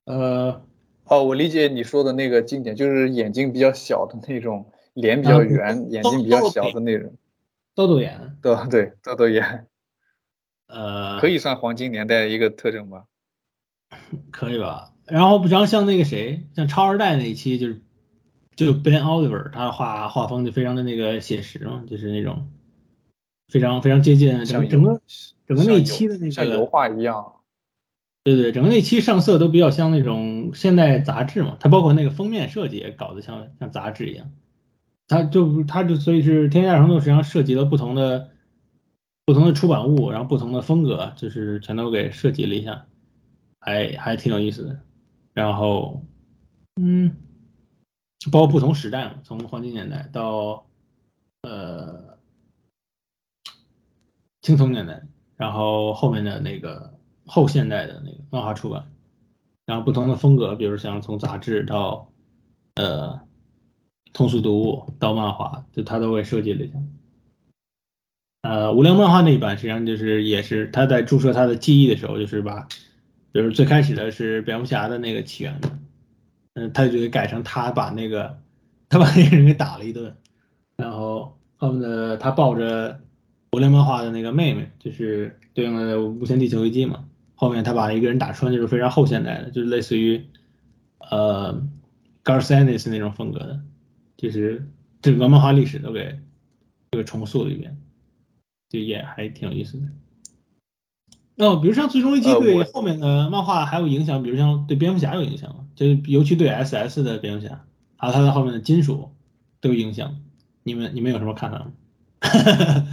[0.05, 0.62] 呃，
[1.05, 7.15] 哦，我理解你说的那个经典，就是眼睛比较小的那种，脸比较圆，眼睛比较小的那种。
[7.74, 8.19] 豆豆眼。
[8.43, 9.66] 对对，豆豆眼。
[10.69, 13.05] 呃，可以算黄金年代一个特征吧？
[14.33, 14.93] 可以吧。
[15.05, 17.81] 然后，然后像那个谁，像超二代那一期，就是
[18.57, 22.49] 就 Ben Oliver，他画画风就非常的那个写实嘛，就是那种
[23.49, 25.01] 非常非常接近整整个
[25.47, 27.35] 整个那一期的那个像油画一样。
[28.24, 34.33] 对对，整个那期上色都比较像那种现代杂志嘛，它包括那个封面设计也搞得像像杂志一样。
[35.07, 38.31] 它就它就所以是《天下长寿》实际上涉及了不同的
[39.24, 42.87] 不同的出版物，然后不同的风格，就是全都给设计了一下，
[43.61, 44.81] 还还挺有意思的。
[45.33, 46.03] 然后，
[46.81, 47.15] 嗯，
[48.33, 50.67] 包括不同时代，从黄金年代到
[51.43, 52.19] 呃
[54.43, 55.03] 青铜年代，
[55.37, 56.95] 然后后面的那个
[57.25, 58.91] 后现代的那个漫画出版，
[59.65, 62.11] 然后不同的风格，比如像从杂志到
[62.75, 63.21] 呃
[64.13, 66.79] 通俗读物到漫画，就他都会设计了一下。
[68.43, 72.69] 呃，无良漫画那一版实际上就是也是他在注射他的记忆的时候，就是把。
[73.35, 75.69] 就是最开始的是蝙蝠侠的那个起源的，
[76.57, 78.39] 嗯，他就给改成他把那个
[78.89, 80.16] 他把那个人给打了一顿，
[80.78, 82.99] 然后后面的他抱着
[83.53, 87.05] 无联漫画的那个妹妹，就是对应的无限地球危机嘛。
[87.35, 90.24] 后面他把一个人打穿，就是非常后现代的，就是类似于
[91.11, 91.62] 呃
[92.24, 93.61] Garcenis 那种风格的，
[94.16, 94.66] 就是
[95.03, 96.19] 整个漫画历史都给
[96.91, 97.77] 这个重塑了一遍，
[98.70, 99.78] 就也还挺有意思
[101.37, 101.45] 的。
[101.45, 105.66] 哦，比如像最终危机对后面的漫画还有影响，比如像对蝙蝠侠有影响吗？
[105.77, 107.65] 就是尤其对 S S 的蝙蝠侠，
[107.97, 109.11] 还有它的后面的金属
[109.61, 110.16] 都有影响。
[110.65, 111.73] 你们你们有什么看法吗？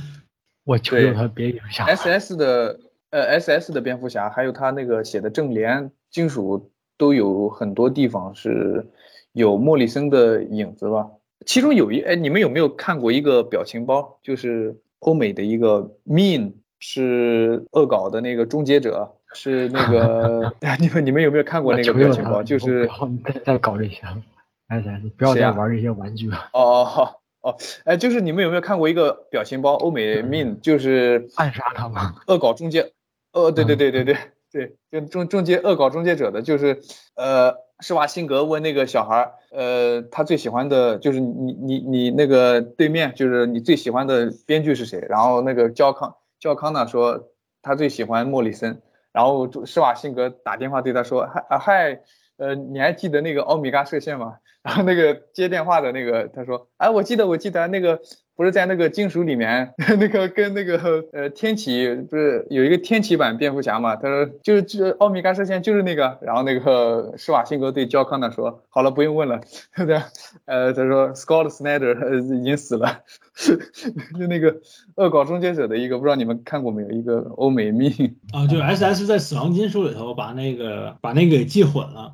[0.66, 1.88] 我求求他别影响。
[1.88, 2.80] S S 的
[3.10, 8.86] 呃 S S 的蝙蝠侠，还有他那个写的正联金属都有很多地方是
[9.32, 11.10] 有莫里森的影子吧。
[11.46, 14.20] 其中有一哎，你们有没有看过一个表情包？
[14.22, 16.52] 就是欧美的一个 Mean。
[16.86, 22.42] 是恶搞的那个终结者，是那个 你们你们有没有看过那个表情包？
[22.44, 22.90] 就是
[23.26, 24.02] 再再搞这些，
[24.68, 26.50] 哎呀，不要再玩这些玩具了。
[26.54, 29.74] 哦哦哦，哎，就是你们有没有看过一个表情包？
[29.74, 32.16] 欧美 mean 就是暗杀他吗？
[32.28, 32.92] 恶搞中介，
[33.34, 34.18] 呃，对对对对对
[34.52, 36.80] 对，就中中介恶搞中介者的，就是
[37.16, 45.06] 呃，施瓦辛格问那个小孩，呃，他最喜欢的就是你你你那个对面，就是你最喜欢的编剧是谁？
[45.10, 46.16] 然后那个焦康。
[46.40, 47.30] 焦康呢说
[47.62, 48.82] 他最喜欢莫里森，
[49.14, 52.02] 然后施瓦辛格打电话对他说：“嗨啊嗨，
[52.38, 58.02] 呃，你还记得那个欧米伽射线吗？”然后那个接电话的那个他说：“哎，我记得，我记得那个
[58.36, 63.96] 不是在那个金属里面， 那个跟那个呃天启不是有一个天启版蝙蝠侠嘛？
[63.96, 66.18] 他说就是就奥米伽射线就是那个。
[66.22, 69.40] 然后那个 施瓦辛格对焦康纳说：好了，不用问了，
[69.76, 70.02] 对不对？
[70.46, 73.00] 呃，他说 Scott Snyder 已经死了。”
[74.20, 74.56] 就那个
[74.96, 76.92] 恶搞终结者的一个，不知道你们看过没有？
[76.92, 77.90] 一个欧美命
[78.32, 82.14] 啊，就 S S 在死亡金属里头把那个把那个给记混了。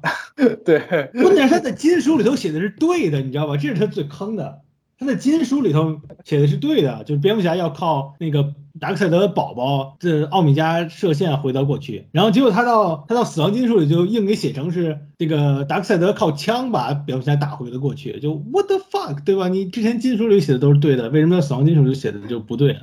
[0.64, 0.80] 对，
[1.22, 3.58] 关键是他在金属里头写的是对的，你知道吧？
[3.58, 4.62] 这是他最坑的。
[5.00, 8.54] 他在金书里头写的是对的，就是蝙蝠侠要靠那个。
[8.80, 19.50] 达克赛德的宝宝，这奥米加射线回到过去，然后结果他到他到死亡金属里就硬给写成是这个达克赛德靠枪把蝙蝠侠打回了过去，就 what the fuck，对吧？
[19.50, 22.78] 你之前金属里写的都是对的，为什么死亡金属里写的就不对？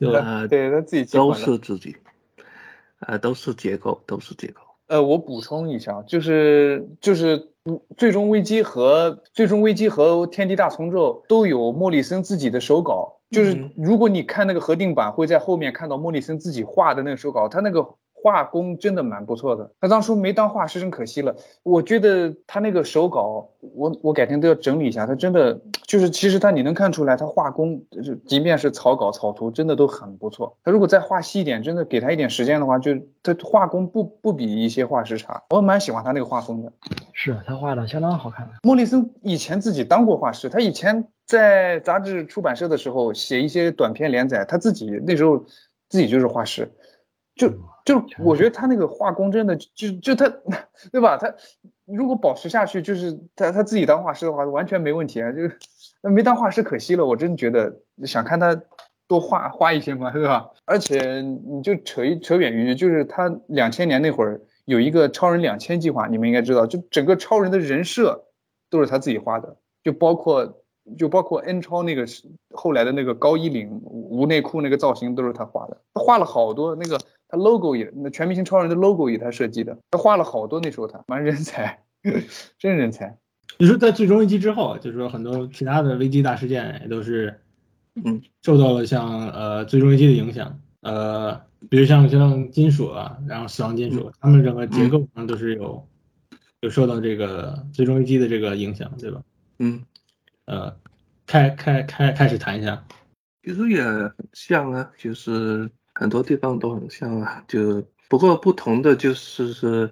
[0.00, 0.10] 就
[0.48, 1.94] 对他自己都是自己，
[2.98, 4.62] 呃，都是结构，都是结构。
[4.88, 7.50] 呃，我补充一下，就是就是
[7.96, 13.16] 最终危机和最终危机和天地大重奏都有莫里森自己的手稿。
[13.30, 17.86] 就是如果你看那个核定版，会在后面看到莫里森自己画的那个手稿，他那个
[18.22, 19.70] 画工真的蛮不错的。
[19.80, 21.34] 他当初没当画师，真可惜了。
[21.62, 25.06] 我觉得他那个手稿，我我改天都要整理一下。
[25.06, 30.56] 他真的 就是，其实他你能看出来，他画工就即便是草稿草图，真的都很不错。
[30.64, 32.92] 他如果再画细一点，真的给他一点时间的话，就
[33.22, 35.42] 他画工不 不比一些画师差。
[35.50, 36.72] 我蛮喜欢他那个画风的，
[37.12, 38.48] 是他画的相当好看。
[38.62, 41.06] 莫里森以前自己当过画师，他以前。
[41.26, 45.38] 在杂志出版社的时候写一些短篇连载，他自己那时候
[45.88, 46.68] 自己就是画师，
[47.36, 47.48] 就
[47.84, 50.28] 就我觉得他那个画工真的就就他，
[50.92, 51.16] 对吧？
[51.16, 51.34] 他
[51.86, 55.32] 如果保持下去，就是他他自己当画师的话，完全没问题啊。
[55.32, 55.58] 就是
[56.02, 57.74] 没当画师可惜了，我真觉得
[58.04, 58.60] 想看他
[59.08, 60.50] 多画画一些嘛，对吧？
[60.64, 68.26] 而且你就扯一扯远一点，就是他两千年那会儿有一个超人两千计划，你们应该知道，就整个超人的人设
[68.70, 70.56] 都是他自己画的，就包括。
[70.98, 72.04] 就包括 N 超那个
[72.52, 76.98] 后来的那个高衣领无内裤那个造型都是他画的，他画了好多那个
[77.30, 81.82] 他 logo 也那全明星超人的 logo 也他设计的，他画了好多那时候他蛮人才，
[82.58, 83.16] 真人才。
[83.58, 87.40] 你说在最终危机之后，就是说很多其他的危机大事件也都是，
[88.04, 95.86] 嗯，受到了像呃最终危机的影响，呃，比如像像金属啊，然后死亡金属，它们整个结构上都是有
[96.60, 99.22] 有受到这个最终危机的这个影响，对吧？
[99.58, 99.82] 嗯，
[100.46, 100.74] 呃，
[101.26, 102.82] 开开开开始谈一下，
[103.42, 105.68] 其实也很像啊，就是
[106.00, 109.90] 很多地方都很像啊，就不过不同的就是是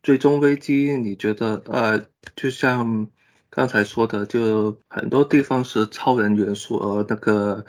[0.00, 1.98] 最终危机，你觉得呃，
[2.36, 3.08] 就像
[3.50, 7.64] 刚才说的，就很多地方是超人元素，而那个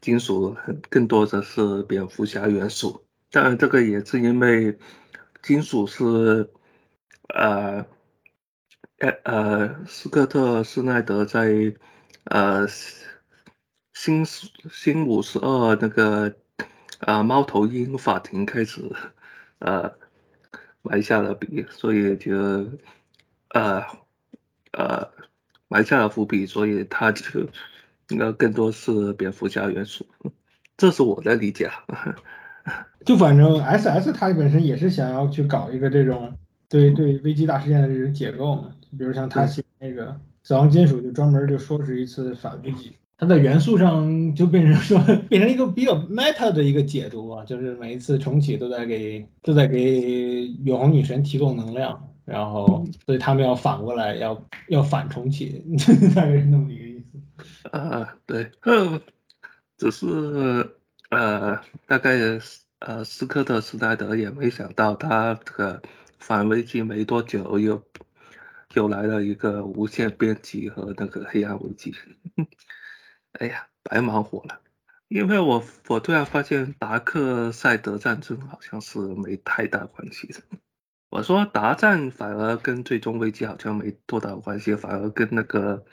[0.00, 3.04] 金属很更多的是蝙蝠侠元素。
[3.30, 4.78] 当然，这个也是因为
[5.42, 6.50] 金属是
[7.34, 7.84] 呃
[9.00, 11.52] 呃呃斯科特施耐德在
[12.24, 12.66] 呃
[13.92, 16.34] 新新五十二那个
[17.06, 18.82] 啊猫头鹰法庭开始
[19.60, 19.92] 呃
[20.82, 22.36] 埋下了笔，所以就
[23.50, 23.80] 呃
[24.72, 25.08] 呃
[25.68, 27.22] 埋下了伏笔，所以他就
[28.08, 30.04] 应该更多是蝙蝠侠元素，
[30.76, 32.16] 这是我的理解啊。
[33.06, 36.36] 就反正 S S 它本身也是想要去搞一个这种
[36.68, 42.96] 对对危机大事件的这种解构嘛，比如像他写那个死亡金属，就专门就说是一次反危机。
[43.18, 44.98] 它在元素上就变成说
[45.28, 55.64] 变成一个比较 meta 的一个解读啊，就是每一次重启都在给都在给永恒女神提供能量，然后所以他们要反过来要要反重启，
[56.14, 57.68] 大概是那么一个意思。
[57.70, 59.00] 啊，对，呃，
[59.78, 60.06] 只是
[61.08, 62.18] 呃，大概
[62.80, 65.80] 呃，斯科特斯奈德也没想到他这个
[66.18, 67.82] 反危机没多久又
[68.74, 71.94] 又来了一个无限编辑和那个黑暗危机。
[73.38, 74.60] 哎呀，白忙活了，
[75.08, 80.40] 因为我我突然发现达克赛德战争好像是没太大关系的。
[81.10, 85.84] 我说达战反而跟最终危机好像没多大关系，反而跟那个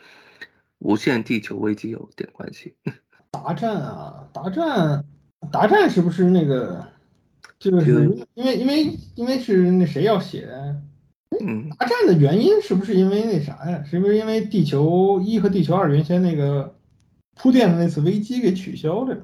[0.80, 2.76] 无限地球危机有点关系。
[3.32, 5.04] 达战啊，达战，
[5.52, 6.88] 达战是不是那个？
[7.60, 10.48] 就是因为因为因为是那谁要写？
[11.46, 13.84] 嗯，达战的原因是不是因为那啥呀？
[13.84, 16.76] 是不是因为地球一和地球二原先那个？
[17.36, 19.24] 铺垫的那次危机给取消了，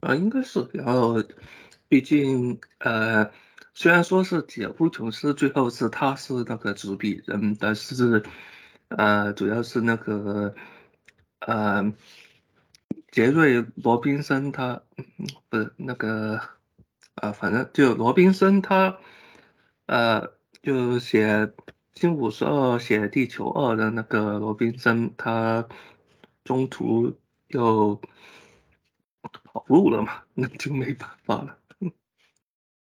[0.00, 0.68] 啊，应该是。
[0.72, 1.22] 然后，
[1.88, 3.30] 毕竟，呃，
[3.72, 8.22] 虽然说是解夫琼斯最后是他是那个主笔人，但是，
[8.88, 10.54] 呃，主要是那个，
[11.38, 11.92] 呃，
[13.12, 14.82] 杰瑞罗宾森他
[15.48, 16.40] 不是那个，
[17.14, 18.98] 啊，反正就罗宾森他，
[19.86, 20.32] 呃，
[20.62, 21.52] 就写
[21.94, 25.68] 新五十二写地球二的那个罗宾森他。
[26.42, 27.19] 中途
[27.50, 28.00] 又
[29.44, 31.56] 跑路了嘛，那就没办法了。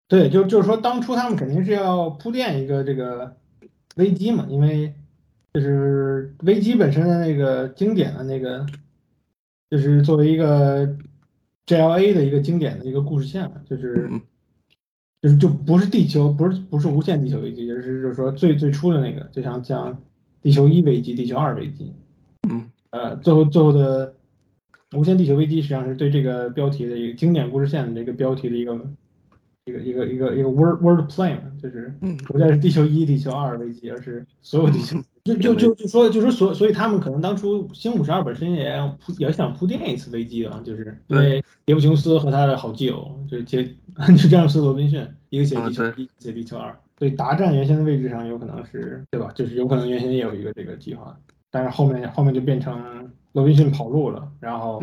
[0.08, 3.38] 对，就就是说，当初他们肯定是要铺垫一个这个
[3.96, 4.94] 危机嘛，因为
[5.54, 8.66] 就是危机本身的那个经典的那个，
[9.70, 10.98] 就是作为一个
[11.66, 14.10] G L A 的一个经典的一个故事线嘛，就是
[15.22, 20.02] 就是就不是地球，不是不是无限地球危机，就是就是说最最初的那个，就像像
[20.42, 21.94] 地球一危机、地球二危机。
[22.50, 24.16] 嗯呃，最后最后的
[24.96, 28.74] 无限地球危机实际上是对这个标题的一个经典故事线的这个标题的一个
[29.66, 31.94] 一个一个一个一个 word word play 嘛，就是
[32.26, 34.98] 不再是地球一、地球二危机，而是所有地球。
[35.24, 43.64] 就就就就说就是所所以他们可能当初星五十二本身也要铺也想铺垫一次危机啊，就是因为杰布琼斯和他的好基友就是杰
[44.18, 49.32] 就詹姆斯罗宾逊，一个写地球一，写地球二，所以达战原先的位置上有可能是对吧？
[49.36, 51.16] 就是有可能原先也有一个这个计划。
[51.52, 54.82] 但是后面后面就变成罗宾逊跑路了，然后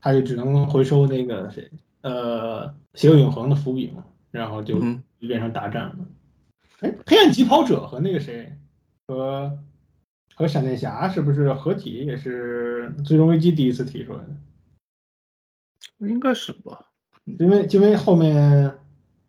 [0.00, 1.70] 他就只能回收那个谁，
[2.02, 4.78] 呃，邪恶永恒的伏笔嘛，然后就
[5.18, 5.96] 就变成大战了。
[6.80, 8.56] 哎，黑暗疾跑者和那个谁，
[9.06, 9.58] 和
[10.36, 12.06] 和闪电侠是不是合体？
[12.06, 16.08] 也是最终危机第一次提出来的？
[16.08, 16.86] 应该是吧，
[17.24, 18.72] 因为因为后面，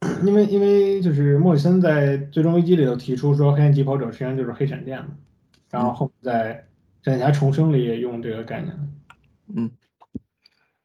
[0.23, 5.09] 因为因为就是莫里森在最终危机里头提出说，黑暗疾跑者实际上就是黑闪电嘛。
[5.71, 6.67] 然后后面在
[7.01, 8.75] 闪电侠重生里也用这个概念
[9.55, 9.71] 嗯，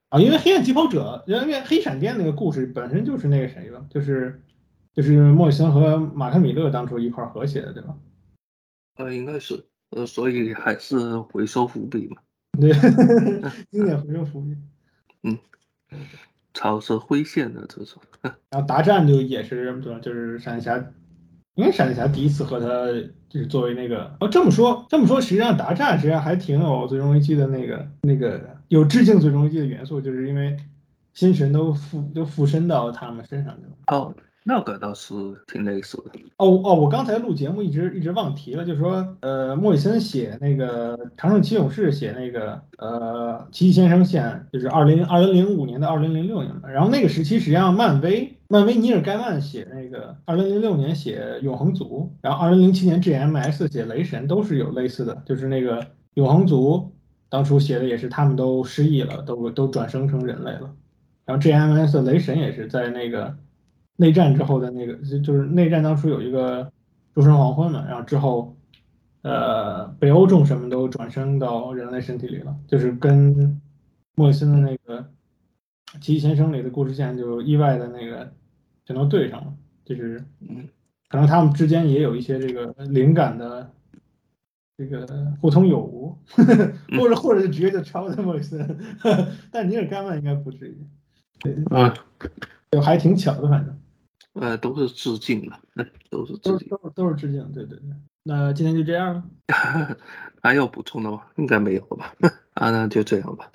[0.08, 4.42] 啊，因为黑暗疾跑者，因为黑闪电那个故事本身就是那个谁的，就是
[4.92, 7.96] 就是莫里森和马克米勒当初一块合写的，对吧？
[8.96, 12.16] 呃，应该是，呃，所以还是回收伏笔嘛。
[12.60, 12.72] 对，
[13.70, 14.56] 经典回收伏笔。
[15.24, 15.38] 嗯，
[16.54, 18.00] 草色灰线的这种。
[18.50, 19.98] 然后达战就也是对吧？
[19.98, 20.92] 就是闪电侠。
[21.54, 22.66] 因为闪电侠第一次和他
[23.28, 30.56] 就是作为那个哦这么说这么说，实际上达战实际上还挺有最终危机的那个那个有致敬最终危机的元素，就是因为
[31.12, 33.70] 心神都附都附身到他们身上去了。
[33.86, 34.14] 哦，
[34.46, 35.14] 那个倒是
[35.46, 36.20] 挺类似的。
[36.36, 44.22] 哦哦，我刚才录节目一直一直忘提了，就是说，呃，莫里森写那个《长胜七勇士》，写那个呃《奇异先生线》，
[44.52, 46.68] 就是二零二零零五年到二零零六年嘛。
[46.68, 56.92] 然后那个时期实际上漫威漫威尼尔盖曼写那个二零零六年写永恒族，然后二零零七年 GMS 写雷神，都是有类似的，就是那个永恒族
[57.30, 60.70] 当初写的也是他们都失忆了，都都转生成人类了。
[61.24, 63.34] 然后 GMS 雷神也是在那个。
[63.96, 66.70] 内战之后的那个，就就是内战当初有一个
[67.14, 68.56] 诸神黄昏嘛，然后之后，
[69.22, 73.60] 呃，北欧众神们都转生到人类身体里了，就是跟
[74.16, 75.00] 莫里森的那个
[76.00, 78.32] 《奇异先生》里的故事线就意外的那个
[78.84, 79.54] 全都对上了，
[79.84, 80.24] 就是
[81.08, 83.70] 可能他们之间也有一些这个灵感的
[84.76, 85.06] 这个
[85.40, 86.18] 互通有无，
[86.98, 88.76] 或者或者就直接就抄的莫里森，
[89.52, 90.76] 但尼尔盖曼应该不至于，
[91.38, 91.94] 对啊，
[92.72, 93.78] 就还挺巧的，反正。
[94.34, 95.58] 呃，都是致敬了，
[96.10, 96.68] 都是都致敬。
[96.68, 97.88] 都都是致敬，对对对。
[98.22, 99.22] 那今天就这样了。
[100.42, 101.22] 还有补充的吗？
[101.36, 102.14] 应该没有了吧？
[102.54, 103.50] 啊，那就这样吧。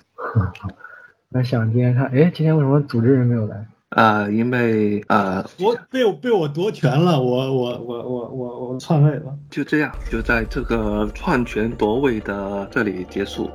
[1.28, 3.66] 那想今天看，哎，今天为什么组织人没有来？
[3.90, 9.36] 啊，因为啊，我被我被我夺权了，我我我我我我篡位了。
[9.50, 13.50] 就这样，就在这个篡权夺位的这里结束。